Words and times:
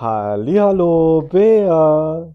Hallihallo, 0.00 1.28
Bea. 1.30 2.34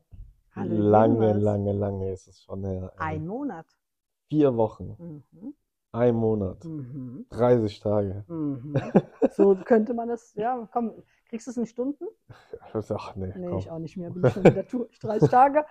Hallo 0.55 0.75
Lange, 0.75 1.27
Jonas. 1.29 1.41
lange, 1.41 1.73
lange 1.73 2.11
ist 2.11 2.27
es 2.27 2.43
schon 2.43 2.63
her. 2.63 2.91
ey. 2.99 3.15
Ein 3.15 3.25
Monat. 3.25 3.65
Vier 4.29 4.55
Wochen, 4.55 4.95
Mhm. 4.99 5.55
ein 5.91 6.13
Monat, 6.15 6.63
Mhm. 6.63 7.25
30 7.31 7.79
Tage. 7.79 8.23
Mhm. 8.27 8.75
So 9.35 9.55
könnte 9.55 9.95
man 9.95 10.09
das, 10.09 10.35
ja, 10.35 10.69
komm, 10.71 10.91
kriegst 11.27 11.47
du 11.47 11.51
es 11.51 11.57
in 11.57 11.65
Stunden? 11.65 12.05
Ach 12.93 13.15
nee, 13.15 13.33
Nee, 13.35 13.47
komm. 13.49 13.57
ich 13.57 13.71
auch 13.71 13.79
nicht 13.79 13.97
mehr, 13.97 14.11
bin 14.11 14.23
ich 14.23 14.33
schon 14.33 14.43
wieder 14.43 14.61
durch. 14.63 14.99
30 14.99 15.29
Tage, 15.31 15.65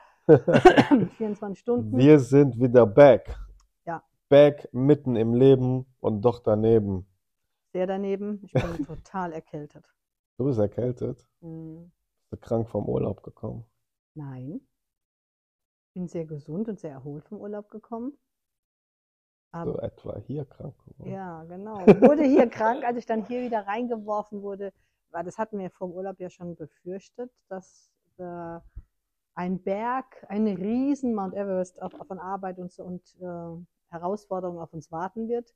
24 1.16 1.60
Stunden. 1.60 1.96
Wir 1.96 2.18
sind 2.18 2.58
wieder 2.58 2.86
back. 2.86 3.38
Ja. 3.86 4.02
Back 4.28 4.68
mitten 4.72 5.14
im 5.14 5.32
Leben 5.32 5.86
und 6.00 6.22
doch 6.22 6.40
daneben. 6.40 7.06
Sehr 7.72 7.86
daneben, 7.86 8.40
ich 8.44 8.52
bin 8.52 8.84
total 8.84 9.32
erkältet. 9.32 9.84
Du 10.36 10.44
bist 10.46 10.58
erkältet, 10.58 11.24
Mhm. 11.40 11.92
bist 12.30 12.42
du 12.42 12.48
krank 12.48 12.68
vom 12.68 12.88
Urlaub 12.88 13.22
gekommen. 13.22 13.64
Nein, 14.14 14.60
bin 15.94 16.08
sehr 16.08 16.24
gesund 16.24 16.68
und 16.68 16.80
sehr 16.80 16.90
erholt 16.92 17.24
vom 17.24 17.38
Urlaub 17.38 17.70
gekommen. 17.70 18.12
So 19.52 19.58
Aber, 19.58 19.82
etwa 19.84 20.18
hier 20.18 20.44
krank 20.44 20.74
geworden. 20.84 21.12
ja, 21.12 21.44
genau. 21.44 21.76
Wurde 21.86 22.24
hier 22.24 22.48
krank, 22.48 22.84
als 22.84 22.98
ich 22.98 23.06
dann 23.06 23.24
hier 23.26 23.42
wieder 23.42 23.66
reingeworfen 23.66 24.42
wurde, 24.42 24.72
weil 25.10 25.24
das 25.24 25.38
hatten 25.38 25.58
wir 25.58 25.70
vor 25.70 25.88
dem 25.88 25.94
Urlaub 25.94 26.18
ja 26.18 26.28
schon 26.28 26.56
befürchtet, 26.56 27.30
dass 27.48 27.88
äh, 28.18 28.58
ein 29.36 29.62
Berg, 29.62 30.26
eine 30.28 30.58
riesen 30.58 31.14
Mount 31.14 31.34
Everest 31.34 31.80
auf, 31.80 31.92
von 31.92 32.18
Arbeit 32.18 32.58
und, 32.58 32.72
so, 32.72 32.82
und 32.84 33.02
äh, 33.20 33.64
Herausforderungen 33.92 34.58
auf 34.58 34.72
uns 34.72 34.90
warten 34.90 35.28
wird. 35.28 35.54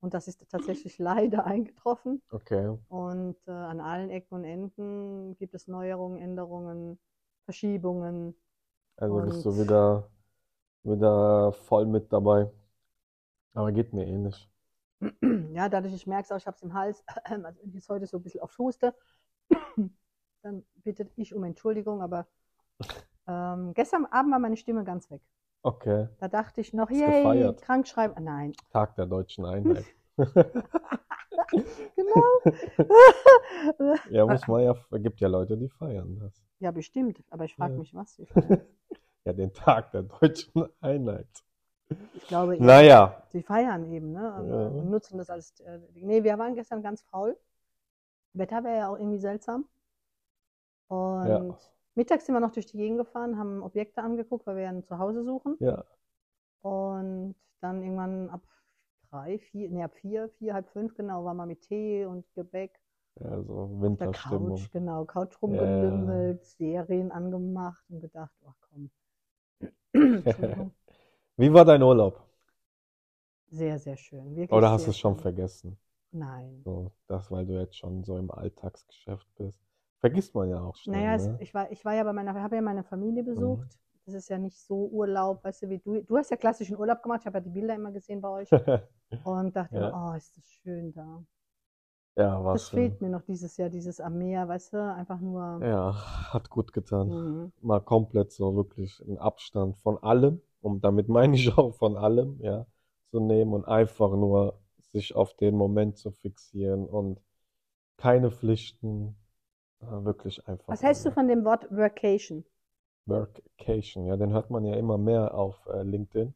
Und 0.00 0.14
das 0.14 0.28
ist 0.28 0.48
tatsächlich 0.48 0.98
leider 0.98 1.44
eingetroffen. 1.46 2.22
Okay. 2.30 2.76
Und 2.88 3.36
äh, 3.46 3.50
an 3.50 3.80
allen 3.80 4.10
Ecken 4.10 4.34
und 4.34 4.44
Enden 4.44 5.36
gibt 5.36 5.54
es 5.54 5.68
Neuerungen, 5.68 6.20
Änderungen, 6.20 6.98
Verschiebungen. 7.44 8.34
Also 8.96 9.20
bist 9.22 9.44
du 9.44 9.58
wieder, 9.58 10.08
wieder 10.82 11.52
voll 11.52 11.86
mit 11.86 12.12
dabei. 12.12 12.50
Aber 13.54 13.72
geht 13.72 13.92
mir 13.92 14.06
eh 14.06 14.18
nicht. 14.18 14.50
Ja, 15.52 15.68
dadurch, 15.68 15.94
ich 15.94 16.06
merke 16.06 16.24
es 16.24 16.32
auch, 16.32 16.36
ich 16.36 16.46
habe 16.46 16.56
es 16.56 16.62
im 16.62 16.74
Hals, 16.74 17.04
also 17.24 17.42
wenn 17.42 17.68
ich 17.68 17.74
jetzt 17.74 17.88
heute 17.88 18.06
so 18.06 18.18
ein 18.18 18.22
bisschen 18.22 18.40
aufs 18.40 18.58
Huste, 18.58 18.94
dann 20.42 20.64
bitte 20.76 21.10
ich 21.16 21.34
um 21.34 21.44
Entschuldigung, 21.44 22.02
aber 22.02 22.26
ähm, 23.26 23.72
gestern 23.74 24.06
Abend 24.06 24.32
war 24.32 24.38
meine 24.38 24.56
Stimme 24.56 24.84
ganz 24.84 25.10
weg. 25.10 25.22
Okay. 25.66 26.08
Da 26.20 26.28
dachte 26.28 26.60
ich 26.60 26.72
noch, 26.72 26.90
yay, 26.90 27.22
gefeiert. 27.24 27.60
krank 27.62 27.88
schreiben. 27.88 28.14
Ah, 28.16 28.20
Nein, 28.20 28.52
Tag 28.70 28.94
der 28.94 29.06
deutschen 29.06 29.44
Einheit. 29.44 29.84
genau. 31.96 32.40
Ja, 34.10 34.24
muss 34.26 34.46
man 34.46 34.62
ja, 34.62 34.74
gibt 34.98 35.20
ja 35.20 35.28
Leute, 35.28 35.56
die 35.56 35.68
feiern 35.68 36.18
das. 36.20 36.40
ja, 36.60 36.70
bestimmt, 36.70 37.22
aber 37.30 37.44
ich 37.44 37.54
frage 37.56 37.72
Ja. 37.74 37.78
mich, 37.80 37.94
was 37.94 38.14
sie 38.14 38.26
feiern. 38.32 38.60
Ja, 39.24 39.32
den 39.32 39.52
Tag 39.52 39.90
der 39.90 40.02
deutschen 40.04 40.68
Einheit. 40.80 41.26
Ich 42.14 42.26
glaube, 42.28 42.56
Naja, 42.62 43.22
sie 43.30 43.42
feiern 43.42 43.84
eben, 43.92 44.12
ne? 44.12 44.20
Ja. 44.48 44.66
Und 44.68 44.90
nutzen 44.90 45.18
das 45.18 45.30
als. 45.30 45.58
Äh, 45.60 45.80
nee, 45.94 46.22
wir 46.24 46.38
waren 46.38 46.54
gestern 46.54 46.82
ganz 46.82 47.02
faul. 47.02 47.36
Wetter 48.34 48.62
wäre 48.64 48.76
ja 48.78 48.88
auch 48.88 48.98
irgendwie 48.98 49.18
seltsam. 49.18 49.66
Und 50.88 51.26
Ja. 51.28 51.58
Mittags 51.96 52.26
sind 52.26 52.34
wir 52.34 52.40
noch 52.40 52.52
durch 52.52 52.66
die 52.66 52.76
Gegend 52.78 52.98
gefahren, 52.98 53.38
haben 53.38 53.62
Objekte 53.62 54.02
angeguckt, 54.02 54.46
weil 54.46 54.56
wir 54.56 54.64
ja 54.64 54.70
ein 54.70 54.84
Zuhause 54.84 55.24
suchen. 55.24 55.58
ja, 55.58 55.84
Und 56.62 57.34
dann 57.60 57.82
irgendwann 57.82 58.28
ab 58.30 58.42
drei, 59.10 59.38
vier, 59.38 59.70
nee, 59.70 59.82
ab 59.82 59.94
vier, 59.94 60.28
vier, 60.38 60.52
halb 60.54 60.68
fünf, 60.70 60.94
genau, 60.94 61.24
waren 61.24 61.36
wir 61.38 61.46
mit 61.46 61.62
Tee 61.62 62.04
und 62.04 62.26
Gebäck 62.34 62.78
ja, 63.20 63.42
so 63.42 63.58
auf 63.60 63.70
der 63.98 64.08
Winterstimmung. 64.08 64.08
Couch, 64.08 64.70
genau, 64.70 65.04
Couch 65.04 65.42
Ja. 65.46 65.62
rumgelümmelt, 65.64 66.42
Serien 66.46 67.12
angemacht 67.12 67.84
und 67.90 68.00
gedacht, 68.00 68.32
ach 68.46 68.54
komm. 68.60 68.90
Wie 71.36 71.52
war 71.52 71.64
dein 71.64 71.82
Urlaub? 71.82 72.22
Sehr, 73.50 73.80
sehr 73.80 73.96
schön. 73.96 74.36
Wirklich 74.36 74.50
Oder 74.50 74.70
hast 74.72 74.86
du 74.86 74.90
es 74.90 74.98
schon 74.98 75.16
vergessen? 75.16 75.78
Nein. 76.12 76.64
So, 76.64 76.92
das, 77.08 77.30
weil 77.30 77.46
du 77.46 77.60
jetzt 77.60 77.76
schon 77.78 78.04
so 78.04 78.18
im 78.18 78.30
Alltagsgeschäft 78.30 79.28
bist. 79.36 79.65
Vergisst 80.00 80.34
man 80.34 80.48
ja 80.50 80.60
auch 80.60 80.76
schnell, 80.76 80.96
Naja, 81.00 81.16
ne? 81.16 81.32
Mhm. 81.32 81.38
ich 81.40 81.54
war, 81.54 81.70
ich 81.72 81.84
war 81.84 81.94
ja 81.94 82.04
bei 82.04 82.12
meiner, 82.12 82.34
habe 82.42 82.56
ja 82.56 82.62
meine 82.62 82.84
Familie 82.84 83.22
besucht. 83.24 83.78
Das 84.04 84.14
ist 84.14 84.28
ja 84.28 84.38
nicht 84.38 84.56
so 84.58 84.86
Urlaub, 84.86 85.42
weißt 85.42 85.62
du, 85.62 85.68
wie 85.68 85.78
du. 85.78 86.00
Du 86.02 86.16
hast 86.16 86.30
ja 86.30 86.36
klassischen 86.36 86.76
Urlaub 86.76 87.02
gemacht. 87.02 87.20
Ich 87.22 87.26
habe 87.26 87.38
ja 87.38 87.44
die 87.44 87.50
Bilder 87.50 87.74
immer 87.74 87.90
gesehen 87.90 88.20
bei 88.20 88.28
euch 88.28 88.48
und 89.24 89.56
dachte 89.56 89.76
Ja. 89.76 90.12
oh, 90.12 90.16
ist 90.16 90.36
das 90.36 90.44
schön 90.44 90.92
da. 90.92 91.22
Ja, 92.16 92.42
war 92.44 92.54
Das 92.54 92.68
schön. 92.68 92.80
fehlt 92.80 93.00
mir 93.02 93.08
noch 93.10 93.22
dieses 93.22 93.56
Jahr, 93.56 93.68
dieses 93.68 94.00
am 94.00 94.16
Meer, 94.18 94.48
weißt 94.48 94.72
du, 94.74 94.94
einfach 94.94 95.20
nur. 95.20 95.58
Ja, 95.60 95.94
hat 96.32 96.50
gut 96.50 96.72
getan. 96.72 97.08
Mhm. 97.08 97.52
Mal 97.62 97.80
komplett 97.80 98.32
so 98.32 98.54
wirklich 98.56 99.02
einen 99.02 99.18
Abstand 99.18 99.76
von 99.78 99.98
allem, 100.02 100.40
und 100.62 100.84
damit 100.84 101.08
meine 101.08 101.34
ich 101.36 101.56
auch 101.58 101.74
von 101.74 101.96
allem, 101.96 102.38
ja, 102.40 102.66
zu 103.10 103.20
nehmen 103.20 103.52
und 103.52 103.64
einfach 103.66 104.12
nur 104.12 104.58
sich 104.92 105.14
auf 105.14 105.34
den 105.34 105.56
Moment 105.56 105.98
zu 105.98 106.10
fixieren 106.10 106.86
und 106.86 107.20
keine 107.98 108.30
Pflichten, 108.30 109.16
wirklich 109.80 110.46
einfach 110.48 110.74
Was 110.74 110.84
hältst 110.84 111.04
du 111.04 111.10
nur 111.10 111.14
von 111.14 111.26
dem 111.26 111.44
Wort 111.44 111.66
Workation? 111.72 112.44
Workation, 113.06 114.06
ja, 114.06 114.16
den 114.16 114.32
hört 114.32 114.50
man 114.50 114.64
ja 114.64 114.74
immer 114.76 114.98
mehr 114.98 115.34
auf 115.34 115.66
äh, 115.66 115.82
LinkedIn. 115.82 116.28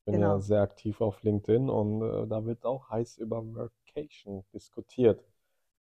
Ich 0.00 0.04
bin 0.06 0.18
ja 0.18 0.38
Genau. 0.38 0.40
sehr 0.40 0.62
aktiv 0.62 1.00
auf 1.00 1.22
LinkedIn 1.22 1.70
und 1.70 2.02
äh, 2.02 2.26
da 2.28 2.44
wird 2.46 2.64
auch 2.66 2.90
heiß 2.90 3.18
über 3.18 3.44
Workation 3.54 4.44
diskutiert. 4.54 5.24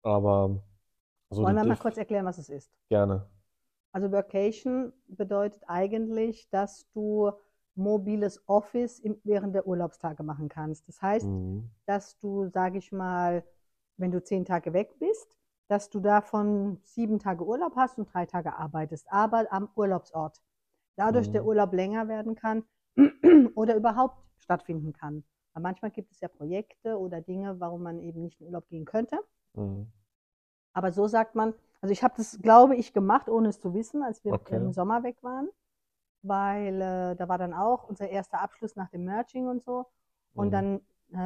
Aber 0.03 0.63
so 1.31 1.45
Wollen 1.45 1.55
wir 1.57 1.65
mal 1.65 1.77
kurz 1.77 1.97
erklären, 1.97 2.27
was 2.27 2.39
es 2.39 2.49
ist? 2.49 2.73
gerne. 2.89 3.27
Also 3.93 4.11
Workation 4.13 4.93
bedeutet 5.09 5.63
eigentlich, 5.67 6.49
dass 6.51 6.89
du 6.93 7.31
mobiles 7.75 8.43
Office 8.49 8.99
im, 9.01 9.21
während 9.25 9.55
der 9.55 9.67
Urlaubstage 9.67 10.23
machen 10.23 10.49
kannst. 10.49 10.89
Das 10.89 11.01
heißt, 11.01 11.31
Mhm. 11.31 11.71
dass 11.87 12.19
du, 12.19 12.49
sage 12.49 12.79
ich 12.79 12.93
mal, 12.93 13.45
wenn 13.97 14.11
du 14.11 14.23
zehn 14.23 14.45
Tage 14.45 14.73
weg 14.73 14.99
bist, 14.99 15.37
dass 15.69 15.91
du 15.91 16.01
davon 16.01 16.81
sieben 16.85 17.19
Tage 17.19 17.45
Urlaub 17.45 17.77
hast 17.77 17.99
und 17.99 18.13
drei 18.13 18.27
Tage 18.27 18.57
arbeitest, 18.57 19.07
aber 19.11 19.47
am 19.53 19.69
Urlaubsort. 19.75 20.41
Dadurch 20.97 21.31
der 21.31 21.45
Mhm. 21.45 21.47
Urlaub 21.47 21.73
länger 21.73 22.09
werden 22.09 22.35
kann 22.35 22.65
oder 23.55 23.77
überhaupt 23.77 24.17
stattfinden 24.39 24.93
kann. 24.93 25.25
Weil 25.55 25.63
manchmal 25.63 25.91
gibt 25.91 26.13
es 26.13 26.21
ja 26.21 26.29
Projekte 26.29 26.99
oder 26.99 27.21
Dinge, 27.21 27.61
warum 27.61 27.83
man 27.83 27.99
eben 28.01 28.23
nicht 28.23 28.41
in 28.41 28.47
Urlaub 28.47 28.69
gehen 28.69 28.85
könnte. 28.85 29.19
Mhm. 29.55 29.87
Aber 30.73 30.93
so 30.93 31.07
sagt 31.07 31.35
man, 31.35 31.55
also 31.81 31.93
ich 31.93 32.03
habe 32.03 32.15
das, 32.17 32.39
glaube 32.41 32.77
ich, 32.77 32.93
gemacht, 32.93 33.29
ohne 33.29 33.49
es 33.49 33.61
zu 33.61 33.75
wissen, 33.75 34.03
als 34.03 34.25
wir 34.25 34.33
Okay. 34.33 34.57
im 34.57 34.73
Sommer 34.73 35.03
weg 35.03 35.23
waren, 35.23 35.49
weil 36.23 36.81
äh, 36.83 37.17
da 37.17 37.29
war 37.29 37.39
dann 37.39 37.55
auch 37.55 37.85
unser 37.89 38.09
erster 38.11 38.41
Abschluss 38.41 38.77
nach 38.77 38.91
dem 38.91 39.05
Merging 39.05 39.49
und 39.49 39.63
so. 39.63 39.87
Und 40.35 40.53
Mhm. 40.53 40.55
dann 40.55 40.81
äh, 41.15 41.17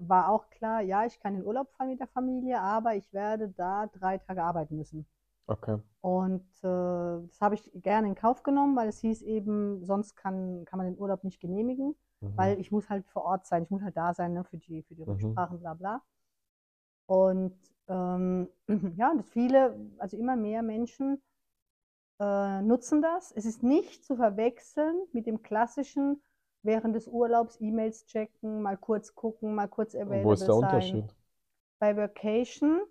war 0.00 0.28
auch 0.30 0.50
klar, 0.50 0.82
ja, 0.82 1.06
ich 1.06 1.20
kann 1.20 1.36
in 1.36 1.44
Urlaub 1.44 1.70
fahren 1.72 1.88
mit 1.90 2.00
der 2.00 2.08
Familie, 2.08 2.60
aber 2.60 2.96
ich 2.96 3.12
werde 3.12 3.48
da 3.50 3.86
drei 3.88 4.18
Tage 4.18 4.42
arbeiten 4.44 4.76
müssen. 4.76 5.06
Okay. 5.48 5.76
Und 6.00 6.44
äh, 6.62 7.26
das 7.28 7.40
habe 7.40 7.56
ich 7.56 7.70
gerne 7.74 8.08
in 8.08 8.14
Kauf 8.14 8.42
genommen, 8.42 8.76
weil 8.76 8.88
es 8.88 9.00
hieß 9.00 9.22
eben, 9.22 9.84
sonst 9.84 10.16
kann, 10.16 10.64
kann 10.64 10.78
man 10.78 10.86
den 10.86 10.98
Urlaub 10.98 11.24
nicht 11.24 11.40
genehmigen, 11.40 11.96
Mhm. 12.22 12.36
weil 12.36 12.60
ich 12.60 12.70
muss 12.72 12.88
halt 12.90 13.06
vor 13.08 13.24
Ort 13.24 13.46
sein, 13.46 13.64
ich 13.64 13.70
muss 13.70 13.82
halt 13.82 13.96
da 13.96 14.14
sein 14.14 14.32
ne, 14.34 14.44
für 14.44 14.58
die, 14.58 14.82
für 14.84 14.94
die 14.94 15.02
Mhm. 15.06 15.12
Rücksprachen, 15.12 15.60
bla 15.60 15.74
bla. 15.74 16.02
Und 17.06 17.56
ähm, 17.88 18.48
ja, 18.96 19.10
und 19.10 19.24
viele, 19.24 19.76
also 19.98 20.16
immer 20.16 20.36
mehr 20.36 20.62
Menschen 20.62 21.22
äh, 22.20 22.62
nutzen 22.62 23.02
das. 23.02 23.32
Es 23.32 23.44
ist 23.44 23.62
nicht 23.62 24.04
zu 24.04 24.16
verwechseln 24.16 24.96
mit 25.12 25.26
dem 25.26 25.42
klassischen 25.42 26.22
während 26.66 26.94
des 26.96 27.08
Urlaubs 27.08 27.60
E-Mails 27.60 28.06
checken, 28.06 28.62
mal 28.62 28.76
kurz 28.76 29.14
gucken, 29.14 29.54
mal 29.54 29.68
kurz 29.68 29.94
available 29.94 30.22
Wo 30.22 30.32
ist 30.32 30.48
der 30.48 30.54
sein. 30.54 30.56
Unterschied? 30.56 31.14
Bei 31.80 31.96
Vacation 31.96 32.82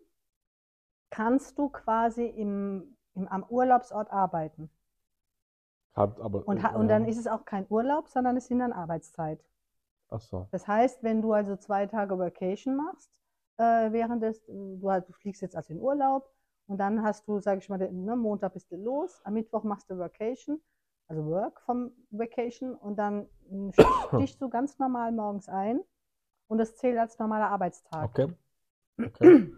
kannst 1.10 1.58
du 1.58 1.70
quasi 1.70 2.26
im, 2.28 2.96
im, 3.16 3.28
am 3.28 3.44
Urlaubsort 3.50 4.12
arbeiten. 4.12 4.70
Hat 5.96 6.20
aber, 6.22 6.46
Und, 6.46 6.64
ha- 6.64 6.74
und 6.76 6.88
dann 6.88 7.06
ist 7.06 7.18
es 7.18 7.28
auch 7.28 7.46
kein 7.46 7.68
Urlaub, 7.70 8.08
sondern 8.08 8.38
es 8.38 8.48
sind 8.48 8.60
dann 8.60 8.74
Arbeitszeit. 8.74 9.44
Ach 10.10 10.22
so. 10.22 10.50
Das 10.52 10.68
heißt, 10.68 11.04
wenn 11.04 11.22
du 11.22 11.34
also 11.34 11.56
zwei 11.56 11.86
Tage 11.86 12.18
Vacation 12.18 12.76
machst, 12.76 13.12
äh, 13.58 13.92
während 13.92 14.24
des, 14.24 14.44
du, 14.48 14.90
halt- 14.90 15.08
du 15.08 15.14
fliegst 15.14 15.42
jetzt 15.42 15.56
also 15.56 15.74
in 15.74 15.80
Urlaub 15.80 16.30
und 16.68 16.78
dann 16.80 17.04
hast 17.04 17.28
du, 17.28 17.40
sag 17.40 17.60
ich 17.60 17.70
mal, 17.70 17.78
den, 17.78 18.06
ne, 18.06 18.16
Montag 18.16 18.54
bist 18.54 18.72
du 18.72 18.76
los, 18.78 19.22
am 19.24 19.34
Mittwoch 19.34 19.64
machst 19.64 19.90
du 19.90 19.98
Vacation, 19.98 20.62
also 21.08 21.26
Work 21.26 21.62
vom 21.62 21.92
Vacation 22.12 22.76
und 22.76 22.98
dann 22.98 23.28
stichst 24.16 24.42
du 24.42 24.50
ganz 24.50 24.80
normal 24.80 25.12
morgens 25.12 25.50
ein 25.50 25.82
und 26.48 26.58
das 26.58 26.76
zählt 26.78 26.98
als 26.98 27.20
normaler 27.20 27.50
Arbeitstag. 27.50 28.12
Okay. 28.12 28.28
Okay. 29.00 29.52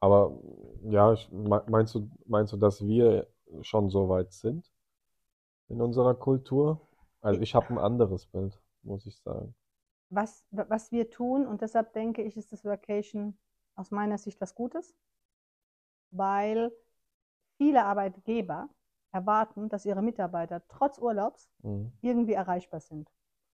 Aber 0.00 0.38
ja, 0.84 1.12
ich, 1.12 1.30
me- 1.32 1.64
meinst 1.68 1.94
du, 1.94 2.08
meinst 2.26 2.52
du, 2.52 2.56
dass 2.56 2.84
wir 2.84 3.26
schon 3.62 3.90
so 3.90 4.08
weit 4.08 4.32
sind 4.32 4.70
in 5.68 5.80
unserer 5.82 6.14
Kultur? 6.14 6.80
Also 7.20 7.40
ich 7.40 7.54
habe 7.56 7.70
ein 7.70 7.78
anderes 7.78 8.26
Bild, 8.26 8.60
muss 8.84 9.06
ich 9.06 9.16
sagen. 9.18 9.54
was, 10.10 10.44
was 10.52 10.92
wir 10.92 11.10
tun, 11.10 11.44
und 11.46 11.60
deshalb 11.62 11.92
denke 11.92 12.22
ich, 12.22 12.36
ist 12.36 12.52
das 12.52 12.64
Vacation 12.64 13.36
aus 13.74 13.90
meiner 13.90 14.16
Sicht 14.18 14.40
was 14.40 14.54
Gutes, 14.54 14.94
weil 16.12 16.70
viele 17.58 17.84
Arbeitgeber 17.84 18.68
erwarten, 19.12 19.68
dass 19.68 19.84
ihre 19.86 20.02
Mitarbeiter 20.02 20.62
trotz 20.68 20.98
Urlaubs 20.98 21.50
Mhm. 21.62 21.92
irgendwie 22.00 22.32
erreichbar 22.32 22.80
sind. 22.80 23.10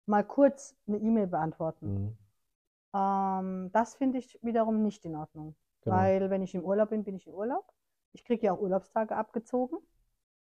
Mal 0.05 0.23
kurz 0.23 0.75
eine 0.87 0.97
E-Mail 0.97 1.27
beantworten. 1.27 1.87
Mhm. 1.87 2.17
Ähm, 2.93 3.71
das 3.71 3.95
finde 3.95 4.19
ich 4.19 4.39
wiederum 4.41 4.81
nicht 4.81 5.05
in 5.05 5.15
Ordnung. 5.15 5.55
Genau. 5.81 5.95
Weil 5.97 6.29
wenn 6.29 6.41
ich 6.41 6.55
im 6.55 6.63
Urlaub 6.63 6.89
bin, 6.89 7.03
bin 7.03 7.15
ich 7.15 7.27
im 7.27 7.33
Urlaub. 7.33 7.65
Ich 8.13 8.23
kriege 8.23 8.47
ja 8.47 8.53
auch 8.53 8.59
Urlaubstage 8.61 9.15
abgezogen. 9.15 9.77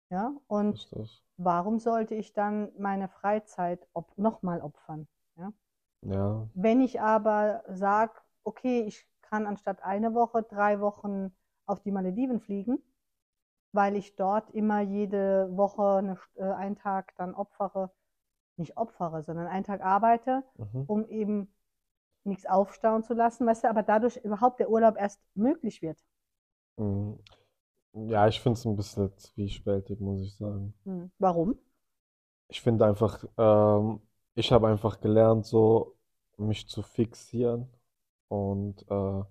Ja, 0.10 0.34
und 0.48 0.90
warum 1.38 1.80
sollte 1.80 2.16
ich 2.16 2.34
dann 2.34 2.72
meine 2.78 3.10
Freizeit 3.10 3.86
op 3.94 4.18
nochmal 4.18 4.62
opfern? 4.62 5.08
Ja, 5.38 5.52
Wenn 6.54 6.82
ich 6.82 7.02
aber 7.02 7.64
sage, 7.70 8.14
okay, 8.44 8.82
ich 8.82 9.06
kann 9.22 9.46
anstatt 9.46 9.84
eine 9.84 10.14
Woche 10.14 10.44
drei 10.44 10.80
Wochen 10.80 11.34
auf 11.66 11.82
die 11.82 11.92
Malediven 11.92 12.40
fliegen, 12.40 12.82
weil 13.78 13.96
ich 13.96 14.16
dort 14.16 14.50
immer 14.50 14.82
jede 14.82 15.56
Woche 15.56 15.98
eine, 16.00 16.18
äh, 16.34 16.52
einen 16.52 16.76
Tag 16.76 17.14
dann 17.16 17.36
opfere, 17.36 17.92
nicht 18.58 18.76
opfere, 18.76 19.22
sondern 19.22 19.46
einen 19.46 19.66
Tag 19.66 19.82
arbeite, 19.82 20.44
mhm. 20.56 20.86
um 20.88 21.06
eben 21.06 21.54
nichts 22.24 22.48
aufstauen 22.48 23.04
zu 23.04 23.14
lassen, 23.14 23.46
weißt 23.46 23.66
du, 23.66 23.70
aber 23.70 23.84
dadurch 23.84 24.18
überhaupt 24.18 24.60
der 24.60 24.72
Urlaub 24.72 24.98
erst 24.98 25.22
möglich 25.36 25.84
wird. 25.84 26.04
Mhm. 26.78 27.20
Ja, 27.94 28.28
ich 28.28 28.42
finde 28.42 28.58
es 28.58 28.66
ein 28.66 28.76
bisschen 28.76 29.16
zwiespältig, 29.16 30.00
muss 30.00 30.22
ich 30.22 30.36
sagen. 30.36 30.74
Hm. 30.84 31.12
Warum? 31.20 31.58
Ich 32.48 32.62
finde 32.62 32.86
einfach, 32.86 33.24
ähm, 33.38 34.02
ich 34.34 34.52
habe 34.52 34.68
einfach 34.68 35.00
gelernt, 35.00 35.46
so 35.46 35.96
mich 36.38 36.68
zu 36.68 36.82
fixieren. 36.82 37.68
Und 38.28 38.86
äh, 38.90 39.24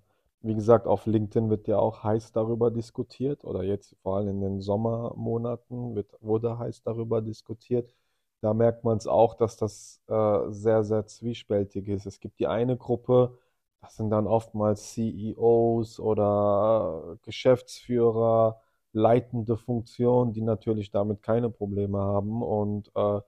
wie 0.43 0.55
gesagt, 0.55 0.87
auf 0.87 1.07
LinkedIn 1.07 1.51
wird 1.51 1.67
ja 1.69 1.79
auch 1.79 2.03
heiß 2.05 2.33
darüber 2.33 2.71
diskutiert, 2.71 3.45
oder 3.45 3.63
jetzt 3.65 3.97
vor 4.03 4.17
allem 4.19 4.29
in 4.31 4.41
den 4.41 4.61
Sommermonaten 4.61 5.95
wird, 5.95 6.15
wurde 6.21 6.59
heiß 6.59 6.83
darüber 6.83 7.21
diskutiert. 7.23 7.95
Da 8.43 8.55
merkt 8.55 8.85
man 8.85 8.99
es 8.99 9.07
auch, 9.07 9.35
dass 9.35 9.57
das 9.57 10.03
äh, 10.09 10.51
sehr, 10.51 10.85
sehr 10.85 11.07
zwiespältig 11.07 11.89
ist. 11.89 12.07
Es 12.07 12.21
gibt 12.21 12.39
die 12.39 12.47
eine 12.47 12.77
Gruppe, 12.77 13.39
das 13.81 13.97
sind 13.97 14.11
dann 14.11 14.27
oftmals 14.27 14.93
CEOs 14.93 16.01
oder 16.01 17.19
Geschäftsführer, 17.23 18.61
leitende 18.93 19.57
Funktionen, 19.57 20.33
die 20.33 20.43
natürlich 20.43 20.91
damit 20.91 21.23
keine 21.23 21.51
Probleme 21.51 21.99
haben 21.99 22.43
und 22.43 22.91
äh, 22.95 23.21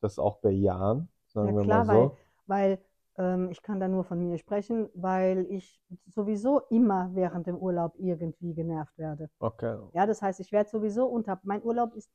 das 0.00 0.18
auch 0.18 0.38
bejahen, 0.38 1.08
sagen 1.28 1.48
Ja 1.48 1.56
wir 1.56 1.64
klar, 1.64 1.84
mal 1.84 1.86
weil, 1.86 2.10
so. 2.10 2.18
weil 2.46 2.72
ähm, 2.72 2.78
ich 3.16 3.62
kann 3.62 3.78
da 3.78 3.86
nur 3.86 4.02
von 4.02 4.18
mir 4.18 4.38
sprechen, 4.38 4.88
weil 4.94 5.46
ich 5.48 5.80
sowieso 6.08 6.62
immer 6.70 7.10
während 7.14 7.46
dem 7.46 7.56
Urlaub 7.56 7.94
irgendwie 7.96 8.54
genervt 8.54 8.98
werde. 8.98 9.30
Okay. 9.38 9.78
Ja, 9.92 10.04
das 10.04 10.20
heißt, 10.20 10.40
ich 10.40 10.50
werde 10.50 10.68
sowieso 10.68 11.06
unter, 11.06 11.38
mein 11.44 11.62
Urlaub 11.62 11.94
ist, 11.94 12.10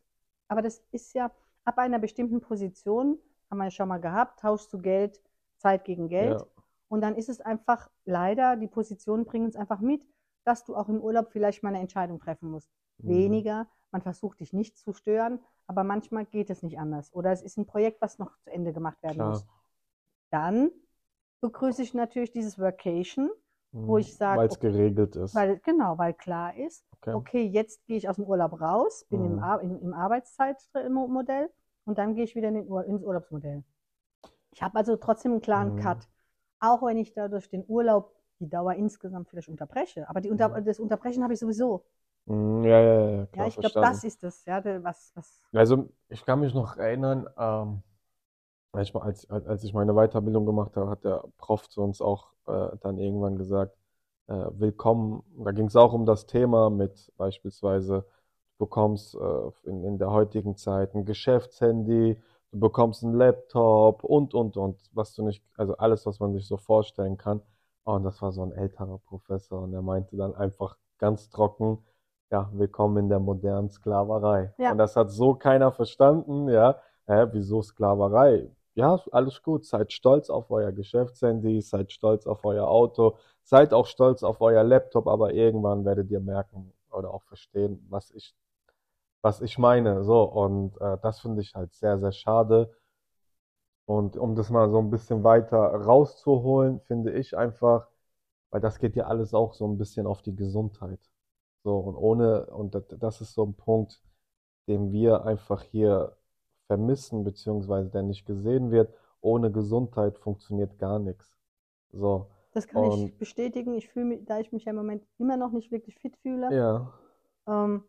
aber 0.50 0.62
das 0.62 0.84
ist 0.92 1.14
ja 1.14 1.32
ab 1.64 1.78
einer 1.78 2.00
bestimmten 2.00 2.42
Position, 2.42 3.18
haben 3.50 3.60
wir 3.60 3.66
ja 3.66 3.72
schon 3.72 3.88
mal 3.88 4.00
gehabt, 4.00 4.42
tauschst 4.42 4.74
du 4.74 4.82
Geld, 4.82 5.22
Zeit 5.56 5.86
gegen 5.86 6.10
Geld. 6.10 6.42
Ja. 6.42 6.48
Und 6.90 7.02
dann 7.02 7.16
ist 7.16 7.30
es 7.30 7.40
einfach, 7.40 7.90
leider, 8.04 8.58
die 8.58 8.68
Positionen 8.68 9.24
bringen 9.24 9.48
es 9.48 9.56
einfach 9.56 9.80
mit, 9.80 10.02
dass 10.44 10.66
du 10.66 10.76
auch 10.76 10.90
im 10.90 11.00
Urlaub 11.00 11.30
vielleicht 11.32 11.64
mal 11.64 11.70
eine 11.70 11.80
Entscheidung 11.80 12.20
treffen 12.20 12.50
musst. 12.50 12.70
Mhm. 12.98 13.10
Weniger, 13.10 13.68
man 13.92 14.02
versucht 14.02 14.40
dich 14.40 14.52
nicht 14.52 14.78
zu 14.78 14.92
stören, 14.92 15.40
aber 15.68 15.84
manchmal 15.84 16.26
geht 16.26 16.50
es 16.50 16.64
nicht 16.64 16.80
anders. 16.80 17.14
Oder 17.14 17.32
es 17.32 17.42
ist 17.42 17.58
ein 17.58 17.68
Projekt, 17.68 18.02
was 18.02 18.18
noch 18.18 18.38
zu 18.40 18.52
Ende 18.52 18.74
gemacht 18.74 19.02
werden 19.04 19.16
Klar. 19.16 19.30
muss. 19.30 19.46
Dann 20.32 20.72
begrüße 21.42 21.82
ich 21.84 21.94
natürlich 21.94 22.32
dieses 22.32 22.60
Workation, 22.60 23.30
wo 23.86 23.98
Mhm. 23.98 24.00
ich 24.00 24.16
sage, 24.16 24.44
Weil 24.44 24.48
es 24.48 24.60
geregelt 24.60 25.16
ist. 25.16 25.44
weil, 25.44 25.60
genau, 25.60 25.98
weil 25.98 26.14
klar 26.14 26.56
ist, 26.58 26.86
Okay. 26.98 27.20
okay, 27.22 27.44
jetzt 27.44 27.86
gehe 27.88 27.98
ich 27.98 28.10
aus 28.10 28.16
dem 28.18 28.26
Urlaub 28.26 28.60
raus, 28.62 29.06
bin 29.10 29.24
im, 29.26 29.40
Mhm. 29.40 29.40
Ar 29.40 29.62
im, 29.62 29.80
im 29.82 29.94
Arbeitszeitmodell 29.94 31.50
und 31.86 31.98
dann 31.98 32.16
gehe 32.16 32.24
ich 32.24 32.36
wieder 32.36 32.50
in 32.50 32.56
den 32.56 32.68
Ur 32.68 32.86
ins 32.86 33.04
Urlaubsmodell. 33.04 33.64
Ich 34.52 34.62
habe 34.64 34.78
also 34.78 34.96
trotzdem 34.98 35.34
einen 35.34 35.42
klaren 35.42 35.76
Mhm. 35.76 35.76
Cut. 35.76 36.10
Auch 36.60 36.82
wenn 36.84 36.98
ich 36.98 37.14
dadurch 37.14 37.50
den 37.50 37.66
Urlaub, 37.68 38.16
die 38.40 38.50
Dauer 38.50 38.76
insgesamt 38.76 39.30
vielleicht 39.30 39.50
unterbreche. 39.50 40.10
Aber 40.10 40.22
Unter 40.30 40.50
Mhm. 40.50 40.62
das 40.62 40.80
Unterbrechen 40.80 41.24
habe 41.24 41.34
ich 41.34 41.40
sowieso. 41.40 41.86
Mhm, 42.28 42.64
Ja, 42.66 42.80
ja, 42.80 43.10
ja, 43.18 43.26
Ja, 43.34 43.46
klar, 43.46 43.48
ich 43.48 43.60
glaube, 43.60 43.76
das 43.80 44.04
ist 44.04 44.24
es, 44.24 44.46
ja, 44.46 44.64
was, 44.84 45.12
was, 45.16 45.42
Also, 45.54 45.90
ich 46.10 46.26
kann 46.26 46.40
mich 46.42 46.54
noch 46.54 46.78
erinnern, 46.78 47.28
ähm, 47.38 47.82
ich, 48.78 48.96
als 48.96 49.30
als 49.30 49.64
ich 49.64 49.74
meine 49.74 49.94
Weiterbildung 49.94 50.46
gemacht 50.46 50.76
habe, 50.76 50.90
hat 50.90 51.04
der 51.04 51.24
Prof 51.38 51.70
zu 51.70 51.82
uns 51.82 52.02
auch 52.02 52.28
äh, 52.48 52.78
dann 52.82 52.98
irgendwann 52.98 53.38
gesagt, 53.38 53.76
äh, 54.28 54.46
willkommen. 54.52 55.24
Da 55.44 55.52
ging 55.52 55.66
es 55.66 55.76
auch 55.76 55.94
um 55.94 56.06
das 56.06 56.26
Thema 56.28 56.70
mit 56.70 57.12
beispielsweise, 57.18 58.06
du 58.58 58.66
bekommst 58.66 59.16
äh, 59.16 59.70
in, 59.70 59.84
in 59.84 59.98
der 59.98 60.12
heutigen 60.12 60.56
Zeit 60.56 60.94
ein 60.96 61.06
Geschäftshandy, 61.06 62.22
du 62.52 62.60
bekommst 62.60 63.04
einen 63.04 63.16
Laptop 63.16 64.04
und, 64.04 64.34
und, 64.34 64.56
und, 64.58 64.78
was 64.94 65.16
du 65.16 65.24
nicht, 65.24 65.44
also 65.58 65.76
alles, 65.78 66.06
was 66.06 66.20
man 66.20 66.34
sich 66.34 66.48
so 66.48 66.58
vorstellen 66.58 67.18
kann. 67.18 67.42
Und 67.84 68.04
das 68.04 68.22
war 68.22 68.32
so 68.32 68.44
ein 68.44 68.52
älterer 68.52 69.00
Professor 69.00 69.62
und 69.64 69.74
er 69.74 69.82
meinte 69.82 70.16
dann 70.16 70.36
einfach 70.36 70.78
ganz 71.00 71.30
trocken, 71.30 71.80
ja, 72.32 72.50
willkommen 72.54 72.98
in 72.98 73.10
der 73.10 73.20
modernen 73.20 73.70
Sklaverei. 73.70 74.54
Ja. 74.60 74.72
Und 74.72 74.78
das 74.78 74.96
hat 74.96 75.10
so 75.10 75.34
keiner 75.34 75.72
verstanden, 75.72 76.48
ja. 76.50 76.76
Hä, 77.08 77.26
wieso 77.32 77.64
Sklaverei? 77.64 78.52
Ja, 78.76 79.00
alles 79.12 79.42
gut. 79.44 79.66
Seid 79.66 79.92
stolz 79.94 80.30
auf 80.30 80.50
euer 80.52 80.72
Geschäftshandy, 80.72 81.62
seid 81.62 81.92
stolz 81.92 82.26
auf 82.28 82.46
euer 82.46 82.68
Auto, 82.68 83.18
seid 83.44 83.74
auch 83.74 83.86
stolz 83.88 84.24
auf 84.24 84.42
euer 84.42 84.64
Laptop, 84.64 85.08
aber 85.08 85.34
irgendwann 85.34 85.86
werdet 85.86 86.10
ihr 86.12 86.20
merken 86.22 86.74
oder 86.92 87.14
auch 87.14 87.24
verstehen, 87.24 87.86
was 87.90 88.12
ich, 88.12 88.36
was 89.22 89.42
ich 89.42 89.58
meine. 89.58 90.04
So, 90.04 90.24
und 90.24 90.80
äh, 90.82 90.98
das 91.02 91.22
finde 91.22 91.42
ich 91.42 91.56
halt 91.56 91.74
sehr, 91.76 91.98
sehr 92.00 92.12
schade. 92.14 92.72
Und 93.86 94.16
um 94.18 94.36
das 94.36 94.50
mal 94.52 94.70
so 94.70 94.80
ein 94.80 94.90
bisschen 94.92 95.24
weiter 95.24 95.58
rauszuholen, 95.58 96.80
finde 96.82 97.12
ich 97.14 97.36
einfach, 97.36 97.88
weil 98.52 98.62
das 98.62 98.80
geht 98.80 98.96
ja 98.96 99.06
alles 99.08 99.34
auch 99.34 99.54
so 99.54 99.68
ein 99.68 99.78
bisschen 99.78 100.08
auf 100.08 100.22
die 100.22 100.36
Gesundheit. 100.36 101.00
So, 101.64 101.78
und 101.80 101.96
ohne, 101.96 102.46
und 102.48 102.76
das, 102.76 103.22
ist 103.22 103.34
so 103.34 103.46
ein 103.46 103.56
Punkt, 103.56 104.02
den 104.68 104.92
wir 104.92 105.26
einfach 105.26 105.64
hier 105.64 106.16
vermissen, 106.70 107.24
beziehungsweise 107.24 107.90
der 107.90 108.04
nicht 108.04 108.28
gesehen 108.28 108.70
wird. 108.70 108.94
Ohne 109.22 109.52
Gesundheit 109.52 110.20
funktioniert 110.20 110.78
gar 110.78 111.00
nichts. 111.00 111.36
So, 111.92 112.28
das 112.54 112.68
kann 112.68 112.84
ich 112.84 112.94
Und- 112.94 113.18
bestätigen. 113.18 113.74
Ich 113.74 113.90
fühle 113.90 114.06
mich, 114.06 114.26
da 114.26 114.40
ich 114.40 114.52
mich 114.52 114.66
ja 114.66 114.70
im 114.70 114.76
Moment 114.76 115.04
immer 115.18 115.36
noch 115.36 115.52
nicht 115.52 115.72
wirklich 115.72 115.98
fit 115.98 116.16
fühle, 116.18 116.56
ja, 116.56 116.94
ähm, 117.48 117.84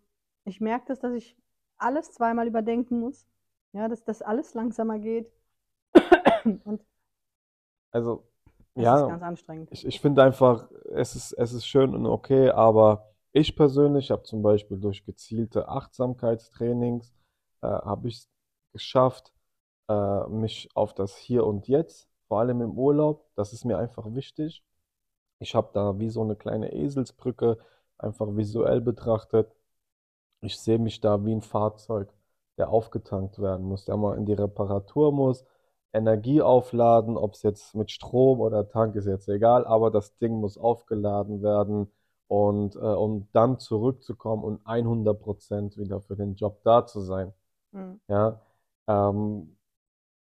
ich 0.46 0.62
merke 0.62 0.86
das, 0.88 0.98
dass 0.98 1.12
ich 1.12 1.36
alles 1.76 2.12
zweimal 2.12 2.46
überdenken 2.46 3.00
muss. 3.00 3.26
Ja, 3.72 3.86
dass 3.86 4.02
das 4.02 4.22
alles 4.22 4.54
langsamer 4.54 4.98
geht. 4.98 5.30
Und 6.64 6.80
also, 7.92 8.24
das 8.74 8.84
ja. 8.84 9.02
ist 9.02 9.08
ganz 9.08 9.22
anstrengend. 9.22 9.68
Ich, 9.70 9.86
ich 9.86 10.00
finde 10.00 10.22
einfach, 10.22 10.70
es 10.92 11.14
ist, 11.14 11.32
es 11.34 11.52
ist 11.52 11.66
schön 11.66 11.94
und 11.94 12.06
okay, 12.06 12.50
aber 12.50 13.10
ich 13.32 13.54
persönlich 13.54 14.10
habe 14.10 14.22
zum 14.22 14.42
Beispiel 14.42 14.78
durch 14.78 15.04
gezielte 15.04 15.68
Achtsamkeitstrainings, 15.68 17.14
äh, 17.62 17.66
habe 17.66 18.08
ich 18.08 18.16
es 18.16 18.30
geschafft, 18.72 19.32
äh, 19.88 20.26
mich 20.28 20.68
auf 20.74 20.94
das 20.94 21.16
Hier 21.16 21.46
und 21.46 21.68
Jetzt, 21.68 22.08
vor 22.28 22.40
allem 22.40 22.60
im 22.62 22.78
Urlaub, 22.78 23.26
das 23.34 23.52
ist 23.52 23.64
mir 23.64 23.78
einfach 23.78 24.14
wichtig. 24.14 24.64
Ich 25.40 25.54
habe 25.54 25.70
da 25.74 25.98
wie 25.98 26.10
so 26.10 26.22
eine 26.22 26.36
kleine 26.36 26.72
Eselsbrücke 26.72 27.58
einfach 27.98 28.28
visuell 28.36 28.80
betrachtet. 28.80 29.54
Ich 30.42 30.58
sehe 30.60 30.78
mich 30.78 31.00
da 31.00 31.24
wie 31.24 31.32
ein 31.34 31.42
Fahrzeug, 31.42 32.12
der 32.58 32.70
aufgetankt 32.70 33.40
werden 33.40 33.66
muss, 33.66 33.84
der 33.84 33.96
mal 33.96 34.16
in 34.16 34.26
die 34.26 34.34
Reparatur 34.34 35.12
muss, 35.12 35.44
Energie 35.92 36.42
aufladen, 36.42 37.16
ob 37.16 37.34
es 37.34 37.42
jetzt 37.42 37.74
mit 37.74 37.90
Strom 37.90 38.40
oder 38.40 38.68
Tank 38.68 38.94
ist 38.96 39.06
jetzt 39.06 39.28
egal, 39.28 39.66
aber 39.66 39.90
das 39.90 40.16
Ding 40.18 40.40
muss 40.40 40.56
aufgeladen 40.56 41.42
werden 41.42 41.90
und 42.28 42.76
äh, 42.76 42.78
um 42.78 43.28
dann 43.32 43.58
zurückzukommen 43.58 44.44
und 44.44 44.64
100% 44.66 45.78
wieder 45.78 46.00
für 46.00 46.16
den 46.16 46.36
Job 46.36 46.62
da 46.62 46.86
zu 46.86 47.00
sein. 47.00 47.32
Mhm. 47.72 48.00
Ja, 48.08 48.40
ähm, 48.90 49.56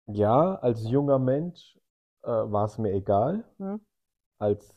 ja, 0.08 0.56
als 0.56 0.88
junger 0.90 1.18
Mensch 1.20 1.78
äh, 2.24 2.28
war 2.28 2.66
es 2.66 2.78
mir 2.78 2.92
egal, 2.94 3.44
Mhm. 3.58 3.76
als 4.38 4.76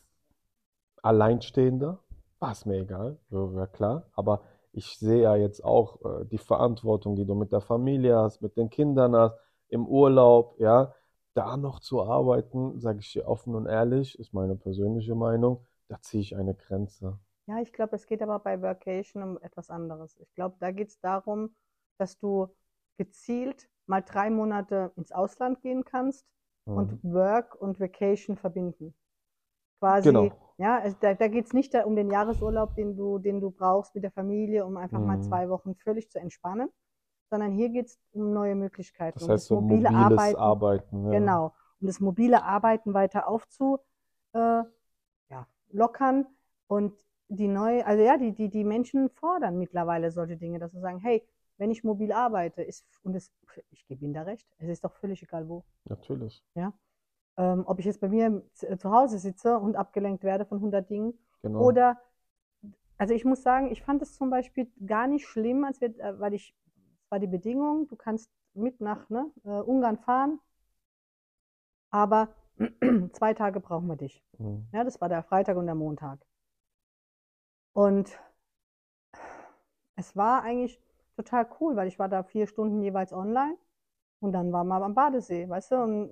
Alleinstehender 1.02 2.00
war 2.38 2.52
es 2.52 2.64
mir 2.64 2.78
egal, 2.80 3.18
ja, 3.30 3.52
ja 3.52 3.66
klar, 3.66 4.06
aber 4.14 4.42
ich 4.72 4.98
sehe 4.98 5.22
ja 5.22 5.36
jetzt 5.36 5.62
auch 5.64 6.00
äh, 6.22 6.24
die 6.26 6.38
Verantwortung, 6.38 7.16
die 7.16 7.26
du 7.26 7.34
mit 7.34 7.52
der 7.52 7.60
Familie 7.60 8.16
hast, 8.16 8.40
mit 8.42 8.56
den 8.56 8.70
Kindern 8.70 9.14
hast, 9.16 9.36
im 9.68 9.86
Urlaub, 9.86 10.58
ja, 10.58 10.94
da 11.34 11.56
noch 11.58 11.80
zu 11.80 12.02
arbeiten, 12.02 12.80
sage 12.80 13.00
ich 13.00 13.12
dir 13.12 13.26
offen 13.28 13.54
und 13.54 13.66
ehrlich, 13.66 14.18
ist 14.18 14.32
meine 14.32 14.56
persönliche 14.56 15.14
Meinung, 15.14 15.66
da 15.88 16.00
ziehe 16.00 16.22
ich 16.22 16.34
eine 16.36 16.54
Grenze. 16.54 17.18
Ja, 17.46 17.60
ich 17.60 17.72
glaube, 17.72 17.96
es 17.96 18.06
geht 18.06 18.22
aber 18.22 18.38
bei 18.38 18.60
Workation 18.62 19.22
um 19.22 19.38
etwas 19.42 19.70
anderes. 19.70 20.16
Ich 20.20 20.32
glaube, 20.34 20.56
da 20.60 20.70
geht 20.70 20.88
es 20.88 21.00
darum, 21.00 21.54
dass 21.98 22.18
du 22.18 22.48
gezielt 22.96 23.68
mal 23.90 24.02
drei 24.02 24.30
Monate 24.30 24.92
ins 24.96 25.12
Ausland 25.12 25.62
gehen 25.62 25.84
kannst 25.84 26.26
Mhm. 26.66 26.76
und 26.76 27.04
Work 27.04 27.56
und 27.60 27.80
Vacation 27.80 28.38
verbinden 28.38 28.94
quasi. 29.78 30.08
Genau. 30.08 30.32
Ja, 30.58 30.78
also 30.80 30.96
da, 31.00 31.14
da 31.14 31.28
geht 31.28 31.46
es 31.46 31.52
nicht 31.52 31.72
da 31.74 31.84
um 31.84 31.96
den 31.96 32.10
Jahresurlaub, 32.10 32.74
den 32.74 32.96
du, 32.96 33.18
den 33.18 33.40
du 33.40 33.50
brauchst 33.50 33.94
mit 33.94 34.04
der 34.04 34.10
Familie, 34.12 34.66
um 34.66 34.76
einfach 34.76 35.00
mal 35.00 35.16
Mhm. 35.16 35.22
zwei 35.22 35.48
Wochen 35.48 35.74
völlig 35.76 36.10
zu 36.10 36.18
entspannen, 36.18 36.68
sondern 37.30 37.52
hier 37.52 37.70
geht 37.70 37.86
es 37.86 37.98
um 38.12 38.32
neue 38.32 38.54
Möglichkeiten, 38.54 39.18
Das 39.18 39.24
um 39.24 39.30
heißt 39.30 39.42
das 39.42 39.48
so 39.48 39.60
mobile 39.60 39.88
mobiles 39.88 39.94
Arbeiten. 39.94 40.40
Arbeiten, 40.40 41.04
ja. 41.06 41.10
Genau. 41.18 41.54
Um 41.80 41.86
das 41.86 42.00
mobile 42.00 42.42
Arbeiten 42.44 42.94
weiter 42.94 43.26
aufzu, 43.28 43.78
äh, 44.34 44.62
ja, 45.30 45.46
lockern 45.72 46.26
und 46.66 46.94
die 47.28 47.48
neue, 47.48 47.86
also 47.86 48.02
ja, 48.02 48.16
die, 48.18 48.32
die, 48.32 48.48
die 48.50 48.64
Menschen 48.64 49.08
fordern 49.10 49.58
mittlerweile 49.58 50.10
solche 50.10 50.36
Dinge, 50.36 50.58
dass 50.58 50.72
sie 50.72 50.80
sagen, 50.80 50.98
hey, 50.98 51.24
wenn 51.60 51.70
ich 51.70 51.84
mobil 51.84 52.10
arbeite, 52.10 52.62
ist, 52.62 52.86
und 53.02 53.14
es, 53.14 53.30
ich 53.70 53.86
gebe 53.86 54.02
Ihnen 54.02 54.14
da 54.14 54.22
recht, 54.22 54.48
es 54.56 54.68
ist 54.68 54.82
doch 54.82 54.94
völlig 54.94 55.22
egal 55.22 55.46
wo. 55.46 55.62
Natürlich. 55.84 56.42
Ähm, 57.36 57.64
ob 57.66 57.78
ich 57.78 57.84
jetzt 57.84 58.00
bei 58.00 58.08
mir 58.08 58.42
zu 58.54 58.76
zu 58.78 58.90
Hause 58.90 59.18
sitze 59.18 59.58
und 59.58 59.76
abgelenkt 59.76 60.24
werde 60.24 60.46
von 60.46 60.58
100 60.58 60.88
Dingen 60.88 61.12
Genau. 61.42 61.60
oder, 61.60 62.00
also 62.96 63.14
ich 63.14 63.24
muss 63.26 63.42
sagen, 63.42 63.70
ich 63.70 63.82
fand 63.82 64.00
es 64.00 64.14
zum 64.16 64.30
Beispiel 64.30 64.72
gar 64.86 65.06
nicht 65.06 65.26
schlimm, 65.26 65.64
als 65.64 65.80
wir, 65.82 65.88
äh, 66.00 66.18
weil 66.18 66.32
ich, 66.32 66.54
es 67.02 67.10
war 67.10 67.18
die 67.18 67.26
Bedingung, 67.26 67.86
du 67.88 67.96
kannst 67.96 68.30
mit 68.54 68.80
nach 68.80 69.10
ne, 69.10 69.30
äh, 69.44 69.48
Ungarn 69.50 69.98
fahren, 69.98 70.40
aber 71.90 72.34
zwei 73.12 73.34
Tage 73.34 73.60
brauchen 73.60 73.86
wir 73.86 73.96
dich. 73.96 74.24
Mhm. 74.38 74.66
Ja, 74.72 74.82
das 74.82 74.98
war 75.00 75.10
der 75.10 75.22
Freitag 75.22 75.58
und 75.58 75.66
der 75.66 75.74
Montag. 75.74 76.24
Und 77.74 78.18
es 79.96 80.16
war 80.16 80.42
eigentlich 80.42 80.80
total 81.22 81.46
cool, 81.60 81.76
weil 81.76 81.88
ich 81.88 81.98
war 81.98 82.08
da 82.08 82.22
vier 82.22 82.46
Stunden 82.46 82.82
jeweils 82.82 83.12
online 83.12 83.56
und 84.20 84.32
dann 84.32 84.52
war 84.52 84.64
mal 84.64 84.82
am 84.82 84.94
Badesee, 84.94 85.48
weißt 85.48 85.72
du? 85.72 85.76
Und 85.76 86.10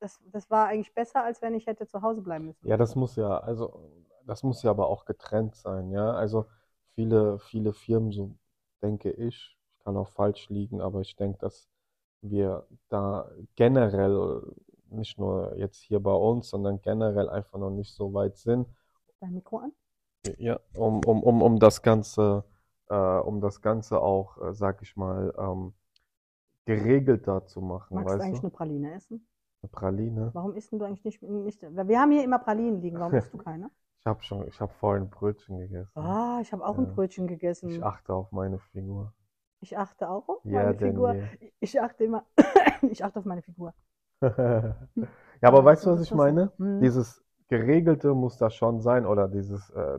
das, 0.00 0.18
das 0.32 0.50
war 0.50 0.68
eigentlich 0.68 0.94
besser, 0.94 1.22
als 1.22 1.42
wenn 1.42 1.54
ich 1.54 1.66
hätte 1.66 1.86
zu 1.86 2.02
Hause 2.02 2.22
bleiben 2.22 2.46
müssen. 2.46 2.66
Ja, 2.66 2.76
das 2.76 2.94
muss 2.96 3.16
ja, 3.16 3.38
also 3.38 3.90
das 4.26 4.42
muss 4.42 4.62
ja 4.62 4.70
aber 4.70 4.88
auch 4.88 5.04
getrennt 5.04 5.54
sein, 5.56 5.90
ja. 5.90 6.12
Also 6.12 6.46
viele, 6.94 7.38
viele 7.38 7.72
Firmen, 7.72 8.12
so 8.12 8.34
denke 8.82 9.10
ich, 9.10 9.56
ich 9.76 9.84
kann 9.84 9.96
auch 9.96 10.08
falsch 10.08 10.48
liegen, 10.48 10.80
aber 10.80 11.00
ich 11.00 11.16
denke, 11.16 11.38
dass 11.38 11.68
wir 12.22 12.66
da 12.88 13.30
generell, 13.56 14.42
nicht 14.90 15.18
nur 15.18 15.56
jetzt 15.56 15.80
hier 15.80 16.00
bei 16.00 16.12
uns, 16.12 16.50
sondern 16.50 16.80
generell 16.82 17.28
einfach 17.28 17.58
noch 17.58 17.70
nicht 17.70 17.94
so 17.94 18.12
weit 18.12 18.36
sind, 18.36 18.66
Dein 19.20 19.34
Mikro 19.34 19.58
an? 19.58 19.72
ja, 20.38 20.58
um, 20.74 21.00
um, 21.04 21.22
um, 21.22 21.42
um 21.42 21.58
das 21.58 21.82
Ganze, 21.82 22.44
äh, 22.90 22.94
um 22.94 23.40
das 23.42 23.62
Ganze 23.62 24.00
auch, 24.00 24.38
äh, 24.42 24.54
sag 24.54 24.82
ich 24.82 24.96
mal, 24.96 25.34
ähm, 25.38 25.74
geregelter 26.66 27.46
zu 27.46 27.60
machen, 27.62 27.94
Magst 27.94 28.18
du 28.18 28.22
weißt 28.22 28.24
eigentlich 28.24 28.42
du? 28.42 28.42
eine 28.42 28.50
Praline 28.50 28.94
essen? 28.94 29.28
Eine 29.62 29.70
Praline. 29.70 30.32
Warum 30.32 30.56
isst 30.56 30.72
denn 30.72 30.80
du 30.80 30.84
eigentlich 30.86 31.04
nicht, 31.04 31.22
nicht 31.22 31.62
wir 31.62 32.00
haben 32.00 32.10
hier 32.10 32.24
immer 32.24 32.40
Pralinen 32.40 32.80
liegen, 32.82 32.98
warum 32.98 33.14
isst 33.16 33.32
du 33.32 33.38
keine? 33.38 33.70
Ich 34.00 34.06
habe 34.06 34.22
schon, 34.22 34.48
ich 34.48 34.60
habe 34.60 34.72
vorhin 34.74 35.10
Brötchen 35.10 35.58
gegessen. 35.58 35.92
Ah, 35.94 36.40
ich 36.42 36.52
habe 36.52 36.66
auch 36.66 36.78
ein 36.78 36.86
Ja. 36.86 36.88
Brötchen 36.88 37.28
Ich 37.62 37.82
gegessen. 37.82 37.84
achte 37.84 38.14
auf 38.14 38.32
meine 38.32 38.58
Figur. 38.60 39.14
Ich 39.60 39.78
achte 39.78 40.08
auch 40.10 40.28
auf 40.28 40.42
Ja, 40.44 40.50
meine 40.50 40.74
denn 40.74 41.00
Figur. 41.00 41.16
je. 41.16 41.26
Ich 41.60 41.80
achte 41.80 42.04
immer, 42.04 42.26
ich 42.82 43.02
achte 43.04 43.18
auf 43.20 43.24
meine 43.24 43.42
Figur. 43.42 43.74
Ja, 45.42 45.48
aber 45.48 45.64
weißt 45.64 45.86
du, 45.86 45.90
was 45.90 46.02
ich 46.02 46.14
meine? 46.14 46.52
Mhm. 46.58 46.80
Dieses 46.80 47.24
Geregelte 47.48 48.14
muss 48.14 48.36
da 48.38 48.50
schon 48.50 48.80
sein 48.80 49.06
oder 49.06 49.28
dieses, 49.28 49.70
äh, 49.70 49.98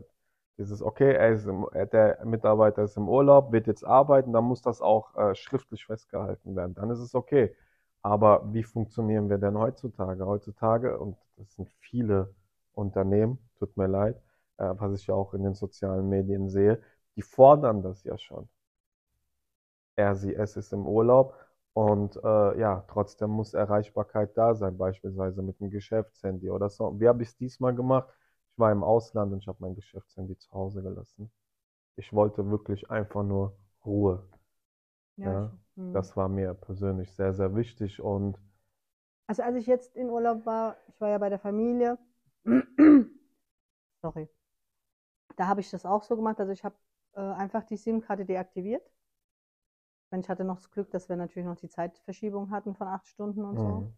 dieses, 0.62 0.82
okay, 0.82 1.12
er 1.14 1.30
ist 1.32 1.46
im, 1.46 1.66
der 1.92 2.24
Mitarbeiter 2.24 2.82
ist 2.84 2.96
im 2.96 3.08
Urlaub, 3.08 3.52
wird 3.52 3.66
jetzt 3.66 3.84
arbeiten, 3.84 4.32
dann 4.32 4.44
muss 4.44 4.62
das 4.62 4.80
auch 4.80 5.14
äh, 5.16 5.34
schriftlich 5.34 5.84
festgehalten 5.86 6.56
werden. 6.56 6.74
Dann 6.74 6.90
ist 6.90 7.00
es 7.00 7.14
okay. 7.14 7.54
Aber 8.02 8.42
wie 8.52 8.62
funktionieren 8.64 9.28
wir 9.30 9.38
denn 9.38 9.58
heutzutage? 9.58 10.26
Heutzutage, 10.26 10.98
und 10.98 11.16
das 11.36 11.54
sind 11.54 11.70
viele 11.80 12.34
Unternehmen, 12.74 13.38
tut 13.58 13.76
mir 13.76 13.86
leid, 13.88 14.16
äh, 14.58 14.70
was 14.78 15.00
ich 15.00 15.06
ja 15.08 15.14
auch 15.14 15.34
in 15.34 15.42
den 15.44 15.54
sozialen 15.54 16.08
Medien 16.08 16.48
sehe, 16.48 16.80
die 17.16 17.22
fordern 17.22 17.82
das 17.82 18.04
ja 18.04 18.16
schon. 18.18 18.48
Er, 19.96 20.14
sie, 20.14 20.34
es 20.34 20.56
ist 20.56 20.72
im 20.72 20.86
Urlaub 20.86 21.34
und 21.74 22.16
äh, 22.22 22.58
ja, 22.58 22.84
trotzdem 22.88 23.30
muss 23.30 23.54
Erreichbarkeit 23.54 24.36
da 24.36 24.54
sein, 24.54 24.76
beispielsweise 24.78 25.42
mit 25.42 25.60
dem 25.60 25.70
Geschäftshandy 25.70 26.50
oder 26.50 26.68
so. 26.70 26.98
Wie 27.00 27.08
habe 27.08 27.22
ich 27.22 27.30
es 27.30 27.36
diesmal 27.36 27.74
gemacht? 27.74 28.08
War 28.62 28.72
im 28.72 28.84
Ausland 28.84 29.32
und 29.34 29.40
ich 29.40 29.48
habe 29.48 29.58
mein 29.60 29.74
Geschäftshandy 29.76 30.38
zu 30.38 30.52
Hause 30.52 30.82
gelassen. 30.82 31.30
Ich 31.96 32.12
wollte 32.12 32.50
wirklich 32.50 32.90
einfach 32.90 33.24
nur 33.24 33.56
Ruhe. 33.86 34.28
Ja, 35.16 35.34
ich, 35.34 35.50
mhm. 35.76 35.92
Das 35.92 36.16
war 36.16 36.28
mir 36.28 36.54
persönlich 36.54 37.12
sehr, 37.14 37.34
sehr 37.34 37.54
wichtig 37.56 38.02
und 38.02 38.38
Also 39.26 39.42
als 39.42 39.56
ich 39.56 39.66
jetzt 39.66 39.96
in 39.96 40.10
Urlaub 40.10 40.46
war, 40.46 40.76
ich 40.88 41.00
war 41.00 41.08
ja 41.08 41.18
bei 41.18 41.28
der 41.28 41.38
Familie, 41.40 41.98
sorry, 44.02 44.28
da 45.36 45.46
habe 45.46 45.60
ich 45.60 45.70
das 45.70 45.84
auch 45.86 46.02
so 46.02 46.16
gemacht. 46.16 46.40
Also 46.40 46.52
ich 46.52 46.64
habe 46.64 46.76
äh, 47.14 47.20
einfach 47.20 47.64
die 47.64 47.76
SIM-Karte 47.76 48.24
deaktiviert. 48.24 48.82
Ich 50.16 50.28
hatte 50.28 50.44
noch 50.44 50.56
das 50.58 50.70
Glück, 50.70 50.90
dass 50.92 51.08
wir 51.08 51.16
natürlich 51.16 51.46
noch 51.46 51.56
die 51.56 51.68
Zeitverschiebung 51.68 52.50
hatten 52.52 52.74
von 52.76 52.86
acht 52.86 53.08
Stunden 53.08 53.44
und 53.44 53.58
so. 53.58 53.84
mhm. 53.84 53.92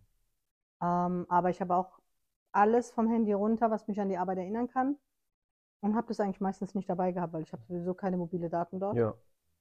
Ähm, 0.83 1.27
aber 1.29 1.51
ich 1.51 1.61
habe 1.61 1.75
auch 1.77 2.01
alles 2.55 2.91
vom 2.91 3.09
Handy 3.09 3.33
runter, 3.33 3.71
was 3.71 3.89
mich 3.89 4.01
an 4.01 4.09
die 4.09 4.17
Arbeit 4.17 4.39
erinnern 4.39 4.69
kann. 4.69 4.97
Und 5.81 5.95
habe 5.97 6.07
das 6.07 6.21
eigentlich 6.21 6.41
meistens 6.41 6.75
nicht 6.75 6.89
dabei 6.89 7.13
gehabt, 7.13 7.33
weil 7.35 7.43
ich 7.43 7.53
habe 7.53 7.63
sowieso 7.65 7.93
keine 7.93 8.17
mobile 8.17 8.49
Daten 8.49 8.81
dort. 8.81 8.97
ja, 8.97 9.15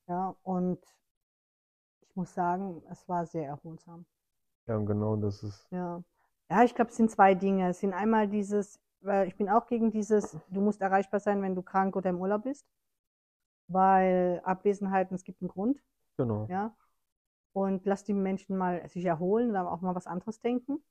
Ja, 0.08 0.36
und 0.44 0.80
ich 2.02 2.16
muss 2.16 2.34
sagen, 2.34 2.82
es 2.90 3.08
war 3.10 3.26
sehr 3.26 3.48
erholsam. 3.48 4.06
ja, 4.68 4.78
genau, 4.78 5.16
das 5.18 5.44
ist, 5.44 5.68
Ja. 5.72 6.02
Ja, 6.50 6.64
ich 6.64 6.76
glaube, 6.76 6.92
es 6.92 6.98
sind 6.98 7.10
zwei 7.10 7.34
Dinge. 7.34 7.70
Es 7.70 7.80
sind 7.80 7.94
einmal 7.94 8.28
dieses, 8.28 8.80
weil 9.02 9.28
ich 9.28 9.36
bin 9.36 9.50
auch 9.50 9.66
gegen 9.68 9.92
dieses, 9.92 10.38
du 10.50 10.62
musst 10.62 10.82
erreichbar 10.82 11.20
sein, 11.20 11.42
wenn 11.42 11.56
du 11.56 11.64
krank 11.64 11.96
oder 11.96 12.10
im 12.12 12.20
Urlaub 12.20 12.44
bist. 12.44 12.66
Weil 13.68 14.42
Abwesenheiten, 14.44 15.16
es 15.16 15.24
gibt 15.24 15.42
einen 15.42 15.50
Grund, 15.50 15.82
genau. 16.18 16.46
ja. 16.50 16.76
Und 17.54 17.86
lass 17.86 18.04
die 18.04 18.14
Menschen 18.14 18.58
mal 18.58 18.88
sich 18.88 19.06
erholen 19.06 19.50
oder 19.50 19.72
auch 19.72 19.82
mal 19.82 19.96
was 19.96 20.08
anderes 20.08 20.40
denken. 20.42 20.84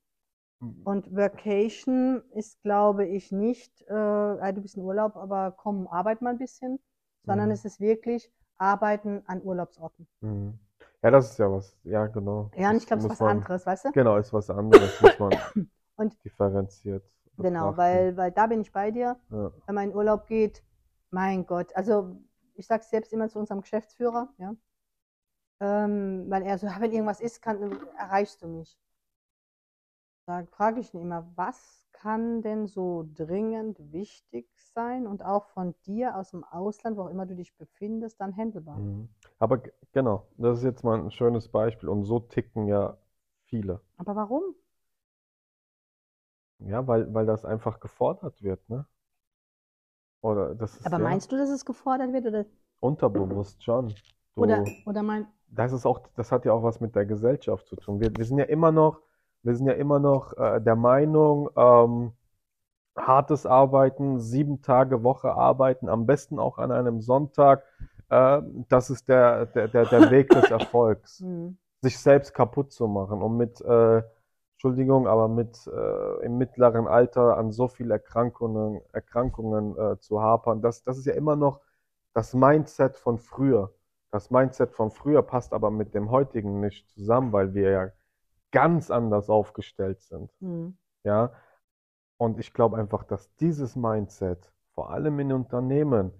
Und 0.84 1.14
Vacation 1.14 2.22
ist, 2.34 2.62
glaube 2.62 3.04
ich, 3.06 3.32
nicht, 3.32 3.82
äh, 3.82 4.52
du 4.52 4.60
bist 4.62 4.76
in 4.76 4.82
Urlaub, 4.82 5.16
aber 5.16 5.50
komm, 5.52 5.88
arbeit 5.88 6.22
mal 6.22 6.30
ein 6.30 6.38
bisschen, 6.38 6.78
sondern 7.24 7.48
Mhm. 7.48 7.52
es 7.54 7.64
ist 7.64 7.80
wirklich 7.80 8.30
Arbeiten 8.58 9.22
an 9.26 9.42
Urlaubsorten. 9.42 10.06
Mhm. 10.20 10.58
Ja, 11.02 11.10
das 11.10 11.32
ist 11.32 11.38
ja 11.38 11.50
was, 11.50 11.76
ja, 11.82 12.06
genau. 12.06 12.50
Ja, 12.54 12.70
und 12.70 12.76
ich 12.76 12.86
glaube, 12.86 13.00
es 13.00 13.04
ist 13.06 13.10
was 13.12 13.20
man, 13.20 13.38
anderes, 13.38 13.66
weißt 13.66 13.86
du? 13.86 13.92
genau, 13.92 14.16
ist 14.18 14.32
was 14.32 14.50
anderes, 14.50 15.00
muss 15.00 15.18
man 15.18 15.32
Und- 15.96 16.24
differenziert 16.24 17.04
Genau, 17.38 17.72
betrachten. 17.72 17.76
weil, 17.78 18.16
weil 18.16 18.30
da 18.30 18.46
bin 18.46 18.60
ich 18.60 18.70
bei 18.72 18.90
dir. 18.90 19.16
Ja. 19.30 19.50
wenn 19.66 19.74
man 19.74 19.90
in 19.90 19.96
Urlaub 19.96 20.26
geht, 20.26 20.62
mein 21.10 21.44
Gott, 21.46 21.74
also 21.74 22.16
ich 22.54 22.66
sage 22.66 22.84
selbst 22.84 23.12
immer 23.12 23.28
zu 23.28 23.38
unserem 23.40 23.62
Geschäftsführer, 23.62 24.28
ja, 24.38 24.54
ähm, 25.60 26.26
weil 26.28 26.42
er 26.42 26.58
so, 26.58 26.66
"Ja, 26.66 26.76
wenn 26.80 26.92
irgendwas 26.92 27.20
ist, 27.20 27.40
kann, 27.42 27.78
erreichst 27.96 28.42
du 28.42 28.48
mich. 28.48 28.78
Da 30.26 30.44
frage 30.46 30.80
ich 30.80 30.92
ihn 30.94 31.00
immer, 31.00 31.30
was 31.36 31.86
kann 31.92 32.42
denn 32.42 32.66
so 32.66 33.08
dringend 33.14 33.92
wichtig 33.92 34.48
sein 34.74 35.06
und 35.06 35.24
auch 35.24 35.46
von 35.50 35.76
dir 35.86 36.16
aus 36.16 36.30
dem 36.32 36.42
Ausland, 36.42 36.96
wo 36.96 37.02
auch 37.02 37.08
immer 37.10 37.24
du 37.26 37.36
dich 37.36 37.56
befindest, 37.56 38.20
dann 38.20 38.36
handelbar. 38.36 38.82
Mhm. 38.84 39.08
Aber 39.38 39.56
g- 39.58 39.70
genau, 39.92 40.26
das 40.36 40.58
ist 40.58 40.64
jetzt 40.64 40.84
mal 40.84 40.98
ein 41.00 41.10
schönes 41.10 41.48
Beispiel 41.48 41.88
und 41.88 42.04
so 42.04 42.20
ticken 42.20 42.66
ja 42.68 42.98
viele. 43.46 43.80
Aber 43.96 44.14
warum? 44.16 44.54
Ja, 46.60 46.86
weil, 46.86 47.12
weil 47.12 47.26
das 47.26 47.44
einfach 47.44 47.78
gefordert 47.78 48.42
wird, 48.42 48.66
ne? 48.70 48.86
Oder 50.22 50.54
das 50.54 50.76
ist 50.78 50.84
Aber 50.84 50.98
ja 50.98 51.10
meinst 51.10 51.32
du, 51.32 51.36
dass 51.36 51.50
es 51.50 51.64
gefordert 51.64 52.12
wird 52.12 52.26
oder, 52.26 52.44
unterbewusst 52.80 53.62
schon. 53.64 53.98
Du, 54.36 54.42
oder, 54.42 54.74
oder 54.84 55.02
mein, 55.02 55.26
das 55.48 55.72
ist 55.72 55.86
auch, 55.86 56.00
das 56.16 56.32
hat 56.32 56.44
ja 56.46 56.52
auch 56.52 56.62
was 56.62 56.80
mit 56.80 56.94
der 56.96 57.06
Gesellschaft 57.06 57.66
zu 57.68 57.76
tun. 57.76 58.00
Wir, 58.00 58.16
wir 58.16 58.24
sind 58.24 58.38
ja 58.38 58.44
immer 58.46 58.72
noch, 58.72 59.00
wir 59.42 59.56
sind 59.56 59.66
ja 59.66 59.74
immer 59.74 59.98
noch 59.98 60.36
äh, 60.36 60.60
der 60.60 60.76
Meinung, 60.76 61.50
ähm, 61.56 62.12
hartes 62.96 63.46
Arbeiten, 63.46 64.20
sieben 64.20 64.62
Tage 64.62 65.02
Woche 65.02 65.32
arbeiten, 65.32 65.88
am 65.88 66.06
besten 66.06 66.38
auch 66.38 66.58
an 66.58 66.72
einem 66.72 67.00
Sonntag, 67.00 67.64
äh, 68.10 68.42
das 68.68 68.90
ist 68.90 69.08
der, 69.08 69.46
der, 69.46 69.68
der, 69.68 69.86
der 69.86 70.10
Weg 70.10 70.30
des 70.30 70.44
Erfolgs. 70.50 71.20
hm, 71.20 71.56
sich 71.82 71.98
selbst 71.98 72.34
kaputt 72.34 72.72
zu 72.72 72.86
machen 72.86 73.22
und 73.22 73.36
mit, 73.36 73.60
äh, 73.62 74.02
Entschuldigung, 74.54 75.08
aber 75.08 75.26
mit 75.28 75.66
äh, 75.66 76.24
im 76.24 76.38
mittleren 76.38 76.86
Alter 76.86 77.36
an 77.36 77.50
so 77.50 77.66
viel 77.68 77.90
Erkrankungen, 77.90 78.80
Erkrankungen 78.92 79.76
äh, 79.76 79.98
zu 79.98 80.22
hapern, 80.22 80.62
das, 80.62 80.84
das 80.84 80.98
ist 80.98 81.06
ja 81.06 81.14
immer 81.14 81.34
noch 81.36 81.60
das 82.14 82.34
Mindset 82.34 82.96
von 82.96 83.18
früher. 83.18 83.72
Das 84.12 84.30
Mindset 84.30 84.72
von 84.72 84.90
früher 84.90 85.22
passt 85.22 85.52
aber 85.52 85.70
mit 85.70 85.94
dem 85.94 86.10
heutigen 86.10 86.60
nicht 86.60 86.88
zusammen, 86.90 87.32
weil 87.32 87.54
wir 87.54 87.70
ja 87.70 87.88
ganz 88.52 88.90
anders 88.90 89.30
aufgestellt 89.30 90.02
sind. 90.02 90.30
hm. 90.40 90.72
Ja, 91.04 91.32
und 92.18 92.38
ich 92.38 92.52
glaube 92.54 92.76
einfach, 92.78 93.04
dass 93.04 93.34
dieses 93.36 93.76
Mindset, 93.76 94.52
vor 94.74 94.90
allem 94.90 95.18
in 95.20 95.32
Unternehmen, 95.32 96.12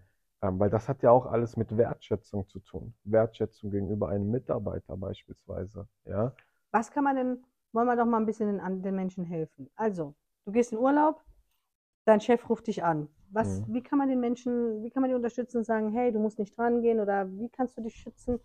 ähm, 0.43 0.59
weil 0.61 0.71
das 0.71 0.89
hat 0.89 1.03
ja 1.03 1.11
auch 1.11 1.27
alles 1.27 1.57
mit 1.57 1.77
Wertschätzung 1.77 2.49
zu 2.49 2.61
tun. 2.61 2.95
Wertschätzung 3.05 3.71
gegenüber 3.71 4.09
einem 4.09 4.31
Mitarbeiter 4.31 4.97
beispielsweise. 4.97 5.89
Ja, 6.07 6.35
Was 6.71 6.91
kann 6.91 7.05
man 7.05 7.17
denn, 7.17 7.45
wollen 7.73 7.87
wir 7.87 7.97
doch 7.97 8.05
mal 8.07 8.19
ein 8.19 8.27
bisschen 8.27 8.59
den, 8.59 8.83
den 8.83 8.95
Menschen 8.95 9.25
helfen. 9.25 9.71
Also, 9.77 10.15
du 10.45 10.53
gehst 10.53 10.73
in 10.73 10.79
Urlaub, 10.79 11.23
dein 12.05 12.21
Chef 12.21 12.49
ruft 12.49 12.67
dich 12.67 12.85
an. 12.85 13.09
Was, 13.31 13.63
Mhm. 13.63 13.75
wie 13.75 13.83
kann 13.83 13.99
man 13.99 14.09
den 14.09 14.21
Menschen, 14.21 14.83
wie 14.83 14.91
kann 14.91 15.03
man 15.03 15.11
die 15.11 15.17
unterstützen 15.17 15.59
und 15.59 15.65
sagen, 15.65 15.91
hey, 15.93 16.13
du 16.13 16.19
musst 16.19 16.39
nicht 16.39 16.57
dran 16.57 16.83
gehen 16.83 17.01
oder 17.01 17.31
wie 17.33 17.49
kannst 17.49 17.79
du 17.79 17.83
dich 17.83 17.97
schützen, 17.97 18.41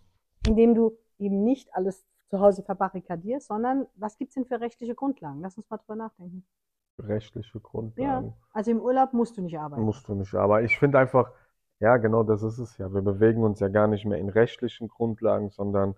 indem 0.46 0.74
du 0.74 0.96
eben 1.18 1.44
nicht 1.44 1.74
alles 1.74 2.06
zu 2.28 2.40
Hause 2.40 2.62
verbarrikadierst, 2.62 3.48
sondern 3.48 3.86
was 3.96 4.16
gibt 4.18 4.30
es 4.30 4.34
denn 4.34 4.44
für 4.44 4.60
rechtliche 4.60 4.94
Grundlagen? 4.94 5.40
Lass 5.40 5.56
uns 5.56 5.68
mal 5.70 5.78
drüber 5.78 5.96
nachdenken. 5.96 6.44
Rechtliche 6.98 7.60
Grundlagen. 7.60 8.34
Also 8.52 8.70
im 8.70 8.80
Urlaub 8.80 9.12
musst 9.12 9.36
du 9.38 9.42
nicht 9.42 9.58
arbeiten. 9.58 9.82
Musst 9.82 10.08
du 10.08 10.14
nicht. 10.14 10.34
Aber 10.34 10.62
ich 10.62 10.78
finde 10.78 10.98
einfach, 10.98 11.30
ja, 11.80 11.96
genau 11.96 12.24
das 12.24 12.42
ist 12.42 12.58
es 12.58 12.76
ja. 12.78 12.92
Wir 12.92 13.02
bewegen 13.02 13.44
uns 13.44 13.60
ja 13.60 13.68
gar 13.68 13.86
nicht 13.86 14.04
mehr 14.04 14.18
in 14.18 14.28
rechtlichen 14.28 14.88
Grundlagen, 14.88 15.50
sondern 15.50 15.94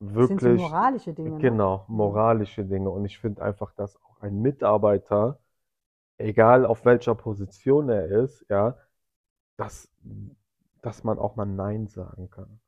Das 0.00 0.28
sind 0.28 0.40
so 0.40 0.46
wirklich, 0.46 0.70
moralische 0.70 1.14
Dinge. 1.14 1.30
Ne? 1.30 1.38
genau, 1.38 1.84
moralische 1.88 2.64
Dinge. 2.64 2.90
Und 2.90 3.04
ich 3.06 3.18
finde 3.18 3.42
einfach, 3.42 3.72
dass 3.72 3.96
auch 4.04 4.20
ein 4.20 4.40
Mitarbeiter, 4.42 5.40
egal 6.18 6.66
auf 6.66 6.84
welcher 6.84 7.14
Position 7.14 7.88
er 7.88 8.06
ist, 8.06 8.44
ja, 8.50 8.76
dass, 9.56 9.90
dass 10.82 11.02
man 11.02 11.18
auch 11.18 11.36
mal 11.36 11.46
Nein 11.46 11.88
sagen 11.88 12.30
kann. 12.30 12.60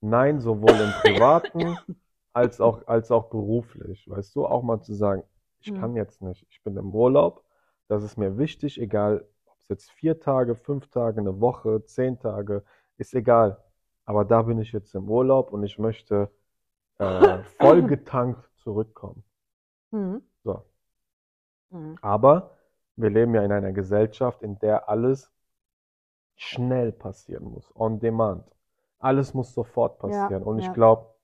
Nein, 0.00 0.40
sowohl 0.40 0.80
im 0.80 0.92
Privaten 1.02 1.76
als 2.32 2.60
auch, 2.60 2.86
als 2.86 3.10
auch 3.10 3.28
beruflich. 3.30 4.08
Weißt 4.08 4.34
du, 4.36 4.46
auch 4.46 4.62
mal 4.62 4.80
zu 4.82 4.94
sagen, 4.94 5.24
ich 5.60 5.72
Mhm. 5.72 5.80
kann 5.80 5.96
jetzt 5.96 6.22
nicht, 6.22 6.46
ich 6.50 6.62
bin 6.62 6.76
im 6.76 6.94
Urlaub, 6.94 7.44
das 7.88 8.02
ist 8.02 8.16
mir 8.16 8.38
wichtig, 8.38 8.80
egal 8.80 9.26
ob 9.46 9.58
es 9.60 9.68
jetzt 9.68 9.90
vier 9.90 10.20
Tage, 10.20 10.54
fünf 10.56 10.88
Tage, 10.88 11.20
eine 11.20 11.40
Woche, 11.40 11.84
zehn 11.84 12.18
Tage, 12.18 12.64
ist 12.96 13.14
egal. 13.14 13.62
Aber 14.06 14.24
da 14.24 14.42
bin 14.42 14.58
ich 14.58 14.72
jetzt 14.72 14.94
im 14.94 15.08
Urlaub 15.10 15.52
und 15.52 15.62
ich 15.64 15.78
möchte 15.78 16.30
äh, 16.98 17.42
vollgetankt 17.58 18.48
zurückkommen. 18.56 19.24
Mhm. 19.92 20.20
So. 20.44 20.64
Mhm. 21.70 21.98
Aber 22.02 22.58
wir 22.96 23.08
leben 23.08 23.34
ja 23.34 23.42
in 23.42 23.52
einer 23.52 23.72
Gesellschaft, 23.72 24.42
in 24.42 24.58
der 24.58 24.90
alles 24.90 25.32
schnell 26.34 26.90
passieren 26.90 27.44
muss, 27.44 27.70
on 27.76 28.00
demand. 28.00 28.44
Alles 29.00 29.34
muss 29.34 29.52
sofort 29.54 29.98
Ja, 30.02 30.28
passieren. 30.28 30.42
Und 30.42 30.58
ich 30.58 30.66
ja. 30.66 30.72
glaube, 30.72 31.14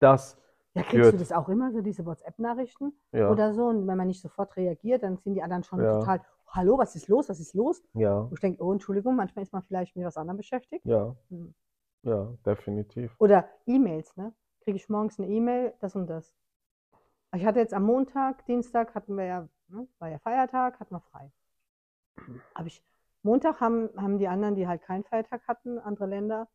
das 0.00 0.36
Ja, 0.74 0.82
kriegst 0.82 0.94
du 0.94 1.16
führt, 1.16 1.20
das 1.20 1.32
auch 1.32 1.48
immer, 1.48 1.72
so 1.72 1.80
diese 1.80 2.04
WhatsApp-Nachrichten 2.06 2.92
ja, 3.12 3.30
oder 3.32 3.52
so? 3.54 3.66
Und 3.66 3.86
wenn 3.86 3.96
man 3.96 4.06
nicht 4.08 4.20
sofort 4.20 4.56
reagiert, 4.56 5.02
dann 5.02 5.16
sind 5.18 5.34
die 5.34 5.42
anderen 5.42 5.64
schon 5.64 5.80
Ja. 5.80 5.98
total, 6.00 6.20
hallo, 6.48 6.78
was 6.78 6.94
ist 6.96 7.08
los, 7.08 7.28
was 7.28 7.40
ist 7.40 7.54
los? 7.54 7.82
ja, 7.94 8.30
Wo 8.30 8.34
ich 8.34 8.40
denke, 8.40 8.62
oh, 8.62 8.72
Entschuldigung, 8.72 9.16
manchmal 9.16 9.42
ist 9.44 9.52
man 9.52 9.62
vielleicht 9.62 9.96
mit 9.96 10.04
was 10.04 10.16
anderem 10.16 10.36
beschäftigt. 10.36 10.84
ja, 10.84 11.14
Hm. 11.30 11.54
ja, 12.02 12.32
definitiv. 12.44 13.16
Oder 13.18 13.48
E-Mails, 13.66 14.16
ne? 14.16 14.32
Kriege 14.60 14.76
ich 14.76 14.88
morgens 14.88 15.18
eine 15.18 15.28
E-Mail, 15.28 15.74
das 15.80 15.94
und 15.96 16.06
das. 16.08 16.34
Ich 17.34 17.44
hatte 17.46 17.58
jetzt 17.60 17.74
am 17.74 17.84
Montag, 17.84 18.44
Dienstag 18.46 18.94
hatten 18.94 19.14
wir 19.16 19.24
ja, 19.24 19.48
ne, 19.68 19.88
war 19.98 20.08
ja 20.08 20.18
Feiertag, 20.18 20.78
hatten 20.80 20.94
wir 20.94 21.00
frei. 21.00 21.30
Hab 22.54 22.66
ich, 22.66 22.82
Montag 23.22 23.60
haben, 23.60 23.88
haben 23.96 24.18
die 24.18 24.28
anderen, 24.28 24.54
die 24.54 24.66
halt 24.68 24.82
keinen 24.82 25.04
Feiertag 25.04 25.46
hatten, 25.48 25.78
andere 25.78 26.06
Länder, 26.06 26.48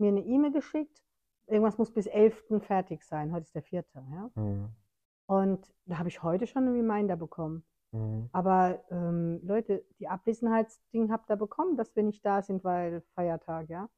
mir 0.00 0.08
eine 0.08 0.20
E-Mail 0.24 0.52
geschickt. 0.52 1.02
Irgendwas 1.46 1.78
muss 1.78 1.92
bis 1.92 2.06
11. 2.06 2.60
fertig 2.60 3.04
sein. 3.04 3.32
Heute 3.32 3.44
ist 3.44 3.54
der 3.54 3.62
4. 3.62 3.84
Ja? 3.94 4.30
Mhm. 4.34 4.68
Und 5.26 5.74
da 5.86 5.98
habe 5.98 6.08
ich 6.08 6.22
heute 6.22 6.46
schon 6.46 6.64
einen 6.66 6.76
Reminder 6.76 7.16
bekommen. 7.16 7.64
Mhm. 7.92 8.28
Aber 8.32 8.80
ähm, 8.90 9.40
Leute, 9.42 9.84
die 9.98 10.08
Abwesenheitsding 10.08 11.10
habt 11.10 11.30
ihr 11.30 11.36
bekommen, 11.36 11.76
dass 11.76 11.94
wir 11.96 12.02
nicht 12.02 12.24
da 12.24 12.42
sind, 12.42 12.64
weil 12.64 13.02
Feiertag, 13.14 13.68
ja. 13.68 13.88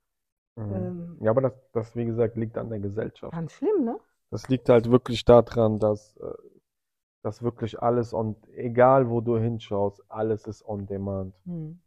Mhm. 0.56 0.74
Ähm, 0.74 1.18
Ja, 1.20 1.30
aber 1.30 1.42
das, 1.42 1.52
das, 1.72 1.96
wie 1.96 2.04
gesagt, 2.04 2.36
liegt 2.36 2.58
an 2.58 2.70
der 2.70 2.80
Gesellschaft. 2.80 3.32
ganz 3.32 3.52
schlimm, 3.52 3.84
ne? 3.84 3.98
Das 4.30 4.48
liegt 4.48 4.68
halt 4.70 4.90
wirklich 4.90 5.24
daran, 5.24 5.78
dass, 5.78 6.16
äh, 6.16 6.32
dass 7.22 7.42
wirklich 7.42 7.80
alles 7.82 8.14
und 8.14 8.48
egal 8.48 9.10
wo 9.10 9.20
du 9.20 9.38
hinschaust, 9.38 10.02
alles 10.08 10.46
ist 10.46 10.66
on 10.66 10.86
demand. 10.86 11.34
Hm. 11.44 11.80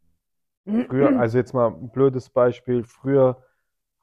Früher, 0.87 1.19
also 1.19 1.37
jetzt 1.37 1.53
mal 1.53 1.67
ein 1.67 1.91
blödes 1.91 2.29
Beispiel, 2.29 2.83
früher 2.83 3.37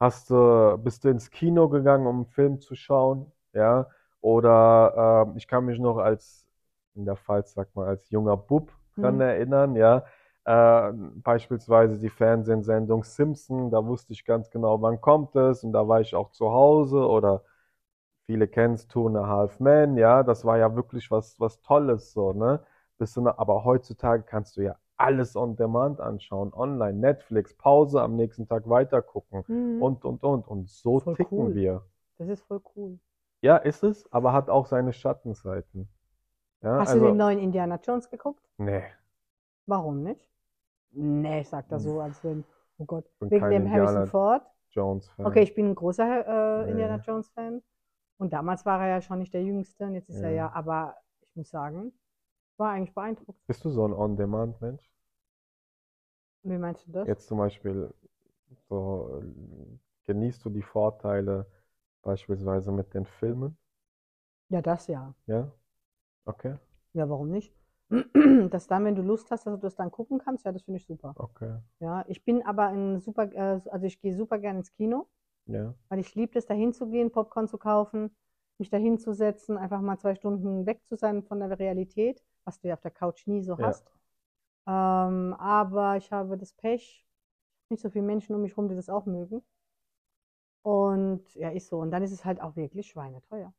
hast 0.03 0.29
du, 0.29 0.77
bist 0.83 1.03
du 1.05 1.09
ins 1.09 1.29
Kino 1.31 1.69
gegangen, 1.69 2.07
um 2.07 2.17
einen 2.17 2.25
Film 2.27 2.59
zu 2.61 2.75
schauen, 2.75 3.31
ja, 3.53 3.87
oder 4.21 5.27
äh, 5.33 5.37
ich 5.37 5.47
kann 5.47 5.65
mich 5.65 5.79
noch 5.79 5.97
als, 5.97 6.45
in 6.95 7.05
der 7.05 7.15
Pfalz 7.17 7.53
sagt 7.53 7.75
man, 7.75 7.87
als 7.87 8.09
junger 8.09 8.37
Bub 8.37 8.71
dran 8.99 9.19
Mhm. 9.19 9.21
erinnern, 9.21 9.75
ja, 9.75 10.05
äh, 10.45 10.91
beispielsweise 10.93 11.99
die 11.99 12.09
Fernsehsendung 12.09 13.03
Simpson, 13.03 13.71
da 13.71 13.85
wusste 13.85 14.13
ich 14.13 14.25
ganz 14.25 14.49
genau, 14.49 14.81
wann 14.81 15.01
kommt 15.01 15.35
es 15.35 15.63
und 15.63 15.73
da 15.73 15.87
war 15.87 16.01
ich 16.01 16.15
auch 16.15 16.31
zu 16.31 16.51
Hause 16.51 16.97
oder 17.07 17.43
viele 18.27 18.47
kennen 18.47 18.75
es, 18.75 18.87
Two 18.87 19.07
and 19.07 19.17
a 19.17 19.27
Half 19.27 19.59
Men, 19.59 19.97
ja, 19.97 20.23
das 20.23 20.45
war 20.45 20.57
ja 20.57 20.75
wirklich 20.75 21.11
was, 21.11 21.39
was 21.39 21.61
Tolles, 21.61 22.13
so, 22.13 22.33
ne, 22.33 22.61
bist 22.97 23.17
du, 23.17 23.27
aber 23.29 23.63
heutzutage 23.65 24.23
kannst 24.23 24.57
du 24.57 24.61
ja 24.63 24.77
alles 25.03 25.35
on 25.35 25.55
demand 25.55 25.99
anschauen, 26.01 26.53
online, 26.53 26.93
Netflix, 26.99 27.53
Pause, 27.55 28.01
am 28.01 28.15
nächsten 28.15 28.47
Tag 28.47 28.67
weitergucken 28.69 29.43
Mhm. 29.47 29.81
und, 29.81 30.05
und, 30.05 30.23
und. 30.23 30.47
Und 30.47 30.69
so 30.69 30.99
Voll 30.99 31.15
ticken 31.15 31.37
cool. 31.37 31.55
wir. 31.55 31.83
Das 32.17 32.29
ist 32.29 32.41
voll 32.43 32.61
cool. 32.75 32.99
Ja, 33.41 33.57
ist 33.57 33.83
es, 33.83 34.11
aber 34.13 34.33
hat 34.33 34.49
auch 34.49 34.65
seine 34.67 34.93
Schattenseiten. 34.93 35.89
Ja, 36.61 36.79
Hast 36.79 36.89
also, 36.91 37.01
du 37.01 37.07
den 37.11 37.17
neuen 37.17 37.39
Indiana 37.39 37.79
Jones 37.83 38.09
geguckt? 38.09 38.41
nee, 38.57 38.83
Warum 39.65 40.03
nicht? 40.03 40.29
Nee, 40.91 41.43
sagt 41.43 41.71
er 41.71 41.79
so, 41.79 41.99
als 42.01 42.23
wenn, 42.23 42.43
oh 42.77 42.85
Gott, 42.85 43.05
wegen 43.19 43.49
dem 43.49 43.69
Harrison 43.71 44.07
Ford. 44.07 44.43
Jones-Fan. 44.69 45.25
Okay, 45.25 45.41
ich 45.43 45.53
bin 45.55 45.69
ein 45.71 45.75
großer 45.75 46.05
äh, 46.27 46.63
Nee. 46.65 46.71
Indiana 46.71 46.97
Jones 46.97 47.29
Fan. 47.29 47.61
Und 48.17 48.31
damals 48.33 48.65
war 48.65 48.79
er 48.81 48.87
ja 48.87 49.01
schon 49.01 49.19
nicht 49.19 49.33
der 49.33 49.43
Jüngste, 49.43 49.85
und 49.85 49.95
jetzt 49.95 50.09
ist 50.09 50.21
er 50.21 50.29
Ja. 50.31 50.35
ja, 50.47 50.51
aber 50.53 50.95
ich 51.21 51.35
muss 51.35 51.49
sagen, 51.49 51.91
war 52.57 52.71
eigentlich 52.71 52.93
beeindruckend. 52.93 53.35
Bist 53.47 53.65
du 53.65 53.69
so 53.69 53.85
ein 53.87 53.93
On-Demand-Mensch? 53.93 54.92
Wie 56.43 56.57
meinst 56.57 56.87
du 56.87 56.91
das? 56.91 57.09
Jetzt 57.09 57.27
zum 57.27 57.37
Beispiel, 57.37 57.93
so, 58.69 59.21
äh, 59.23 59.77
genießt 60.05 60.45
du 60.45 60.49
die 60.49 60.61
Vorteile 60.63 61.47
beispielsweise 62.03 62.71
mit 62.71 62.93
den 62.93 63.05
Filmen? 63.05 63.57
Ja, 64.49 64.61
das 64.61 64.87
ja. 64.87 65.13
Ja? 65.27 65.51
Okay, 66.25 66.57
Ja, 66.93 67.09
warum 67.09 67.29
nicht? 67.31 67.53
Dass 68.51 68.67
dann, 68.67 68.85
wenn 68.85 68.95
du 68.95 69.01
Lust 69.01 69.29
hast, 69.31 69.45
dass 69.45 69.53
du 69.55 69.59
das 69.61 69.75
dann 69.75 69.91
gucken 69.91 70.19
kannst, 70.19 70.45
ja, 70.45 70.51
das 70.51 70.63
finde 70.63 70.77
ich 70.79 70.85
super. 70.85 71.15
okay, 71.17 71.53
Ja, 71.79 72.05
ich 72.07 72.23
bin 72.25 72.43
aber 72.45 72.67
ein 72.67 73.01
super, 73.01 73.31
äh, 73.33 73.61
also 73.71 73.85
ich 73.87 74.01
gehe 74.01 74.15
super 74.15 74.39
gerne 74.39 74.59
ins 74.59 74.73
Kino, 74.73 75.07
ja, 75.47 75.73
weil 75.89 75.99
ich 75.99 76.15
liebe 76.15 76.39
es, 76.39 76.47
da 76.47 76.53
hinzugehen, 76.55 77.11
Popcorn 77.11 77.47
zu 77.47 77.57
kaufen, 77.59 78.15
mich 78.59 78.69
da 78.69 78.77
hinzusetzen, 78.77 79.57
einfach 79.57 79.81
mal 79.81 79.99
zwei 79.99 80.15
Stunden 80.15 80.65
weg 80.65 80.81
zu 80.87 80.95
sein 80.97 81.23
von 81.23 81.39
der 81.41 81.59
Realität, 81.59 82.23
was 82.45 82.59
du 82.61 82.69
ja 82.69 82.75
auf 82.75 82.81
der 82.81 82.91
Couch 82.91 83.27
nie 83.27 83.43
so 83.43 83.59
Ja. 83.59 83.61
hast. 83.61 83.91
Ähm, 84.67 85.33
aber 85.35 85.97
ich 85.97 86.11
habe 86.11 86.37
das 86.37 86.53
Pech, 86.53 87.05
nicht 87.69 87.81
so 87.81 87.89
viele 87.91 88.05
Menschen 88.05 88.35
um 88.35 88.41
mich 88.43 88.57
rum, 88.57 88.69
die 88.69 88.75
das 88.75 88.89
auch 88.89 89.05
mögen. 89.05 89.43
Und 90.63 91.23
ja, 91.35 91.49
ist 91.49 91.67
so. 91.69 91.79
Und 91.79 91.91
dann 91.91 92.03
ist 92.03 92.11
es 92.11 92.25
halt 92.25 92.41
auch 92.41 92.55
wirklich 92.57 92.87
schweineteuer. 92.87 93.53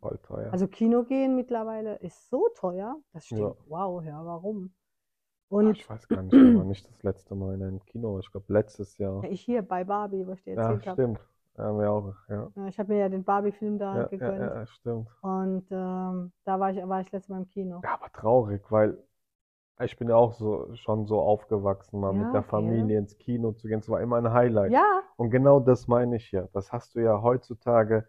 voll 0.00 0.16
teuer. 0.22 0.50
Also 0.50 0.66
Kino 0.68 1.04
gehen 1.04 1.36
mittlerweile 1.36 1.96
ist 1.96 2.28
so 2.30 2.48
teuer, 2.56 3.00
dass 3.12 3.24
ich 3.24 3.30
Ja. 3.38 3.54
wow, 3.66 4.02
ja, 4.04 4.24
warum? 4.24 4.74
Und 5.48 5.78
ich 5.78 5.88
weiß 5.88 6.08
gar 6.08 6.22
nicht, 6.22 6.42
aber 6.42 6.64
nicht 6.64 6.88
das 6.88 7.02
letzte 7.04 7.34
Mal 7.34 7.54
in 7.54 7.62
einem 7.62 7.84
Kino, 7.84 8.18
ich 8.18 8.30
glaube 8.32 8.52
letztes 8.52 8.98
Jahr. 8.98 9.22
ja, 9.22 9.28
ich 9.30 9.42
hier 9.42 9.60
bei 9.62 9.84
Barbie, 9.84 10.26
wo 10.26 10.32
ich 10.32 10.42
dir 10.42 10.52
Ja, 10.54 10.54
erzählt 10.54 10.86
habe. 10.86 11.02
stimmt. 11.06 11.20
Ja, 11.56 11.72
wir 11.78 11.90
auch, 11.90 12.14
ja. 12.28 12.52
Ja, 12.56 12.66
Ich 12.68 12.78
habe 12.78 12.92
mir 12.92 12.98
ja 13.00 13.08
den 13.08 13.22
Barbie-Film 13.24 13.78
da 13.78 14.02
Ja, 14.02 14.10
ja, 14.20 14.32
gegönnt. 14.32 14.52
ja, 14.54 14.66
stimmt. 14.66 15.08
Und 15.22 15.66
ähm, 15.72 16.32
da 16.44 16.60
war 16.60 16.70
ich, 16.72 16.78
war 16.88 17.00
ich 17.02 17.12
letztes 17.12 17.28
Mal 17.30 17.38
im 17.38 17.48
Kino. 17.48 17.84
Ja, 17.84 17.94
aber 17.94 18.12
traurig, 18.12 18.62
weil 18.70 19.02
ich 19.80 19.96
bin 19.98 20.08
ja 20.08 20.16
auch 20.16 20.32
so 20.34 20.74
schon 20.76 21.06
so 21.06 21.20
aufgewachsen, 21.20 22.00
mal 22.00 22.12
Ja, 22.12 22.18
mit 22.20 22.32
der 22.32 22.40
okay. 22.40 22.50
Familie 22.50 22.98
ins 22.98 23.16
Kino 23.18 23.52
zu 23.52 23.68
gehen. 23.68 23.80
Es 23.80 23.88
war 23.88 24.00
immer 24.00 24.16
ein 24.16 24.32
Highlight. 24.32 24.72
Ja, 24.72 25.02
Und 25.16 25.30
genau 25.30 25.60
das 25.60 25.86
meine 25.88 26.16
ich 26.16 26.30
ja. 26.32 26.48
Das 26.52 26.72
hast 26.72 26.94
du 26.94 27.00
ja 27.00 27.20
heutzutage, 27.22 28.06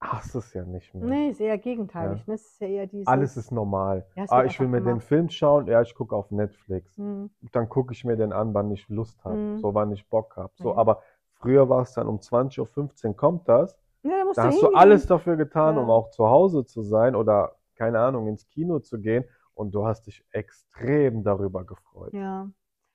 hast 0.00 0.34
es 0.34 0.52
ja 0.54 0.64
nicht 0.64 0.94
mehr. 0.94 1.04
nee, 1.08 1.28
ist 1.30 1.40
eher 1.40 1.58
gegenteilig. 1.58 2.20
Ja. 2.20 2.28
Ne? 2.32 2.34
Es 2.34 2.42
ist 2.46 2.60
ja 2.60 2.66
eher 2.68 2.86
dieses. 2.86 3.06
Alles 3.08 3.36
ist 3.36 3.52
normal. 3.52 4.06
Ja, 4.16 4.24
Ah, 4.28 4.44
ich 4.44 4.58
will 4.60 4.68
mir 4.68 4.78
den 4.80 4.84
gemacht. 4.84 5.04
Film 5.08 5.28
schauen, 5.30 5.66
ja, 5.66 5.82
ich 5.82 5.94
gucke 5.94 6.14
auf 6.16 6.30
Netflix. 6.30 6.96
Hm, 6.96 7.30
Dann 7.52 7.68
gucke 7.68 7.92
ich 7.92 8.04
mir 8.04 8.16
den 8.16 8.32
an, 8.32 8.54
wann 8.54 8.70
ich 8.70 8.88
Lust 8.88 9.24
habe, 9.24 9.36
Mhm. 9.36 9.60
so 9.60 9.74
wann 9.74 9.92
ich 9.92 10.06
Bock 10.08 10.36
habe. 10.36 10.52
So, 10.56 10.70
Ja. 10.70 10.76
aber 10.76 11.02
früher 11.34 11.68
war 11.68 11.82
es 11.82 11.92
dann 11.94 12.06
um 12.06 12.20
20.15 12.20 13.10
Uhr 13.10 13.16
kommt 13.16 13.48
das. 13.48 13.76
ja, 14.02 14.18
da 14.18 14.24
musst 14.24 14.38
Da 14.38 14.42
du 14.42 14.46
hast 14.48 14.56
du 14.62 14.66
hingehen. 14.66 14.78
alles 14.78 15.06
dafür 15.06 15.36
getan, 15.36 15.78
um 15.78 15.90
auch 15.90 16.10
zu 16.10 16.26
Hause 16.28 16.64
zu 16.66 16.82
sein 16.82 17.14
oder, 17.14 17.56
keine 17.76 17.98
Ahnung, 18.00 18.26
ins 18.28 18.46
Kino 18.48 18.78
zu 18.80 19.00
gehen. 19.00 19.24
Und 19.54 19.72
du 19.74 19.86
hast 19.86 20.06
dich 20.06 20.24
extrem 20.32 21.22
darüber 21.24 21.64
gefreut. 21.64 22.14
Ja. 22.14 22.50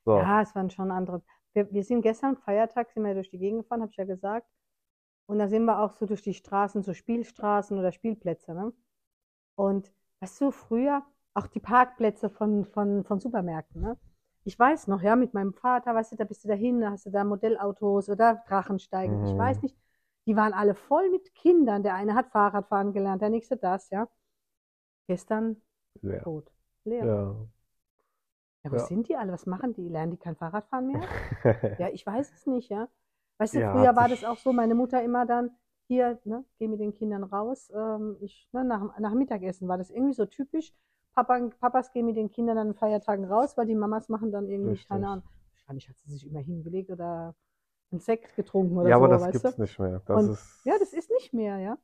So, 0.05 0.21
Ja, 0.21 0.41
es 0.41 0.55
waren 0.55 0.69
schon 0.69 0.91
andere. 0.91 1.23
Wir, 1.53 1.71
wir 1.73 1.83
sind 1.83 2.01
gestern 2.01 2.37
Feiertag, 2.37 2.91
sind 2.91 3.03
wir 3.05 3.13
durch 3.13 3.29
die 3.29 3.39
Gegend 3.39 3.63
gefahren, 3.63 3.81
habe 3.81 3.91
ich 3.91 3.97
ja 3.97 4.05
gesagt. 4.05 4.47
Und 5.27 5.39
da 5.39 5.47
sind 5.49 5.65
wir 5.65 5.79
auch 5.79 5.93
so 5.93 6.05
durch 6.07 6.21
die 6.23 6.33
Straßen, 6.33 6.83
so 6.83 6.93
Spielstraßen 6.93 7.77
oder 7.79 7.91
Spielplätze, 7.91 8.53
ne? 8.53 8.73
Und 9.55 9.91
weißt 10.21 10.41
du, 10.41 10.51
früher 10.51 11.03
auch 11.35 11.47
die 11.47 11.59
Parkplätze 11.59 12.29
von, 12.29 12.65
von, 12.65 13.03
von 13.05 13.19
Supermärkten, 13.19 13.81
ne? 13.81 13.97
Ich 14.45 14.59
weiß 14.59 14.87
noch, 14.87 15.01
ja, 15.01 15.15
mit 15.15 15.33
meinem 15.33 15.53
Vater, 15.53 15.95
weißt 15.95 16.13
du, 16.13 16.17
da 16.17 16.25
bist 16.25 16.43
du 16.45 16.49
dahin, 16.49 16.81
da 16.81 16.91
hast 16.91 17.05
du 17.07 17.11
da 17.11 17.23
Modellautos 17.25 18.09
oder 18.09 18.43
Drachensteigen, 18.47 19.21
ich 19.23 19.37
Mhm. 19.37 19.39
weiß 19.39 19.63
nicht. 19.63 19.77
Die 20.27 20.35
waren 20.35 20.53
alle 20.53 20.75
voll 20.75 21.09
mit 21.11 21.33
Kindern. 21.35 21.83
Der 21.83 21.95
eine 21.95 22.15
hat 22.15 22.29
Fahrradfahren 22.31 22.93
gelernt, 22.93 23.21
der 23.21 23.29
nächste 23.31 23.57
das, 23.57 23.89
ja. 23.91 24.07
Gestern 25.07 25.61
leer. 26.01 26.23
tot. 26.23 26.51
leer. 26.83 27.05
Ja. 27.05 27.35
Ja, 28.63 28.71
wo 28.71 28.75
Ja. 28.77 28.85
sind 28.85 29.07
die 29.07 29.15
alle? 29.15 29.31
Was 29.31 29.45
machen 29.45 29.73
die? 29.73 29.87
Lernen 29.89 30.11
die 30.11 30.17
kein 30.17 30.35
Fahrradfahren 30.35 30.87
mehr? 30.87 31.01
Ja, 31.79 31.89
ich 31.89 32.05
weiß 32.05 32.31
es 32.33 32.45
nicht, 32.47 32.69
ja. 32.69 32.87
Weißt 33.37 33.53
du, 33.55 33.59
Ja, 33.59 33.71
früher 33.71 33.95
war 33.95 34.07
das 34.07 34.23
auch 34.23 34.37
so, 34.37 34.53
meine 34.53 34.75
Mutter 34.75 35.03
immer 35.03 35.25
dann, 35.25 35.51
hier, 35.87 36.19
ne, 36.23 36.43
geh 36.57 36.67
mit 36.67 36.79
den 36.79 36.93
Kindern 36.93 37.23
raus. 37.23 37.69
Ähm, 37.75 38.17
ich, 38.21 38.47
ne, 38.53 38.63
nach, 38.63 38.97
nach 38.97 39.13
Mittagessen 39.13 39.67
war 39.67 39.77
das 39.77 39.89
irgendwie 39.91 40.13
so 40.13 40.25
typisch. 40.25 40.73
Papa, 41.13 41.39
Papas 41.59 41.91
gehen 41.91 42.05
mit 42.05 42.15
den 42.17 42.31
Kindern 42.31 42.57
an 42.57 42.73
Feiertagen 42.73 43.25
raus, 43.25 43.55
weil 43.57 43.65
die 43.67 43.75
Mamas 43.75 44.09
machen 44.09 44.31
dann 44.31 44.49
irgendwie, 44.49 44.71
Richtig. 44.71 44.87
keine 44.87 45.07
Ahnung, 45.07 45.23
wahrscheinlich 45.51 45.87
hat 45.89 45.97
sie 45.99 46.11
sich 46.11 46.25
immer 46.27 46.39
hingelegt 46.39 46.89
oder 46.91 47.35
einen 47.91 47.99
Sekt 47.99 48.35
getrunken 48.35 48.77
oder 48.77 48.89
Ja, 48.89 48.97
so, 48.97 49.03
aber 49.05 49.13
das 49.13 49.31
gibt's 49.31 49.55
du? 49.55 49.61
nicht 49.61 49.79
mehr. 49.79 50.01
Das 50.07 50.23
Und- 50.23 50.31
ist, 50.31 50.65
Ja, 50.65 50.73
das 50.79 50.93
ist 50.93 51.11
nicht 51.11 51.33
mehr, 51.33 51.57
ja. 51.59 51.77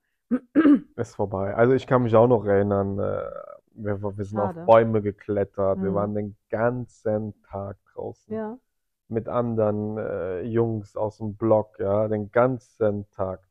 ist 0.95 1.15
vorbei. 1.15 1.53
Also 1.53 1.73
ich 1.73 1.85
kann 1.85 2.03
mich 2.03 2.15
auch 2.15 2.27
noch 2.27 2.45
erinnern, 2.45 2.97
äh, 2.97 3.23
wir, 3.73 4.01
wir 4.01 4.25
sind 4.25 4.37
Schade. 4.37 4.61
auf 4.61 4.65
Bäume 4.67 5.01
geklettert, 5.01 5.81
wir 5.81 5.91
Mhm. 5.91 5.95
waren 5.95 6.13
den 6.15 6.37
ganzen 6.49 7.41
Tag 7.43 7.77
draußen 7.93 8.33
Ja, 8.33 8.57
mit 9.09 9.27
anderen 9.27 9.97
äh, 9.97 10.41
Jungs 10.43 10.95
aus 10.95 11.17
dem 11.17 11.35
Block, 11.35 11.79
ja, 11.79 12.07
den 12.07 12.31
ganzen 12.31 13.09
Tag. 13.11 13.41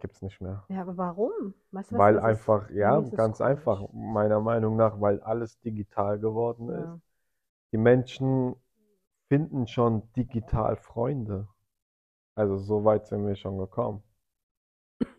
Gibt's 0.00 0.22
nicht 0.22 0.40
mehr. 0.40 0.64
ja, 0.68 0.80
aber 0.82 0.96
warum? 0.96 1.54
Weißt 1.70 1.92
du, 1.92 1.98
Weil 1.98 2.16
ist? 2.16 2.22
einfach, 2.22 2.70
ja, 2.70 2.98
ist 2.98 3.08
es 3.08 3.14
ganz 3.14 3.38
komisch. 3.38 3.50
einfach, 3.50 3.88
meiner 3.92 4.40
Meinung 4.40 4.76
nach, 4.76 5.00
weil 5.00 5.20
alles 5.20 5.58
digital 5.60 6.18
geworden 6.18 6.68
ist. 6.70 6.78
Ja. 6.78 7.00
Die 7.72 7.78
Menschen 7.78 8.54
finden 9.28 9.66
schon 9.66 10.10
digital 10.14 10.76
Freunde. 10.76 11.48
Also 12.34 12.56
so 12.58 12.84
weit 12.84 13.06
sind 13.06 13.26
wir 13.26 13.36
schon 13.36 13.58
gekommen. 13.58 14.02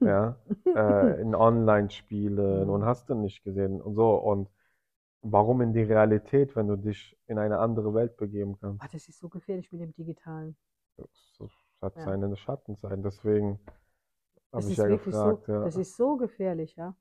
Ja, 0.04 0.38
äh, 0.76 1.22
in 1.22 1.36
Online-Spielen 1.36 2.70
und 2.70 2.86
hast 2.86 3.10
du 3.10 3.16
nicht 3.16 3.44
gesehen 3.44 3.82
und 3.82 3.96
so. 3.96 4.16
Und 4.16 4.50
warum 5.22 5.62
in 5.62 5.74
die 5.74 5.84
Realität, 5.84 6.56
wenn 6.56 6.68
du 6.68 6.76
dich 6.78 7.18
in 7.28 7.40
eine 7.40 7.60
andere 7.60 7.94
Welt 7.94 8.18
begeben 8.18 8.58
kannst? 8.60 8.84
Ah, 8.84 8.88
das 8.92 9.08
ist 9.10 9.18
so 9.20 9.30
gefährlich 9.30 9.72
mit 9.72 9.82
dem 9.82 9.94
Digitalen. 9.96 10.56
Das 10.98 11.52
hat 11.82 11.94
Ja. 11.96 12.06
seine 12.06 12.36
Schattenseiten. 12.36 13.04
Deswegen 13.04 13.60
habe 14.54 14.64
Das 14.64 14.70
ich 14.70 14.78
ist 14.78 14.78
ja 14.78 14.88
gefragt, 14.88 15.48
so, 15.48 15.48
ja. 15.48 15.64
das 15.64 15.76
ist 15.78 15.96
so 15.98 16.18
gefährlich, 16.18 16.76
ja. 16.76 16.96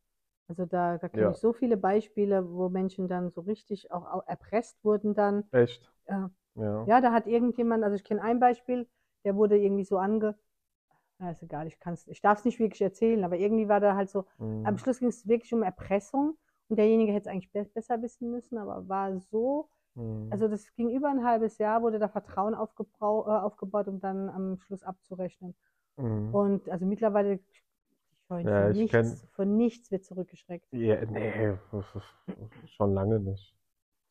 Also 0.49 0.66
da, 0.66 0.99
da 0.99 1.09
kenne 1.09 1.31
Ja. 1.31 1.33
ich 1.33 1.38
so 1.40 1.53
viele 1.53 1.77
Beispiele, 1.77 2.51
wo 2.51 2.68
Menschen 2.68 3.09
dann 3.09 3.31
so 3.31 3.40
richtig 3.42 3.90
auch, 3.92 4.07
auch 4.07 4.27
erpresst 4.27 4.85
wurden 4.85 5.14
dann. 5.14 5.45
Echt? 5.53 5.88
Ja. 6.09 6.31
Ja. 6.55 6.88
Ja, 6.88 7.01
da 7.01 7.12
hat 7.12 7.27
irgendjemand, 7.27 7.85
also 7.85 7.97
ich 7.97 8.05
kenne 8.05 8.23
ein 8.23 8.40
Beispiel, 8.40 8.88
der 9.25 9.37
wurde 9.37 9.59
irgendwie 9.59 9.85
so 9.85 9.99
ange, 9.99 10.37
ja, 11.23 11.31
ist 11.33 11.43
egal, 11.45 11.69
ich 11.69 11.81
kann's, 11.81 12.09
ich 12.09 12.23
darf 12.23 12.41
es 12.41 12.47
nicht 12.47 12.61
wirklich 12.61 12.83
erzählen, 12.83 13.25
aber 13.25 13.39
irgendwie 13.39 13.69
war 13.69 13.81
da 13.81 13.97
halt 13.97 14.11
so, 14.11 14.27
Mhm. 14.39 14.67
am 14.67 14.79
Schluss 14.79 15.01
ging 15.01 15.09
es 15.11 15.29
wirklich 15.29 15.55
um 15.55 15.63
Erpressung 15.65 16.37
und 16.69 16.79
derjenige 16.79 17.13
hätte 17.13 17.29
es 17.31 17.35
eigentlich 17.35 17.53
be 17.53 17.65
besser 17.75 18.03
wissen 18.03 18.31
müssen, 18.31 18.59
aber 18.59 18.89
war 18.89 19.19
so, 19.21 19.69
Mhm. 19.97 20.31
also 20.31 20.49
das 20.49 20.75
ging 20.77 20.91
über 20.91 21.11
ein 21.11 21.25
halbes 21.25 21.59
Jahr, 21.59 21.83
wurde 21.83 22.01
da 22.01 22.09
Vertrauen 22.09 22.55
aufgebrau, 22.55 23.27
äh, 23.29 23.41
aufgebaut, 23.41 23.89
um 23.89 24.01
dann 24.01 24.31
am 24.31 24.59
Schluss 24.61 24.85
abzurechnen. 24.85 25.55
Mhm. 25.99 26.33
Und 26.33 26.69
also 26.71 26.87
mittlerweile, 26.87 27.35
ich 27.35 27.65
scheue 28.29 28.47
Ja, 28.47 28.69
von 28.69 28.71
ich 28.71 28.79
nichts, 28.79 28.95
kenn- 28.95 29.19
von 29.35 29.57
nichts 29.57 29.91
wird 29.93 30.05
zurückgeschreckt. 30.05 30.69
Ja, 30.73 31.05
nee, 31.07 31.57
schon 32.77 32.95
lange 32.95 33.21
nicht. 33.21 33.55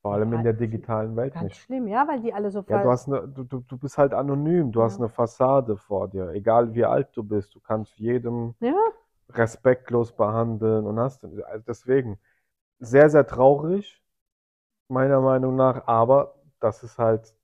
Vor 0.01 0.13
allem 0.13 0.33
in 0.33 0.39
Ja, 0.39 0.43
der 0.43 0.53
digitalen 0.53 1.15
Welt 1.15 1.33
Ganz 1.35 1.43
nicht. 1.47 1.61
schlimm, 1.65 1.87
ja, 1.87 2.07
weil 2.07 2.21
die 2.21 2.33
alle 2.33 2.51
so 2.51 2.61
Ja, 2.67 2.77
du 2.83 2.89
hast 2.89 3.07
eine, 3.07 3.27
du, 3.27 3.43
du, 3.43 3.77
bist 3.77 3.97
halt 3.97 4.13
anonym, 4.13 4.71
du 4.71 4.81
hast 4.83 4.99
Ja. 4.99 5.05
eine 5.05 5.09
Fassade 5.09 5.77
vor 5.77 6.07
dir, 6.09 6.29
egal 6.29 6.73
wie 6.73 6.85
alt 6.85 7.09
du 7.15 7.23
bist, 7.23 7.53
du 7.55 7.59
kannst 7.59 7.97
jedem 7.97 8.55
Ja, 8.61 8.75
respektlos 9.29 10.13
behandeln 10.15 10.85
und 10.87 10.99
hast, 10.99 11.23
also 11.25 11.41
deswegen, 11.67 12.19
sehr, 12.79 13.09
sehr 13.09 13.27
traurig, 13.27 14.01
meiner 14.89 15.21
Meinung 15.21 15.55
nach, 15.55 15.87
aber 15.87 16.35
das 16.61 16.83
ist 16.83 16.97
halt 16.99 17.35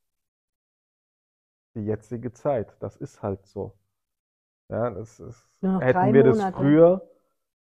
die 1.75 1.85
jetzige 1.85 2.33
Zeit, 2.33 2.75
das 2.81 2.97
ist 2.97 3.21
halt 3.23 3.45
so. 3.45 3.73
Ja, 4.69 4.89
das 4.91 5.19
ist, 5.19 5.49
noch 5.61 5.81
hätten 5.81 6.13
wir 6.13 6.23
das 6.23 6.39
Monate. 6.39 6.57
früher, 6.57 7.07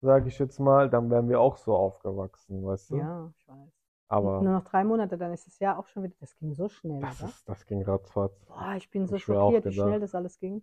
sage 0.01 0.29
ich 0.29 0.39
jetzt 0.39 0.59
mal, 0.59 0.89
dann 0.89 1.09
wären 1.11 1.29
wir 1.29 1.39
auch 1.41 1.57
so 1.57 1.75
aufgewachsen, 1.75 2.65
weißt 2.65 2.91
du? 2.91 2.97
ja, 2.97 3.31
ich 3.35 3.47
weiß. 3.47 3.80
Aber 4.11 4.43
Nur 4.43 4.53
noch 4.53 4.63
drei 4.65 4.83
Monate, 4.83 5.17
dann 5.17 5.33
ist 5.33 5.47
es 5.47 5.59
ja 5.59 5.77
auch 5.77 5.87
schon 5.87 6.03
wieder, 6.03 6.15
das 6.19 6.35
ging 6.37 6.53
so 6.53 6.69
schnell, 6.69 7.01
das 7.01 7.19
oder? 7.19 7.33
ist, 7.33 7.49
das 7.49 7.65
ging 7.65 7.83
ratzfatz. 7.83 8.33
Boah, 8.45 8.75
ich 8.77 8.91
bin 8.91 9.07
so 9.07 9.17
ich 9.17 9.23
schockiert, 9.23 9.65
wie 9.65 9.71
schnell 9.73 9.99
das 9.99 10.13
alles 10.13 10.37
ging. 10.37 10.61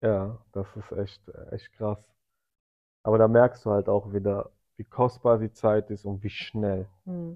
Ja, 0.00 0.38
das 0.52 0.66
ist 0.74 0.90
echt, 0.92 1.20
echt 1.52 1.70
krass. 1.74 1.98
Aber 3.04 3.16
da 3.16 3.26
merkst 3.26 3.64
du 3.64 3.70
halt 3.70 3.88
auch 3.88 4.12
wieder, 4.12 4.50
wie 4.76 4.84
kostbar 4.84 5.38
die 5.38 5.50
Zeit 5.50 5.88
ist 5.88 6.04
und 6.04 6.22
wie 6.22 6.28
schnell 6.28 6.86
Hm. 7.06 7.34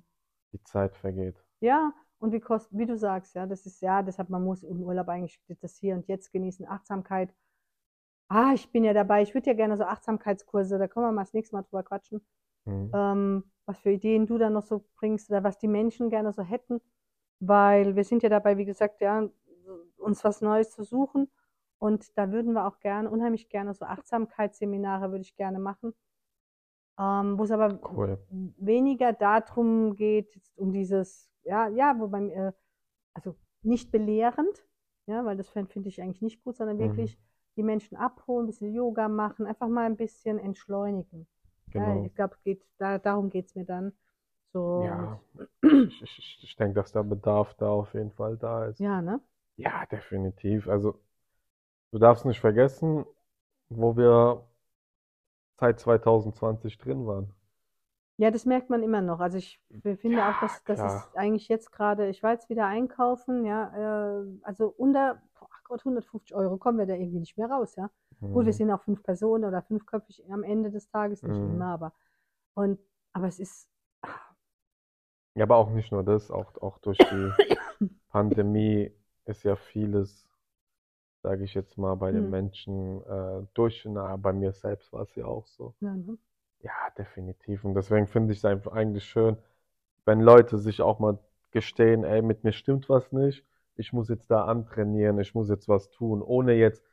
die 0.52 0.62
Zeit 0.62 0.94
vergeht. 0.96 1.34
Ja, 1.60 1.92
und 2.18 2.32
wie 2.32 2.40
kost, 2.40 2.68
wie 2.76 2.86
du 2.86 2.96
sagst, 2.96 3.34
ja, 3.34 3.46
das 3.46 3.66
ist 3.66 3.80
ja, 3.80 4.02
deshalb 4.02 4.28
man 4.30 4.44
muss 4.44 4.62
im 4.62 4.82
Urlaub 4.82 5.08
eigentlich 5.08 5.40
das 5.60 5.76
hier 5.76 5.94
und 5.94 6.06
jetzt 6.08 6.32
genießen, 6.32 6.66
Achtsamkeit. 6.68 7.32
Ah, 8.28 8.52
ich 8.54 8.70
bin 8.72 8.84
ja 8.84 8.94
dabei, 8.94 9.22
ich 9.22 9.34
würde 9.34 9.48
ja 9.50 9.54
gerne 9.54 9.76
so 9.76 9.84
Achtsamkeitskurse, 9.84 10.78
da 10.78 10.88
können 10.88 11.06
wir 11.06 11.12
mal 11.12 11.22
das 11.24 11.34
nächste 11.34 11.56
Mal 11.56 11.62
drüber 11.62 11.82
quatschen, 11.84 12.24
Mhm. 12.66 12.94
ähm, 12.94 13.44
was 13.70 13.78
für 13.78 13.90
Ideen 13.92 14.26
du 14.26 14.36
dann 14.38 14.52
noch 14.52 14.64
so 14.64 14.84
bringst 14.96 15.30
oder 15.30 15.44
was 15.44 15.58
die 15.58 15.68
Menschen 15.68 16.10
gerne 16.10 16.32
so 16.32 16.42
hätten, 16.42 16.80
weil 17.40 17.96
wir 17.96 18.04
sind 18.04 18.22
ja 18.22 18.28
dabei, 18.28 18.56
wie 18.58 18.64
gesagt, 18.64 19.00
ja, 19.00 19.28
uns 19.96 20.24
was 20.24 20.40
Neues 20.40 20.70
zu 20.70 20.82
suchen 20.82 21.30
und 21.78 22.16
da 22.18 22.32
würden 22.32 22.52
wir 22.52 22.66
auch 22.66 22.80
gerne, 22.80 23.10
unheimlich 23.10 23.48
gerne 23.48 23.72
so 23.74 23.84
Achtsamkeitsseminare 23.84 25.10
würde 25.10 25.22
ich 25.22 25.36
gerne 25.36 25.58
machen, 25.60 25.94
ähm, 26.98 27.38
wo 27.38 27.44
es 27.44 27.50
aber 27.50 27.78
Cool. 27.94 28.18
weniger 28.58 29.12
darum 29.12 29.94
geht, 29.94 30.40
um 30.56 30.72
dieses, 30.72 31.30
ja, 31.44 31.68
ja, 31.68 31.98
wobei, 31.98 32.28
äh, 32.28 32.52
also 33.14 33.36
nicht 33.62 33.90
belehrend, 33.90 34.66
ja, 35.06 35.24
weil 35.24 35.36
das 35.36 35.48
finde 35.48 35.88
ich 35.88 36.02
eigentlich 36.02 36.22
nicht 36.22 36.42
gut, 36.42 36.56
sondern 36.56 36.78
Mhm. 36.78 36.86
wirklich 36.88 37.18
die 37.56 37.62
Menschen 37.62 37.96
abholen, 37.96 38.44
ein 38.44 38.46
bisschen 38.46 38.72
Yoga 38.72 39.08
machen, 39.08 39.46
einfach 39.46 39.68
mal 39.68 39.86
ein 39.86 39.96
bisschen 39.96 40.38
entschleunigen. 40.38 41.26
Genau. 41.72 42.10
ich 42.10 42.14
glaube, 42.14 42.36
geht, 42.44 42.62
da, 42.78 42.98
darum 42.98 43.30
geht 43.30 43.46
es 43.46 43.54
mir 43.54 43.64
dann. 43.64 43.92
So, 44.52 45.08
Ja, 45.08 45.20
ich, 46.00 46.18
ich, 46.18 46.40
ich 46.42 46.56
denke, 46.56 46.74
dass 46.74 46.92
der 46.92 47.02
Bedarf 47.04 47.54
da 47.56 47.68
auf 47.70 47.94
jeden 47.94 48.12
Fall 48.12 48.36
da 48.36 48.66
ist. 48.66 48.78
ja, 48.78 49.00
ne? 49.02 49.20
Ja, 49.56 49.86
definitiv. 49.86 50.68
Also, 50.68 51.00
du 51.92 51.98
darfst 52.00 52.24
nicht 52.26 52.40
vergessen, 52.40 53.06
wo 53.70 53.96
wir 53.96 54.44
seit 55.60 55.78
2020 55.78 56.76
drin 56.78 57.06
waren. 57.06 57.32
Ja, 58.18 58.30
das 58.30 58.44
merkt 58.44 58.68
man 58.70 58.82
immer 58.82 59.00
noch. 59.00 59.20
Also 59.20 59.38
ich 59.38 59.60
finde 60.00 60.18
Ja, 60.18 60.28
auch, 60.28 60.36
dass 60.36 60.62
das 60.64 60.84
ist 60.84 61.16
eigentlich 61.16 61.48
jetzt 61.48 61.72
gerade, 61.72 62.08
ich 62.08 62.22
war 62.22 62.32
jetzt 62.32 62.50
wieder 62.50 62.66
einkaufen, 62.66 63.44
ja, 63.46 64.20
äh, 64.20 64.26
also 64.42 64.68
unter, 64.76 65.22
ach 65.40 65.64
Gott, 65.64 65.84
150 65.84 66.34
Euro 66.34 66.58
kommen 66.58 66.78
wir 66.78 66.86
da 66.86 66.94
irgendwie 66.94 67.20
nicht 67.20 67.38
mehr 67.38 67.48
raus, 67.50 67.76
ja. 67.76 67.90
Gut, 68.32 68.46
wir 68.46 68.52
Mhm. 68.52 68.54
sind 68.54 68.70
auch 68.70 68.82
fünf 68.82 69.02
Personen 69.02 69.44
oder 69.44 69.62
fünfköpfig 69.62 70.24
am 70.30 70.42
Ende 70.44 70.70
des 70.70 70.88
Tages, 70.90 71.24
nicht 71.26 71.40
Mhm. 71.40 71.46
immer, 71.46 71.66
aber 71.74 71.92
und 72.54 72.78
aber 73.12 73.28
es 73.28 73.38
ist 73.40 73.68
Ja, 75.34 75.44
aber 75.44 75.56
auch 75.56 75.70
nicht 75.70 75.92
nur 75.92 76.04
das, 76.04 76.30
auch, 76.30 76.56
auch 76.62 76.78
durch 76.78 77.04
die 77.06 77.34
Pandemie 78.10 78.92
ist 79.26 79.44
ja 79.44 79.56
vieles, 79.56 80.26
sage 81.22 81.44
ich 81.44 81.54
jetzt 81.54 81.78
mal, 81.78 81.96
bei 81.96 82.12
den 82.12 82.28
Hm. 82.28 82.30
Menschen 82.30 83.02
äh, 83.06 83.46
durch, 83.54 83.84
na, 83.86 84.16
bei 84.16 84.32
mir 84.32 84.52
selbst 84.52 84.92
war 84.92 85.02
es 85.02 85.14
ja 85.16 85.26
auch 85.26 85.46
so. 85.46 85.74
ja, 85.80 85.94
ne? 85.96 86.16
Ja, 86.60 86.72
definitiv. 86.98 87.64
Und 87.64 87.74
deswegen 87.74 88.06
finde 88.08 88.32
ich 88.34 88.40
es 88.40 88.46
einfach 88.46 88.72
eigentlich 88.72 89.04
schön, 89.04 89.38
wenn 90.06 90.20
Leute 90.20 90.58
sich 90.58 90.82
auch 90.82 90.98
mal 91.00 91.18
gestehen, 91.52 92.04
ey, 92.04 92.22
mit 92.22 92.44
mir 92.44 92.52
stimmt 92.52 92.88
was 92.90 93.12
nicht, 93.12 93.44
ich 93.76 93.92
muss 93.92 94.08
jetzt 94.08 94.30
da 94.30 94.44
antrainieren, 94.46 95.18
ich 95.20 95.34
muss 95.34 95.48
jetzt 95.50 95.68
was 95.68 95.90
tun, 95.90 96.22
ohne 96.22 96.54
jetzt, 96.54 96.84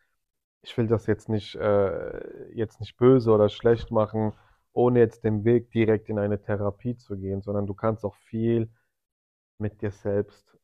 ich 0.61 0.77
will 0.77 0.87
das 0.87 1.07
jetzt 1.07 1.29
nicht, 1.29 1.55
äh, 1.55 2.51
jetzt 2.53 2.79
nicht 2.79 2.97
böse 2.97 3.31
oder 3.31 3.49
schlecht 3.49 3.91
machen, 3.91 4.33
ohne 4.73 4.99
jetzt 4.99 5.23
den 5.23 5.43
Weg 5.43 5.71
direkt 5.71 6.09
in 6.09 6.19
eine 6.19 6.41
Therapie 6.41 6.97
zu 6.97 7.17
gehen, 7.17 7.41
sondern 7.41 7.65
du 7.65 7.73
kannst 7.73 8.05
auch 8.05 8.15
viel 8.15 8.69
mit 9.59 9.81
dir 9.81 9.91
selbst, 9.91 10.57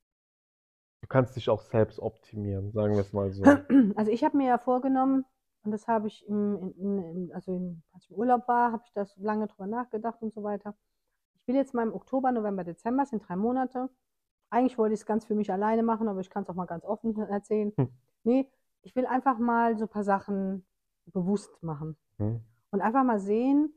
du 1.02 1.08
kannst 1.08 1.36
dich 1.36 1.50
auch 1.50 1.62
selbst 1.62 2.00
optimieren, 2.00 2.72
sagen 2.72 2.94
wir 2.94 3.02
es 3.02 3.14
mal 3.14 3.32
so. 3.32 3.44
Also 3.96 4.12
ich 4.12 4.24
habe 4.24 4.38
mir 4.38 4.48
ja 4.48 4.58
vorgenommen, 4.58 5.26
und 5.64 5.72
das 5.72 5.88
habe 5.88 6.08
ich 6.08 6.28
im, 6.28 6.74
in, 6.78 7.00
in, 7.00 7.32
also 7.34 7.56
im, 7.56 7.84
als 7.94 8.04
ich 8.04 8.12
im 8.12 8.18
Urlaub 8.18 8.48
war, 8.48 8.72
habe 8.72 8.84
ich 8.86 8.92
das 8.94 9.16
lange 9.18 9.48
drüber 9.48 9.68
nachgedacht 9.68 10.22
und 10.22 10.34
so 10.34 10.44
weiter. 10.44 10.76
Ich 11.42 11.48
will 11.48 11.56
jetzt 11.56 11.74
mal 11.74 11.84
im 11.88 11.94
Oktober, 11.94 12.32
November, 12.32 12.64
Dezember, 12.64 13.06
sind 13.06 13.28
drei 13.28 13.36
Monate. 13.36 13.90
Eigentlich 14.50 14.78
wollte 14.78 14.94
ich 14.94 15.00
es 15.00 15.06
ganz 15.06 15.26
für 15.26 15.36
mich 15.36 15.52
alleine 15.52 15.84
machen, 15.84 16.08
aber 16.08 16.20
ich 16.20 16.30
kann 16.30 16.44
es 16.44 16.50
auch 16.50 16.56
mal 16.56 16.66
ganz 16.66 16.84
offen 16.84 17.18
erzählen. 17.18 17.74
Hm. 17.78 17.90
Nee, 18.24 18.50
ich 18.84 18.96
will 18.96 19.06
einfach 19.06 19.38
mal 19.40 19.78
so 19.78 19.86
ein 19.86 19.90
paar 19.90 20.04
Sachen 20.04 20.66
bewusst 21.06 21.64
machen. 21.64 21.98
Hm? 22.18 22.42
Und 22.72 22.82
einfach 22.82 23.04
mal 23.04 23.20
sehen, 23.20 23.74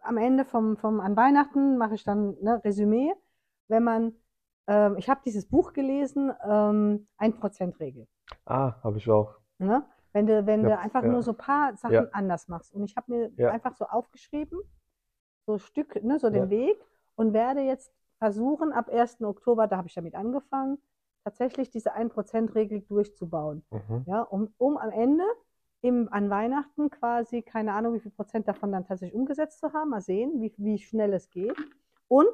am 0.00 0.16
Ende 0.16 0.44
vom, 0.44 0.76
vom 0.76 1.00
an 1.00 1.16
Weihnachten 1.16 1.76
mache 1.76 1.94
ich 1.94 2.04
dann 2.04 2.36
ne, 2.40 2.62
Resümee, 2.64 3.12
wenn 3.68 3.82
man, 3.82 4.14
ähm, 4.66 4.96
ich 4.98 5.08
habe 5.08 5.20
dieses 5.24 5.46
Buch 5.46 5.72
gelesen, 5.72 6.32
ähm, 6.44 7.06
1%-Regel. 7.18 8.06
Ah, 8.44 8.74
habe 8.82 8.98
ich 8.98 9.10
auch. 9.10 9.34
Ne? 9.58 9.84
Wenn 10.12 10.26
du, 10.26 10.46
wenn 10.46 10.62
du 10.62 10.70
Ja, 10.70 10.78
einfach 10.78 11.02
ja. 11.02 11.08
nur 11.08 11.22
so 11.22 11.32
ein 11.32 11.36
paar 11.36 11.76
Sachen 11.76 11.94
Ja. 11.94 12.08
anders 12.12 12.48
machst. 12.48 12.72
Und 12.74 12.84
ich 12.84 12.96
habe 12.96 13.30
mir 13.36 13.52
einfach 13.52 13.74
so 13.74 13.86
aufgeschrieben, 13.86 14.60
so 15.46 15.58
Stück, 15.58 16.02
ne, 16.02 16.18
so 16.18 16.30
den. 16.30 16.50
Weg 16.50 16.78
und 17.16 17.32
werde 17.32 17.60
jetzt 17.60 17.92
versuchen, 18.18 18.72
ab 18.72 18.88
1. 18.88 19.22
Oktober, 19.22 19.66
da 19.66 19.76
habe 19.76 19.88
ich 19.88 19.94
damit 19.94 20.14
angefangen, 20.14 20.78
tatsächlich 21.24 21.70
diese 21.70 21.92
1%-Regel 21.94 22.82
durchzubauen. 22.82 23.64
Mhm. 23.70 24.04
Ja, 24.06 24.22
um, 24.22 24.52
um 24.58 24.76
am 24.76 24.90
Ende 24.90 25.24
im, 25.80 26.08
an 26.12 26.30
Weihnachten 26.30 26.90
quasi, 26.90 27.42
keine 27.42 27.72
Ahnung, 27.72 27.94
wie 27.94 28.00
viel 28.00 28.10
Prozent 28.10 28.46
davon 28.48 28.72
dann 28.72 28.86
tatsächlich 28.86 29.18
umgesetzt 29.18 29.60
zu 29.60 29.72
haben, 29.72 29.90
mal 29.90 30.00
sehen, 30.00 30.40
wie, 30.40 30.54
wie 30.56 30.78
schnell 30.78 31.12
es 31.12 31.30
geht 31.30 31.56
und 32.08 32.28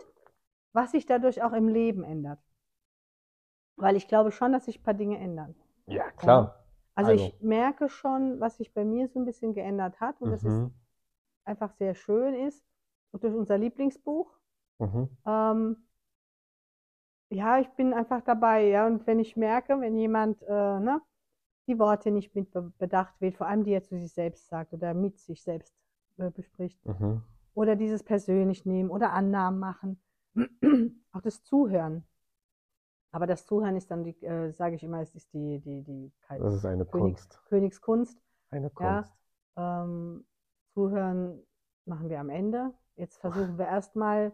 was 0.72 0.92
sich 0.92 1.07
dadurch 1.07 1.42
auch 1.42 1.53
im 1.53 1.68
Leben 1.68 2.05
ändert. 2.05 2.40
Weil 3.76 3.96
ich 3.96 4.09
glaube 4.09 4.31
schon, 4.31 4.53
dass 4.53 4.66
sich 4.66 4.81
ein 4.81 4.83
paar 4.83 4.94
Dinge 4.94 5.18
ändern. 5.18 5.55
Ja, 5.87 6.11
klar. 6.12 6.64
Also, 6.94 7.12
Also. 7.12 7.24
ich 7.24 7.40
merke 7.40 7.88
schon, 7.88 8.40
was 8.40 8.59
sich 8.59 8.74
bei 8.74 8.85
mir 8.85 9.09
so 9.09 9.18
ein 9.18 9.24
bisschen 9.24 9.55
geändert 9.55 10.00
hat 10.00 10.20
und 10.20 10.31
das 10.31 10.44
ist 10.44 10.53
Mhm. 10.53 10.74
einfach 11.44 11.72
sehr 11.72 11.94
schön 11.94 12.35
ist. 12.35 12.64
Und 13.12 13.24
durch 13.24 13.35
unser 13.35 13.59
Lieblingsbuch. 13.59 14.33
Mhm. 14.79 15.09
Ähm, 15.26 15.76
ja, 17.31 17.59
ich 17.61 17.69
bin 17.71 17.95
einfach 17.95 18.23
dabei, 18.23 18.64
ja. 18.69 18.87
Und 18.87 19.07
wenn 19.07 19.19
ich 19.19 19.37
merke, 19.37 19.81
wenn 19.81 19.97
jemand 19.97 20.43
äh, 20.43 20.81
ne, 20.81 21.01
die 21.66 21.79
Worte 21.79 22.11
nicht 22.11 22.35
mit 22.35 22.51
be- 22.53 22.73
bedacht 22.79 23.21
wird, 23.21 23.37
vor 23.37 23.47
allem 23.47 23.64
die 23.64 23.73
er 23.73 23.83
zu 23.83 23.99
sich 23.99 24.12
selbst 24.12 24.49
sagt 24.49 24.73
oder 24.73 24.95
mit 24.95 25.19
sich 25.19 25.43
selbst 25.43 25.75
äh, 26.19 26.31
bespricht, 26.31 26.81
Mhm. 26.85 27.23
oder 27.55 27.77
dieses 27.77 28.03
persönlich 28.03 28.64
nehmen 28.64 28.90
oder 28.90 29.12
Annahmen 29.12 29.59
machen, 29.59 30.01
auch 31.12 31.21
das 31.21 31.43
Zuhören. 31.43 32.05
Aber 33.12 33.27
das 33.27 33.45
Zuhören 33.47 33.77
ist 33.77 33.90
dann, 33.90 34.05
die, 34.05 34.16
äh, 34.25 34.53
sage 34.53 34.77
ich 34.77 34.83
immer, 34.85 35.01
es 35.01 35.14
ist 35.14 35.33
die, 35.33 35.59
die, 35.61 35.83
die 35.83 36.12
Das 36.38 36.55
ist 36.55 36.64
eine 36.64 36.85
Königs, 36.85 37.29
Kunst. 37.29 37.43
Königskunst. 37.49 38.19
Eine 38.51 38.71
Ja. 38.71 39.03
Kunst. 39.03 39.12
Ähm, 39.57 40.25
Zuhören 40.75 41.43
machen 41.87 42.09
wir 42.09 42.21
am 42.21 42.31
Ende. 42.31 42.73
Jetzt 42.97 43.19
versuchen 43.19 43.59
wir 43.59 43.66
erstmal 43.66 44.33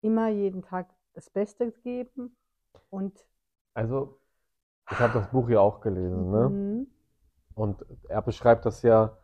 immer 0.00 0.28
jeden 0.28 0.62
Tag 0.62 0.88
das 1.16 1.30
Beste 1.30 1.72
geben 1.72 2.36
und 2.90 3.26
Also, 3.74 4.18
ich 4.90 4.98
habe 4.98 5.14
das 5.14 5.30
Buch 5.30 5.48
ja 5.48 5.60
auch 5.60 5.80
gelesen, 5.80 6.30
ne? 6.30 6.48
Mhm. 6.48 6.86
Und 7.54 7.84
er 8.08 8.22
beschreibt 8.22 8.66
das 8.66 8.82
ja, 8.82 9.16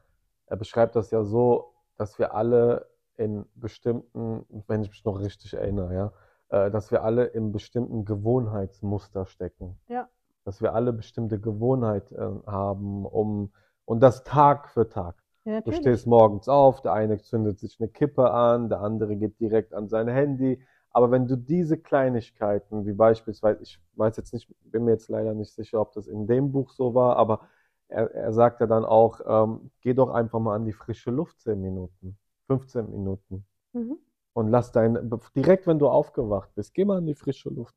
er 0.47 0.57
beschreibt 0.57 0.97
das 0.97 1.11
ja 1.11 1.23
so, 1.23 1.75
dass 1.99 2.19
wir 2.19 2.35
alle 2.35 2.91
in 3.17 3.45
bestimmten, 3.55 4.47
wenn 4.67 4.83
ich 4.83 4.89
mich 4.89 5.05
noch 5.05 5.21
richtig 5.21 5.53
erinnere, 5.53 5.95
ja, 5.95 6.13
äh, 6.49 6.71
dass 6.71 6.91
wir 6.91 7.05
alle 7.05 7.27
in 7.27 7.53
bestimmten 7.53 8.07
Gewohnheitsmuster 8.07 9.27
stecken. 9.27 9.79
Ja. 9.89 10.09
Dass 10.45 10.63
wir 10.63 10.75
alle 10.75 10.95
bestimmte 10.95 11.39
Gewohnheiten 11.39 12.43
haben, 12.47 13.05
um, 13.05 13.53
und 13.85 14.01
das 14.01 14.25
Tag 14.25 14.71
für 14.71 14.89
Tag. 14.89 15.23
Ja, 15.45 15.61
Du 15.61 15.73
stehst 15.73 16.07
morgens 16.07 16.49
auf, 16.49 16.81
der 16.81 16.95
eine 16.95 17.19
zündet 17.19 17.59
sich 17.59 17.79
eine 17.81 17.89
Kippe 17.89 18.31
an, 18.31 18.71
der 18.71 18.81
andere 18.81 19.17
geht 19.17 19.39
direkt 19.41 19.75
an 19.75 19.89
sein 19.89 20.09
Handy. 20.09 20.63
Aber 20.93 21.11
wenn 21.11 21.27
du 21.27 21.37
diese 21.37 21.79
Kleinigkeiten, 21.79 22.87
wie 22.87 22.93
beispielsweise, 22.93 23.63
ich 23.63 23.81
weiß 23.95 24.17
jetzt 24.19 24.33
nicht, 24.33 24.49
bin 24.65 24.85
mir 24.85 24.93
jetzt 24.93 25.09
leider 25.09 25.35
nicht 25.35 25.53
sicher, 25.55 25.81
ob 25.81 25.93
das 25.93 26.07
in 26.09 26.27
dem 26.27 26.53
Buch 26.53 26.71
so 26.71 26.95
war, 26.95 27.17
aber 27.17 27.49
er, 27.89 28.11
er 28.15 28.33
sagt 28.33 28.61
ja 28.61 28.67
dann 28.67 28.85
auch, 28.85 29.21
ähm, 29.27 29.71
geh 29.81 29.95
doch 29.95 30.11
einfach 30.11 30.41
mal 30.41 30.55
an 30.57 30.65
die 30.65 30.73
frische 30.73 31.11
Luft 31.11 31.41
10 31.41 31.61
Minuten, 31.61 32.19
15 32.47 32.91
Minuten 32.91 33.47
Mhm. 33.75 33.95
und 34.35 34.49
lass 34.51 34.73
dein, 34.73 35.11
direkt 35.37 35.67
wenn 35.67 35.79
du 35.79 35.89
aufgewacht 35.89 36.55
bist, 36.55 36.75
geh 36.75 36.85
mal 36.85 36.99
in 36.99 37.07
die 37.07 37.15
frische 37.15 37.51
Luft. 37.51 37.75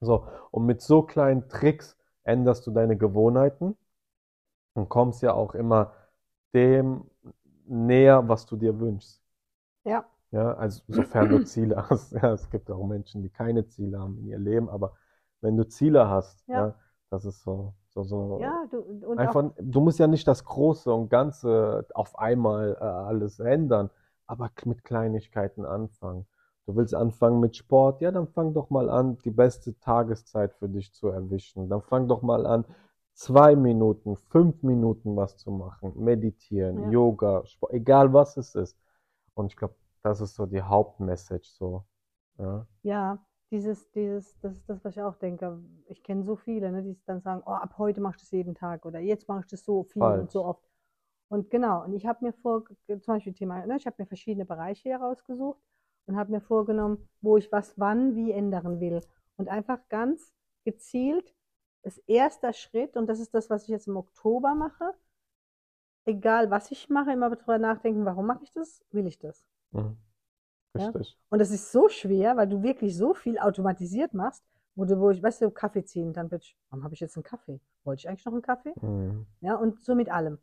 So, 0.00 0.26
und 0.52 0.66
mit 0.66 0.82
so 0.82 1.02
kleinen 1.02 1.48
Tricks 1.48 1.96
änderst 2.24 2.66
du 2.66 2.72
deine 2.72 2.96
Gewohnheiten 2.96 3.76
und 4.74 4.88
kommst 4.88 5.22
ja 5.22 5.34
auch 5.34 5.54
immer 5.54 5.94
dem 6.54 7.04
näher, 7.66 8.28
was 8.28 8.46
du 8.46 8.56
dir 8.56 8.78
wünschst. 8.80 9.22
Ja, 9.84 10.08
Ja, 10.30 10.52
also 10.54 10.82
sofern 10.88 11.28
du 11.30 11.38
Ziele 11.44 11.88
hast. 11.88 12.12
Ja, 12.22 12.32
es 12.32 12.48
gibt 12.50 12.70
auch 12.70 12.86
Menschen, 12.86 13.22
die 13.22 13.30
keine 13.30 13.66
Ziele 13.66 13.98
haben 13.98 14.18
in 14.18 14.26
ihr 14.28 14.38
Leben, 14.38 14.68
aber 14.68 14.92
wenn 15.40 15.56
du 15.56 15.66
Ziele 15.66 16.08
hast, 16.08 16.46
Ja. 16.48 16.68
ja, 16.68 16.74
das 17.10 17.24
ist 17.24 17.42
so, 17.42 17.74
so, 17.90 18.04
so 18.04 18.38
ja, 18.40 18.66
du, 18.70 18.78
und 18.78 19.18
auch, 19.18 19.22
einfach, 19.22 19.50
du 19.58 19.80
musst 19.80 19.98
ja 19.98 20.06
nicht 20.06 20.26
das 20.28 20.44
Große 20.44 20.92
und 20.92 21.08
Ganze 21.08 21.86
auf 21.94 22.18
einmal 22.18 22.76
äh, 22.80 22.84
alles 22.84 23.38
ändern, 23.40 23.90
aber 24.26 24.50
mit 24.64 24.84
Kleinigkeiten 24.84 25.64
anfangen. 25.64 26.26
Du 26.66 26.76
willst 26.76 26.94
anfangen 26.94 27.40
mit 27.40 27.56
Sport, 27.56 28.02
ja, 28.02 28.10
dann 28.10 28.28
fang 28.28 28.52
doch 28.52 28.68
mal 28.68 28.90
an, 28.90 29.16
die 29.24 29.30
beste 29.30 29.78
Tageszeit 29.78 30.52
für 30.54 30.68
dich 30.68 30.92
zu 30.92 31.08
erwischen. 31.08 31.70
Dann 31.70 31.80
fang 31.80 32.08
doch 32.08 32.20
mal 32.20 32.44
an, 32.46 32.66
zwei 33.14 33.56
Minuten, 33.56 34.16
fünf 34.16 34.62
Minuten 34.62 35.16
was 35.16 35.38
zu 35.38 35.50
machen, 35.50 35.94
meditieren, 35.96 36.84
Ja. 36.84 36.90
Yoga, 36.90 37.46
Sport, 37.46 37.72
egal 37.72 38.12
was 38.12 38.36
es 38.36 38.54
ist. 38.54 38.76
Und 39.34 39.46
ich 39.46 39.56
glaube, 39.56 39.74
das 40.02 40.20
ist 40.20 40.34
so 40.34 40.46
die 40.46 40.62
Hauptmessage, 40.62 41.48
so. 41.48 41.84
Ja. 42.38 42.66
ja, 42.82 43.18
dieses, 43.50 43.90
dieses, 43.92 44.38
das 44.40 44.54
ist 44.54 44.68
das, 44.68 44.84
was 44.84 44.96
ich 44.96 45.02
auch 45.02 45.16
denke. 45.16 45.58
Ich 45.86 46.02
kenne 46.02 46.24
so 46.24 46.36
viele, 46.36 46.70
ne, 46.70 46.82
die 46.82 46.96
dann 47.06 47.20
sagen, 47.20 47.42
oh, 47.46 47.50
ab 47.50 47.76
heute 47.78 48.00
machst 48.00 48.20
du 48.20 48.24
das 48.24 48.30
jeden 48.32 48.54
Tag 48.54 48.84
oder 48.86 49.00
jetzt 49.00 49.28
machst 49.28 49.52
du 49.52 49.56
das 49.56 49.64
so 49.64 49.84
viel 49.84 50.18
und 50.18 50.30
Falsch. 50.30 50.32
so 50.32 50.44
oft. 50.44 50.62
Und 51.28 51.50
genau, 51.50 51.84
und 51.84 51.94
ich 51.94 52.06
habe 52.06 52.24
mir 52.24 52.32
vor, 52.32 52.64
zum 52.86 53.00
Beispiel 53.06 53.34
Thema, 53.34 53.66
ne, 53.66 53.76
ich 53.76 53.86
habe 53.86 53.96
mir 53.98 54.06
verschiedene 54.06 54.46
Bereiche 54.46 54.90
herausgesucht 54.90 55.60
und 56.06 56.16
habe 56.16 56.32
mir 56.32 56.40
vorgenommen, 56.40 57.08
wo 57.20 57.36
ich 57.36 57.50
was 57.52 57.78
wann 57.78 58.14
wie 58.14 58.32
ändern 58.32 58.80
will. 58.80 59.02
Und 59.36 59.48
einfach 59.48 59.80
ganz 59.88 60.32
gezielt, 60.64 61.34
das 61.82 61.98
erster 62.06 62.52
Schritt, 62.52 62.96
und 62.96 63.06
das 63.06 63.20
ist 63.20 63.34
das, 63.34 63.50
was 63.50 63.64
ich 63.64 63.68
jetzt 63.70 63.88
im 63.88 63.96
Oktober 63.96 64.54
mache, 64.54 64.94
egal 66.06 66.50
was 66.50 66.70
ich 66.70 66.88
mache, 66.88 67.12
immer 67.12 67.30
darüber 67.30 67.58
nachdenken, 67.58 68.04
warum 68.04 68.26
mache 68.26 68.42
ich 68.44 68.52
das? 68.52 68.84
Will 68.90 69.06
ich 69.06 69.18
das? 69.18 69.46
Mhm. 69.72 69.96
Ja. 70.76 70.92
Und 71.30 71.38
das 71.38 71.50
ist 71.50 71.72
so 71.72 71.88
schwer, 71.88 72.36
weil 72.36 72.48
du 72.48 72.62
wirklich 72.62 72.96
so 72.96 73.14
viel 73.14 73.38
automatisiert 73.38 74.14
machst, 74.14 74.44
wo 74.76 74.84
du, 74.84 74.98
wo 75.00 75.10
ich, 75.10 75.22
weißt 75.22 75.42
du, 75.42 75.50
Kaffee 75.50 75.84
ziehen, 75.84 76.12
dann 76.12 76.30
wird, 76.30 76.54
warum 76.70 76.84
habe 76.84 76.94
ich 76.94 77.00
jetzt 77.00 77.16
einen 77.16 77.24
Kaffee? 77.24 77.60
Wollte 77.84 78.00
ich 78.00 78.08
eigentlich 78.08 78.24
noch 78.24 78.32
einen 78.32 78.42
Kaffee? 78.42 78.72
Mhm. 78.80 79.26
Ja, 79.40 79.56
und 79.56 79.80
so 79.80 79.94
mit 79.94 80.08
allem. 80.10 80.38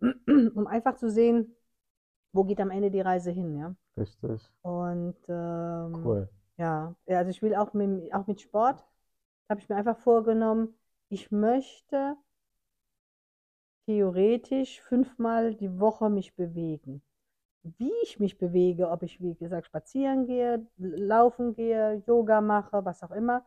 Um 0.54 0.66
einfach 0.66 0.96
zu 0.96 1.10
sehen, 1.10 1.56
wo 2.32 2.44
geht 2.44 2.60
am 2.60 2.70
Ende 2.70 2.90
die 2.90 3.00
Reise 3.00 3.30
hin, 3.30 3.56
ja. 3.56 3.74
Richtig. 3.96 4.42
Und 4.62 5.16
ähm, 5.28 6.02
Cool. 6.04 6.28
ja, 6.58 6.94
ja, 7.06 7.18
also 7.18 7.30
ich 7.30 7.42
will 7.42 7.54
auch 7.54 7.72
mit, 7.72 8.12
auch 8.14 8.26
mit 8.26 8.40
Sport, 8.40 8.84
habe 9.48 9.60
ich 9.60 9.68
mir 9.68 9.76
einfach 9.76 9.98
vorgenommen, 9.98 10.74
ich 11.08 11.30
möchte 11.30 12.16
theoretisch 13.86 14.82
fünfmal 14.82 15.54
die 15.54 15.80
Woche 15.80 16.10
mich 16.10 16.34
bewegen. 16.36 17.02
Wie 17.62 17.92
ich 18.02 18.18
mich 18.20 18.38
bewege, 18.38 18.88
ob 18.90 19.02
ich, 19.02 19.20
wie 19.20 19.34
gesagt, 19.34 19.66
spazieren 19.66 20.26
gehe, 20.26 20.66
laufen 20.78 21.54
gehe, 21.54 22.02
Yoga 22.06 22.40
mache, 22.40 22.84
was 22.84 23.02
auch 23.02 23.10
immer, 23.10 23.44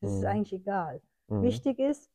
das 0.00 0.12
ist 0.12 0.20
Mhm. 0.20 0.26
eigentlich 0.26 0.52
egal. 0.52 1.00
Mhm. 1.28 1.42
Wichtig 1.42 1.78
ist, 1.78 2.10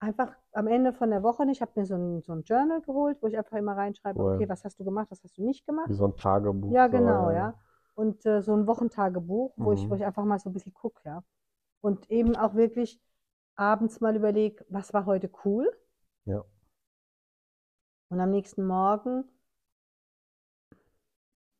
einfach 0.00 0.36
am 0.52 0.66
Ende 0.68 0.92
von 0.92 1.10
der 1.10 1.22
Woche, 1.22 1.44
ich 1.50 1.60
habe 1.62 1.72
mir 1.76 1.86
so 1.86 1.96
ein, 1.96 2.22
so 2.22 2.32
ein 2.32 2.42
Journal 2.42 2.80
geholt, 2.82 3.18
wo 3.20 3.26
ich 3.26 3.36
einfach 3.36 3.56
immer 3.56 3.76
reinschreibe, 3.76 4.20
Cool. 4.20 4.34
okay, 4.36 4.48
was 4.48 4.64
hast 4.64 4.78
du 4.78 4.84
gemacht, 4.84 5.08
was 5.10 5.22
hast 5.24 5.36
du 5.38 5.44
nicht 5.44 5.66
gemacht. 5.66 5.88
Wie 5.88 5.94
so 5.94 6.06
ein 6.06 6.16
Tagebuch. 6.16 6.72
Ja, 6.72 6.86
so, 6.88 6.96
genau, 6.96 7.30
ja. 7.30 7.36
ja. 7.36 7.54
Und 7.94 8.24
äh, 8.26 8.42
so 8.42 8.54
ein 8.54 8.66
Wochentagebuch, 8.68 9.54
wo 9.56 9.72
ich, 9.72 9.80
wo 9.90 9.94
Mhm. 9.94 10.00
ich 10.00 10.06
einfach 10.06 10.24
mal 10.24 10.38
so 10.38 10.50
ein 10.50 10.52
bisschen 10.52 10.74
gucke, 10.74 11.00
ja. 11.04 11.24
Und 11.80 12.10
eben 12.10 12.36
auch 12.36 12.54
wirklich 12.54 13.00
abends 13.56 14.00
mal 14.00 14.14
überlege, 14.14 14.64
was 14.68 14.92
war 14.94 15.06
heute 15.06 15.30
cool? 15.44 15.68
Ja. 16.26 16.44
Und 18.10 18.20
am 18.20 18.30
nächsten 18.30 18.66
Morgen, 18.66 19.24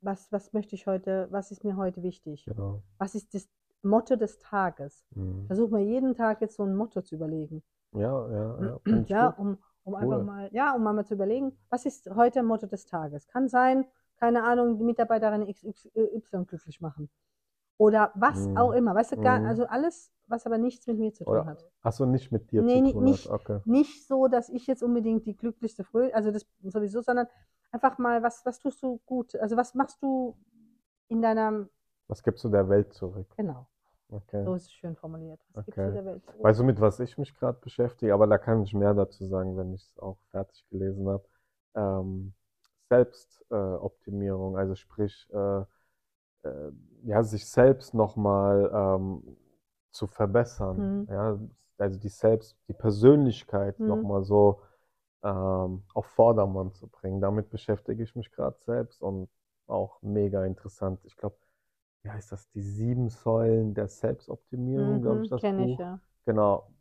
was, 0.01 0.31
was 0.33 0.53
möchte 0.53 0.75
ich 0.75 0.87
heute, 0.87 1.29
was 1.31 1.51
ist 1.51 1.65
mir 1.65 1.77
heute 1.77 2.03
wichtig? 2.03 2.45
Genau. 2.45 2.83
Was 2.99 3.15
ist 3.15 3.35
das 3.35 3.49
Motto 3.83 4.17
des 4.17 4.39
Tages? 4.39 5.05
Mhm. 5.15 5.47
Versuch 5.47 5.71
mal 5.71 5.81
jeden 5.81 6.15
Tag 6.15 6.41
jetzt 6.41 6.57
so 6.57 6.63
ein 6.65 6.77
Motto 6.77 7.03
zu 7.03 7.15
überlegen. 7.17 7.63
Ja, 7.93 8.31
ja, 8.31 8.65
ja. 8.65 8.79
Find 8.85 9.03
ich 9.05 9.09
Ja, 9.09 9.29
um, 9.31 9.59
um 9.85 9.95
einfach 9.95 10.19
Cool. 10.19 10.25
mal, 10.25 10.49
ja, 10.53 10.75
um 10.75 10.83
mal 10.83 11.05
zu 11.05 11.15
überlegen, 11.15 11.57
was 11.71 11.87
ist 11.87 12.09
heute 12.15 12.43
Motto 12.43 12.67
des 12.67 12.87
Tages? 12.87 13.27
Kann 13.27 13.49
sein, 13.49 13.85
keine 14.19 14.45
Ahnung, 14.45 14.79
die 14.79 14.85
Mitarbeiterin 14.85 15.47
XY 15.47 16.45
glücklich 16.47 16.81
machen. 16.81 17.09
Oder 17.77 18.11
was 18.17 18.47
Mhm. 18.49 18.57
auch 18.57 18.73
immer. 18.73 18.95
Weißt 18.95 19.13
du, 19.13 19.21
gar, 19.21 19.39
Mhm. 19.41 19.47
also 19.47 19.65
alles, 19.67 20.13
was 20.27 20.45
aber 20.47 20.59
nichts 20.59 20.87
mit 20.89 20.99
mir 20.99 21.13
zu 21.13 21.25
tun 21.25 21.33
Oder, 21.33 21.47
hat. 21.47 21.65
achso, 21.83 22.05
nicht 22.07 22.33
mit 22.33 22.51
dir 22.51 22.63
Nee, 22.63 22.83
zu 22.85 22.93
tun 22.93 23.05
nicht- 23.05 23.31
hat. 23.31 23.41
Okay. 23.41 23.61
Nicht 23.65 24.07
so, 24.07 24.27
dass 24.27 24.49
ich 24.49 24.67
jetzt 24.67 24.83
unbedingt 24.83 25.27
die 25.27 25.37
glücklichste 25.37 25.85
Fröh, 25.85 26.11
also 26.13 26.33
das 26.33 26.45
sowieso, 26.63 27.01
sondern 27.03 27.29
einfach 27.73 27.99
mal, 27.99 28.23
was, 28.23 28.45
was 28.45 28.59
tust 28.61 28.83
du 28.83 29.01
gut? 29.07 29.35
Also 29.37 29.57
was 29.57 29.75
machst 29.75 30.03
du 30.03 30.37
in 31.09 31.23
deiner, 31.23 31.69
Was 32.09 32.23
gibst 32.23 32.45
du 32.45 32.49
der 32.49 32.69
Welt 32.69 32.93
zurück? 32.95 33.27
genau, 33.37 33.67
Okay. 34.11 34.45
so 34.45 34.55
ist 34.55 34.65
es 34.65 34.73
schön 34.73 34.97
formuliert. 34.97 35.41
Was 35.55 35.65
gibst 35.67 35.81
du 35.81 35.83
Okay. 35.83 35.93
der 35.93 36.05
Welt 36.05 36.25
zurück? 36.25 36.43
Weißt 36.43 36.61
du, 36.61 36.65
mit 36.65 36.81
was 36.81 37.01
ich 37.01 37.19
mich 37.19 37.35
gerade 37.35 37.59
beschäftige? 37.61 38.15
Aber 38.15 38.27
da 38.27 38.39
kann 38.39 38.63
ich 38.63 38.73
mehr 38.75 38.95
dazu 38.95 39.27
sagen, 39.27 39.57
wenn 39.57 39.75
ich 39.75 39.83
es 39.83 39.99
auch 39.99 40.19
fertig 40.31 40.65
gelesen 40.71 41.09
habe. 41.09 41.25
Ähm, 41.75 42.33
Selbstoptimierung, 42.91 44.57
also 44.57 44.75
sprich, 44.75 45.29
äh, 45.33 45.61
äh, 46.43 46.73
ja, 47.05 47.23
sich 47.23 47.47
selbst 47.49 47.95
nochmal 47.95 48.71
ähm, 48.73 49.37
zu 49.91 50.07
verbessern. 50.07 50.91
Mhm. 50.91 51.09
Ja, 51.09 51.39
also 51.79 51.99
die 51.99 52.09
Selbst, 52.09 52.57
die 52.69 52.73
Persönlichkeit 52.75 53.79
Mhm. 53.79 53.89
nochmal 53.89 54.25
so 54.25 54.61
ähm, 55.23 55.85
auf 55.95 56.07
Vordermann 56.07 56.73
zu 56.75 56.89
bringen. 56.89 57.21
Damit 57.21 57.51
beschäftige 57.51 58.03
ich 58.03 58.15
mich 58.17 58.31
gerade 58.33 58.59
selbst 58.65 59.03
und 59.03 59.29
auch 59.67 60.01
mega 60.03 60.45
interessant. 60.47 61.01
Ich 61.05 61.17
glaube, 61.17 61.37
wie 62.03 62.11
heißt 62.11 62.33
das? 62.33 62.49
Die 62.53 62.63
sieben 62.63 63.11
Säulen 63.11 63.75
der 63.75 63.89
Selbstoptimierung, 63.89 65.01
glaube 65.03 65.21
ich, 65.23 65.29
Mhm, 65.29 65.31
das 65.31 65.43
kenne 65.43 65.65
ich 65.67 65.77
ja. 65.77 66.01
Genau, 66.27 66.73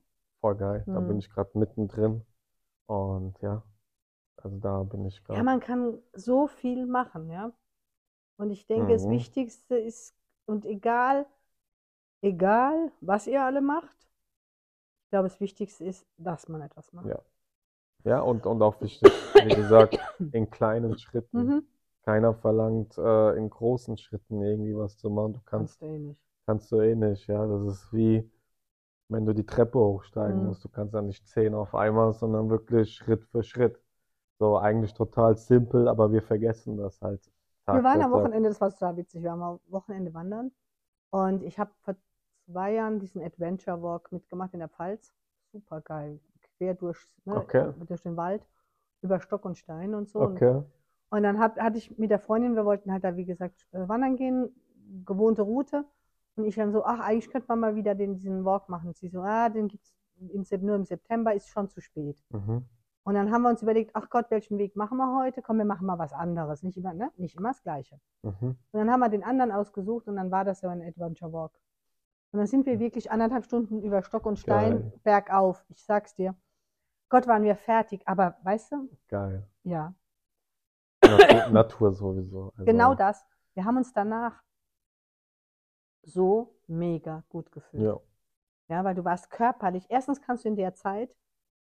voll 0.41 0.55
geil. 0.57 0.87
Da 0.93 1.01
bin 1.01 1.17
Mhm. 1.17 1.19
ich 1.19 1.29
gerade 1.31 1.57
mittendrin. 1.57 2.23
Und 2.87 3.39
ja, 3.41 3.63
also 4.37 4.57
da 4.59 4.83
bin 4.83 5.05
ich 5.07 5.23
Ja, 5.29 5.41
gerade. 5.41 5.43
man 5.43 5.59
kann 5.61 6.01
so 6.13 6.47
viel 6.47 6.85
machen, 6.85 7.29
ja. 7.29 7.51
Und 8.37 8.51
ich 8.51 8.67
denke, 8.67 8.93
das 8.93 9.07
Mhm. 9.07 9.09
Wichtigste 9.09 9.77
ist, 9.77 10.15
und 10.47 10.65
egal, 10.65 11.27
egal, 12.21 12.91
was 13.01 13.27
ihr 13.27 13.43
alle 13.43 13.61
macht, 13.61 13.97
ich 15.05 15.09
glaube, 15.09 15.27
das 15.29 15.39
Wichtigste 15.39 15.85
ist, 15.85 16.05
dass 16.17 16.47
man 16.49 16.61
etwas 16.61 16.93
macht. 16.93 17.11
Ja. 17.11 17.21
Ja, 18.03 18.21
und, 18.21 18.45
und 18.45 18.61
auch 18.61 18.79
wichtig, 18.81 19.11
wie 19.43 19.55
gesagt, 19.55 19.97
in 20.31 20.49
kleinen 20.49 20.97
Schritten. 20.97 21.47
Mhm. 21.47 21.67
Keiner 22.05 22.33
verlangt, 22.33 22.97
äh, 22.97 23.33
in 23.37 23.49
großen 23.49 23.97
Schritten 23.97 24.41
irgendwie 24.41 24.75
was 24.75 24.97
zu 24.97 25.09
machen. 25.09 25.33
Du 25.33 25.41
kannst, 25.45 25.79
Kannst 25.79 25.81
du 25.81 25.85
eh 25.85 25.99
nicht. 25.99 26.19
kannst 26.45 26.71
du 26.71 26.79
eh 26.81 26.95
nicht, 26.95 27.27
ja. 27.27 27.45
Das 27.47 27.63
ist 27.65 27.93
wie, 27.93 28.29
wenn 29.09 29.25
du 29.25 29.33
die 29.33 29.45
Treppe 29.45 29.79
hochsteigen 29.79 30.41
Mhm. 30.41 30.47
musst. 30.47 30.63
Du 30.63 30.69
kannst 30.69 30.93
ja 30.93 31.01
nicht 31.01 31.27
zehn 31.27 31.53
auf 31.53 31.75
einmal, 31.75 32.13
sondern 32.13 32.49
wirklich 32.49 32.93
Schritt 32.95 33.23
für 33.25 33.43
Schritt. 33.43 33.79
So 34.39 34.57
eigentlich 34.57 34.93
total 34.93 35.37
simpel, 35.37 35.87
aber 35.87 36.11
wir 36.11 36.21
vergessen 36.23 36.77
das 36.77 37.01
halt 37.01 37.21
Tag 37.65 37.75
Wir 37.75 37.83
waren 37.83 38.01
am. 38.01 38.11
Wochenende, 38.11 38.49
das 38.49 38.61
war 38.61 38.71
total 38.71 38.97
witzig, 38.97 39.23
wir 39.23 39.31
waren 39.31 39.41
am 39.41 39.59
Wochenende 39.67 40.13
wandern 40.13 40.51
und 41.11 41.43
ich 41.43 41.59
habe 41.59 41.71
vor 41.83 41.95
zwei 42.45 42.73
Jahren 42.73 42.99
diesen 42.99 43.21
Adventure 43.23 43.81
Walk 43.81 44.11
mitgemacht 44.11 44.53
in 44.53 44.59
der 44.59 44.69
Pfalz. 44.69 45.13
Super 45.51 45.81
geil. 45.81 46.19
Quer 46.57 46.73
durch, 46.73 47.07
ne, 47.25 47.35
Okay. 47.35 47.73
durch 47.87 48.01
den 48.01 48.17
Wald, 48.17 48.45
über 49.01 49.19
Stock 49.19 49.45
und 49.45 49.57
Stein 49.57 49.93
und 49.93 50.09
so. 50.09 50.19
Und, 50.19 50.35
Okay. 50.41 50.63
und 51.09 51.23
dann 51.23 51.39
hab, 51.39 51.57
hatte 51.59 51.77
ich 51.77 51.97
mit 51.97 52.09
der 52.11 52.19
Freundin, 52.19 52.55
wir 52.55 52.65
wollten 52.65 52.91
halt 52.91 53.03
da, 53.03 53.15
wie 53.15 53.25
gesagt, 53.25 53.67
äh, 53.71 53.87
wandern 53.87 54.15
gehen, 54.15 54.49
gewohnte 55.05 55.41
Route. 55.43 55.85
Und 56.35 56.45
ich 56.45 56.55
dann 56.55 56.71
so, 56.71 56.83
ach, 56.85 56.99
eigentlich 56.99 57.29
könnte 57.31 57.47
man 57.49 57.59
mal 57.59 57.75
wieder 57.75 57.95
den, 57.95 58.15
diesen 58.15 58.45
Walk 58.45 58.69
machen. 58.69 58.89
Und 58.89 58.97
sie 58.97 59.07
so, 59.07 59.21
ah, 59.21 59.49
den 59.49 59.67
gibt 59.67 59.83
es 59.85 60.61
nur 60.61 60.75
im 60.75 60.85
September, 60.85 61.33
ist 61.33 61.49
schon 61.49 61.67
zu 61.69 61.81
spät. 61.81 62.23
Mhm. 62.29 62.63
Und 63.03 63.13
dann 63.13 63.31
haben 63.31 63.41
wir 63.43 63.49
uns 63.49 63.61
überlegt, 63.61 63.91
ach 63.95 64.09
Gott, 64.09 64.29
welchen 64.29 64.57
Weg 64.57 64.75
machen 64.75 64.97
wir 64.97 65.17
heute? 65.17 65.41
Komm, 65.41 65.57
wir 65.57 65.65
machen 65.65 65.87
mal 65.87 65.97
was 65.97 66.13
anderes. 66.13 66.61
Nicht 66.61 66.77
immer, 66.77 66.93
ne? 66.93 67.11
Nicht 67.17 67.37
immer 67.37 67.49
das 67.49 67.63
Gleiche. 67.63 67.99
Mhm. 68.21 68.33
Und 68.49 68.57
dann 68.73 68.91
haben 68.91 68.99
wir 68.99 69.09
den 69.09 69.23
anderen 69.23 69.51
ausgesucht 69.51 70.07
und 70.07 70.17
dann 70.17 70.29
war 70.29 70.43
das 70.43 70.59
so 70.59 70.67
ein 70.67 70.81
Adventure 70.81 71.31
Walk. 71.31 71.53
Und 72.31 72.39
dann 72.39 72.47
sind 72.47 72.65
wir 72.65 72.79
wirklich 72.79 73.09
anderthalb 73.09 73.45
Stunden 73.45 73.81
über 73.81 74.03
Stock 74.03 74.25
und 74.25 74.37
Stein 74.37 74.71
Geil. 74.81 74.93
bergauf. 75.03 75.65
Ich 75.69 75.83
sag's 75.83 76.13
dir. 76.13 76.35
Gott, 77.09 77.27
waren 77.27 77.43
wir 77.43 77.55
fertig. 77.55 78.07
Aber 78.07 78.37
weißt 78.43 78.71
du, 78.73 78.89
Geil. 79.07 79.47
ja, 79.63 79.93
Natur, 81.03 81.47
Natur 81.51 81.91
sowieso. 81.93 82.51
Also, 82.57 82.65
genau 82.65 82.93
das. 82.95 83.25
Wir 83.53 83.65
haben 83.65 83.77
uns 83.77 83.93
danach 83.93 84.43
so 86.03 86.55
mega 86.67 87.23
gut 87.29 87.51
gefühlt. 87.51 87.83
Ja. 87.83 87.99
Ja, 88.69 88.83
weil 88.83 88.95
du 88.95 89.05
warst 89.05 89.29
körperlich. 89.29 89.85
Erstens 89.89 90.21
kannst 90.21 90.43
du 90.43 90.49
in 90.49 90.55
der 90.55 90.73
Zeit 90.73 91.15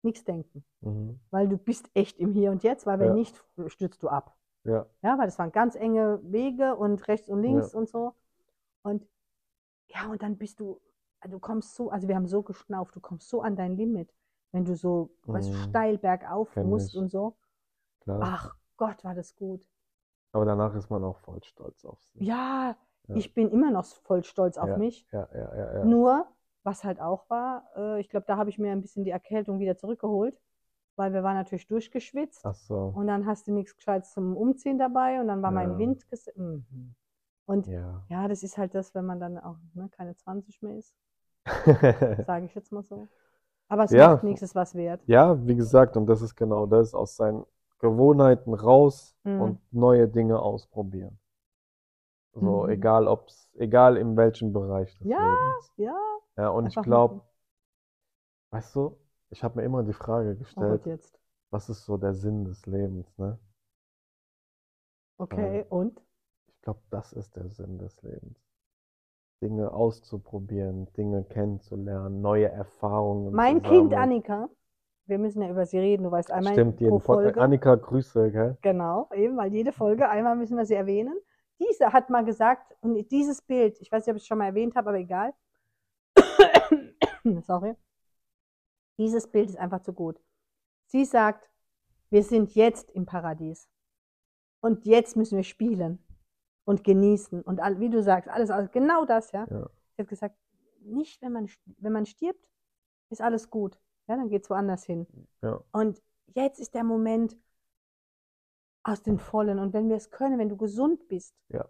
nichts 0.03 0.25
denken, 0.25 0.65
Mhm. 0.81 1.21
weil 1.31 1.49
du 1.49 1.57
bist 1.59 1.91
echt 1.95 2.19
im 2.19 2.33
Hier 2.33 2.51
und 2.51 2.63
Jetzt, 2.63 2.87
weil 2.87 2.99
wenn 2.99 3.09
Ja. 3.09 3.15
nicht, 3.15 3.45
stürzt 3.67 4.03
du 4.03 4.09
ab. 4.09 4.37
Ja. 4.65 4.87
Ja, 5.03 5.19
weil 5.19 5.27
das 5.27 5.39
waren 5.39 5.51
ganz 5.53 5.75
enge 5.75 6.21
Wege 6.23 6.77
und 6.77 7.07
rechts 7.09 7.29
und 7.29 7.43
links 7.43 7.73
Ja. 7.73 7.79
und 7.79 7.89
so. 7.89 8.15
Und 8.83 9.07
ja, 9.89 10.07
und 10.09 10.23
dann 10.23 10.39
bist 10.39 10.61
du, 10.61 10.81
du 11.29 11.39
kommst 11.41 11.75
so, 11.75 11.91
also 11.91 12.07
wir 12.09 12.15
haben 12.17 12.27
so 12.29 12.43
geschnauft, 12.43 12.95
du 12.97 13.01
kommst 13.01 13.29
so 13.29 13.43
an 13.43 13.55
dein 13.57 13.77
Limit, 13.77 14.13
wenn 14.53 14.65
du 14.65 14.77
so, 14.77 15.11
weißt 15.25 15.51
Mhm. 15.51 15.57
steil 15.69 15.99
bergauf 15.99 16.53
Kenn 16.53 16.69
musst 16.69 16.91
ich. 16.95 16.99
und 16.99 17.09
so. 17.11 17.37
Klar. 18.01 18.21
Ach 18.23 18.57
Gott, 18.77 19.03
war 19.05 19.15
das 19.15 19.35
gut. 19.35 19.65
Aber 20.33 20.45
danach 20.45 20.75
ist 20.75 20.89
man 20.91 21.05
auch 21.05 21.19
voll 21.19 21.43
stolz 21.43 21.85
auf 21.85 22.01
sich. 22.03 22.23
Ja, 22.23 22.77
Ja. 23.09 23.15
ich 23.17 23.35
bin 23.35 23.51
immer 23.51 23.71
noch 23.71 23.85
voll 23.85 24.23
stolz 24.25 24.57
auf 24.59 24.69
Ja. 24.69 24.77
mich. 24.77 25.07
Ja, 25.13 25.29
ja, 25.35 25.57
ja, 25.57 25.75
ja. 25.79 25.85
Nur, 25.85 26.27
was 26.63 26.85
halt 26.85 27.01
auch 27.01 27.29
war, 27.29 27.65
äh, 27.77 28.01
ich 28.01 28.09
glaube, 28.09 28.27
da 28.27 28.37
habe 28.37 28.49
ich 28.51 28.59
mir 28.59 28.73
ein 28.73 28.81
bisschen 28.81 29.05
die 29.05 29.11
Erkältung 29.11 29.59
wieder 29.59 29.77
zurückgeholt, 29.77 30.41
weil 30.97 31.13
wir 31.13 31.23
waren 31.23 31.37
natürlich 31.37 31.67
durchgeschwitzt. 31.67 32.45
Ach 32.47 32.55
so. 32.55 32.93
Und 32.95 33.07
dann 33.09 33.27
hast 33.27 33.47
du 33.49 33.53
nichts 33.53 33.75
Gescheites 33.77 34.13
zum 34.13 34.37
Umziehen 34.37 34.79
dabei 34.79 35.21
und 35.21 35.29
dann 35.29 35.43
war 35.43 35.53
Ja. 35.53 35.79
Wind. 35.79 36.05
ges- 36.11 36.31
Mhm. 36.39 36.95
Und 37.47 37.67
Ja. 37.67 38.05
ja, 38.09 38.29
das 38.29 38.43
ist 38.43 38.57
halt 38.57 38.75
das, 38.75 38.95
wenn 38.95 39.05
man 39.05 39.19
dann 39.21 39.37
auch 39.39 39.57
ne, 39.75 39.89
keine 39.91 40.15
20 40.17 40.63
mehr 40.63 40.77
ist, 40.77 40.95
sage 42.27 42.47
ich 42.47 42.55
jetzt 42.55 42.71
mal 42.73 42.83
so. 42.83 43.09
Aber 43.73 43.83
es 43.83 43.97
Ja. 43.97 43.97
macht 43.97 44.23
nichts, 44.23 44.41
ist 44.43 44.55
was 44.55 44.77
wert. 44.77 45.01
Ja, 45.07 45.47
wie 45.47 45.57
gesagt, 45.57 45.97
und 45.97 46.07
das 46.07 46.23
ist 46.23 46.37
genau 46.37 46.67
das, 46.67 46.95
aus 46.95 47.17
seinen 47.17 47.47
Gewohnheiten 47.81 48.55
raus 48.55 49.17
Mhm. 49.25 49.43
und 49.43 49.61
neue 49.73 50.09
Dinge 50.09 50.41
ausprobieren. 50.41 51.19
So, 52.35 52.67
Mhm. 52.67 52.69
egal 52.69 53.09
ob's, 53.09 53.49
egal 53.55 53.97
in 53.97 54.17
welchem 54.19 54.53
Bereich 54.53 54.95
des 54.99 55.09
Ja, 55.09 55.17
Lebens. 55.17 55.73
Ja, 55.77 55.97
Ja, 56.37 56.49
und 56.51 56.67
ich 56.67 56.81
einfach 56.81 56.83
glaube, 56.83 57.17
machen. 57.17 57.23
weißt 58.51 58.77
du, 58.77 58.97
ich 59.31 59.43
habe 59.43 59.57
mir 59.59 59.65
immer 59.65 59.83
die 59.83 59.93
Frage 59.93 60.37
Oh 60.57 60.77
gestellt, 60.77 60.87
jetzt. 60.87 61.19
was 61.51 61.69
ist 61.71 61.85
so 61.87 61.97
der 61.97 62.15
Sinn 62.15 62.45
des 62.45 62.67
Lebens, 62.67 63.19
ne? 63.19 63.39
Okay, 65.19 65.65
und? 65.71 66.03
Ich 66.47 66.63
glaube, 66.63 66.81
das 66.91 67.13
ist 67.13 67.37
der 67.37 67.49
Sinn 67.51 67.79
des 67.79 68.01
Lebens. 68.03 68.39
Dinge 69.43 69.73
auszuprobieren, 69.73 70.87
Dinge 70.95 71.25
kennenzulernen, 71.25 72.21
neue 72.21 72.49
Erfahrungen 72.49 73.35
Mein 73.35 73.63
zu 73.63 73.69
Kind. 73.69 73.93
Annika, 73.95 74.49
wir 75.07 75.19
müssen 75.19 75.43
ja 75.43 75.51
über 75.51 75.67
sie 75.67 75.79
reden, 75.79 76.05
du 76.05 76.11
weißt 76.11 76.31
einmal 76.31 76.53
Stimmt, 76.53 76.77
pro 76.77 76.85
jeden 76.85 77.01
Podcast. 77.01 77.25
Folge. 77.25 77.41
Annika, 77.41 77.75
Grüße, 77.75 78.31
gell? 78.31 78.57
Genau, 78.63 79.09
eben, 79.15 79.37
weil 79.37 79.53
jede 79.53 79.73
Folge, 79.73 80.09
einmal 80.09 80.37
müssen 80.37 80.57
wir 80.57 80.65
sie 80.65 80.75
erwähnen. 80.75 81.19
Diese 81.59 81.93
hat 81.93 82.09
mal 82.09 82.25
gesagt, 82.25 82.75
und 82.81 83.11
dieses 83.11 83.43
Bild, 83.43 83.81
ich 83.81 83.91
weiß 83.91 84.07
nicht, 84.07 84.13
ob 84.13 84.17
ich 84.17 84.23
es 84.23 84.27
schon 84.27 84.39
mal 84.39 84.47
erwähnt 84.47 84.77
habe, 84.77 84.91
aber 84.91 84.99
egal. 84.99 85.35
Sorry. 87.43 87.75
Dieses 88.97 89.27
Bild 89.27 89.51
ist 89.51 89.59
einfach 89.59 89.83
zu 89.83 89.93
gut. 89.93 90.21
Sie 90.87 91.05
sagt, 91.05 91.51
wir 92.11 92.23
sind 92.23 92.55
jetzt 92.55 92.91
im 92.91 93.07
Paradies. 93.07 93.69
Und 94.61 94.85
jetzt 94.87 95.17
müssen 95.17 95.37
wir 95.37 95.45
spielen 95.45 95.99
und 96.65 96.85
genießen. 96.85 97.43
Und 97.43 97.61
all, 97.61 97.81
wie 97.81 97.91
du 97.91 98.03
sagst, 98.03 98.29
alles, 98.29 98.51
alles 98.51 98.71
genau 98.71 99.05
das, 99.05 99.33
ja. 99.33 99.47
Ja. 99.51 99.69
Sie 99.97 100.03
hat 100.03 100.09
gesagt, 100.09 100.37
nicht, 100.81 101.21
wenn 101.23 101.33
man, 101.33 101.49
wenn 101.79 101.93
man 101.93 102.07
stirbt, 102.07 102.51
ist 103.11 103.21
alles 103.21 103.51
gut. 103.51 103.79
Ja, 104.09 104.17
dann 104.17 104.29
geht 104.29 104.43
es 104.45 104.51
woanders 104.51 104.85
hin. 104.85 105.07
Ja. 105.43 105.61
Und 105.73 106.03
jetzt 106.35 106.59
ist 106.61 106.75
der 106.75 106.85
Moment 106.85 107.37
aus 108.83 109.03
den 109.03 109.19
Vollen. 109.19 109.59
Und 109.59 109.73
wenn 109.73 109.89
wir 109.89 109.97
es 109.97 110.11
können, 110.11 110.39
wenn 110.39 110.49
du 110.49 110.57
gesund 110.57 111.07
bist 111.09 111.35
Ja. 111.49 111.69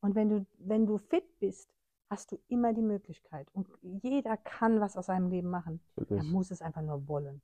und 0.00 0.14
wenn 0.14 0.28
du, 0.28 0.46
wenn 0.58 0.86
du 0.86 0.98
fit 0.98 1.38
bist, 1.40 1.68
hast 2.08 2.30
du 2.30 2.38
immer 2.48 2.72
die 2.72 2.82
Möglichkeit. 2.82 3.48
Und 3.52 3.68
jeder 3.80 4.36
kann 4.36 4.80
was 4.80 4.96
aus 4.96 5.06
seinem 5.06 5.28
Leben 5.30 5.48
machen. 5.48 5.80
Er 5.96 6.02
Natürlich. 6.02 6.30
muss 6.30 6.50
es 6.50 6.60
einfach 6.62 6.82
nur 6.82 7.08
wollen. 7.08 7.40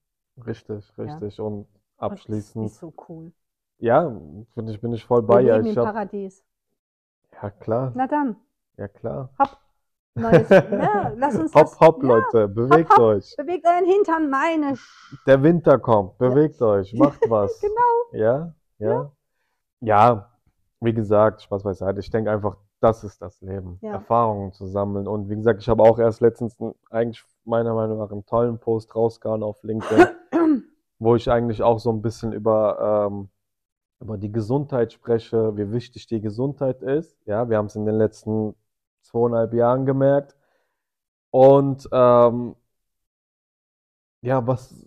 Richtig, 0.47 0.97
richtig. 0.99 1.41
Und 1.41 1.55
Und 1.55 1.67
das 1.97 2.11
abschließend, 2.13 2.67
ist 2.67 2.77
so 2.79 2.93
cool. 3.09 3.33
ja, 3.79 4.09
bin 4.09 4.69
ich, 4.69 4.81
bin 4.81 4.93
ich 4.93 5.05
voll 5.05 5.23
bei 5.23 5.43
ihr. 5.43 5.55
leben 5.57 5.67
Ich 5.69 5.77
im 5.77 5.79
hab, 5.79 5.95
Paradies. 5.95 6.45
Ja 7.43 7.51
klar, 7.51 7.93
Na 7.95 8.07
dann, 8.07 8.37
ja 8.77 8.89
klar. 8.89 9.31
hopp. 9.39 9.59
Neues, 10.15 10.49
ja, 10.51 11.13
lass 11.17 11.37
uns 11.37 11.55
Hopp, 11.55 11.63
das, 11.63 11.81
hopp, 11.81 12.03
ja, 12.03 12.09
Leute, 12.09 12.49
bewegt 12.49 12.91
hopp. 12.91 12.99
euch. 12.99 13.35
bewegt 13.37 13.65
euren 13.67 13.85
Hintern, 13.85 14.29
meine. 14.31 14.75
Sch 14.77 15.17
Der 15.27 15.43
Winter 15.43 15.79
kommt, 15.79 16.19
bewegt 16.19 16.61
euch, 16.61 16.93
macht 16.95 17.21
was. 17.31 17.61
Genau. 17.61 17.73
Ja, 18.25 18.53
ja. 18.79 19.13
Ja, 19.81 20.33
wie 20.81 20.93
gesagt, 20.93 21.43
Spaß 21.43 21.63
beiseite. 21.63 22.01
Ich 22.01 22.11
denke 22.11 22.33
einfach, 22.33 22.57
das 22.81 23.05
ist 23.05 23.23
das 23.23 23.41
Leben. 23.41 23.79
Ja. 23.81 23.93
Erfahrungen 23.93 24.53
zu 24.53 24.67
sammeln. 24.67 25.07
Und 25.07 25.29
wie 25.29 25.37
gesagt, 25.37 25.61
ich 25.61 25.69
habe 25.69 25.83
auch 25.85 25.99
erst 26.01 26.21
letztens 26.21 26.61
einen, 26.61 26.75
eigentlich 26.91 27.25
meiner 27.45 27.75
Meinung 27.75 27.99
nach 27.99 28.11
einen 28.11 28.27
tollen 28.27 28.59
Post 28.59 28.95
rausgehauen 28.97 29.43
auf 29.45 29.63
LinkedIn, 29.63 30.07
wo 30.99 31.15
ich 31.15 31.31
eigentlich 31.31 31.63
auch 31.63 31.79
so 31.79 31.91
ein 31.91 32.03
bisschen 32.03 32.33
über, 32.33 33.07
ähm, 33.09 33.29
über 34.01 34.17
die 34.19 34.33
Gesundheit 34.33 34.93
spreche, 34.93 35.57
wie 35.57 35.73
wichtig 35.73 36.07
die 36.07 36.21
Gesundheit 36.21 36.83
ist. 36.83 37.17
Ja, 37.27 37.49
wir 37.49 37.57
haben 37.57 37.67
es 37.67 37.77
in 37.77 37.87
den 37.87 37.97
letzten 37.97 38.55
zweieinhalb 39.03 39.53
Jahren 39.55 39.87
gemerkt. 39.87 40.37
Und 41.31 41.89
ähm, 41.93 42.57
ja, 44.23 44.47
was, 44.47 44.87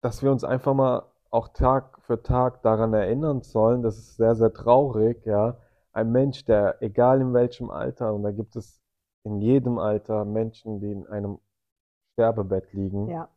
dass 0.00 0.22
wir 0.22 0.30
uns 0.32 0.44
einfach 0.44 0.74
mal 0.74 1.04
auch 1.30 1.48
Tag 1.48 2.00
für 2.02 2.22
Tag 2.22 2.62
daran 2.62 2.94
erinnern 2.94 3.42
sollen, 3.42 3.82
das 3.82 3.98
ist 3.98 4.16
sehr, 4.16 4.34
sehr 4.36 4.52
traurig, 4.52 5.24
ja. 5.26 5.58
Ein 5.92 6.12
Mensch, 6.12 6.44
der, 6.44 6.82
egal 6.82 7.20
in 7.20 7.32
welchem 7.34 7.70
Alter, 7.70 8.14
und 8.14 8.22
da 8.22 8.30
gibt 8.30 8.54
es 8.56 8.80
in 9.24 9.40
jedem 9.40 9.78
Alter 9.78 10.24
Menschen, 10.24 10.80
die 10.80 10.92
in 10.92 11.06
einem 11.06 11.38
Sterbebett 12.12 12.72
liegen, 12.72 13.08
Ja, 13.08 13.28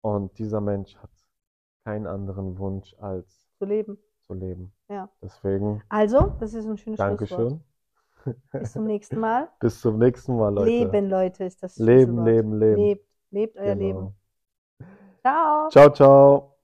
und 0.00 0.38
dieser 0.38 0.60
Mensch 0.60 0.96
hat 0.96 1.10
keinen 1.84 2.06
anderen 2.06 2.58
Wunsch 2.58 2.94
als 2.98 3.48
zu 3.58 3.64
leben. 3.64 3.98
Zu 4.26 4.34
leben. 4.34 4.72
Ja. 4.88 5.08
Deswegen, 5.22 5.82
Also, 5.88 6.32
das 6.40 6.54
ist 6.54 6.66
ein 6.66 6.76
schönes 6.76 6.98
Schlusswort. 6.98 7.30
Dankeschön. 7.30 7.60
Bis 8.52 8.72
zum 8.72 8.84
nächsten 8.86 9.20
Mal. 9.20 9.48
Bis 9.60 9.80
zum 9.80 9.98
nächsten 9.98 10.36
Mal, 10.36 10.52
Leute. 10.54 10.70
Leben, 10.70 11.08
Leute, 11.08 11.44
ist 11.44 11.62
das 11.62 11.76
Leben, 11.78 12.24
leben, 12.24 12.58
leben. 12.58 12.76
Lebt, 12.82 13.06
lebt 13.30 13.56
euer 13.56 13.74
Genau. 13.74 13.86
Leben. 13.86 14.14
Ciao. 15.22 15.68
Ciao, 15.70 15.90
ciao. 15.90 16.55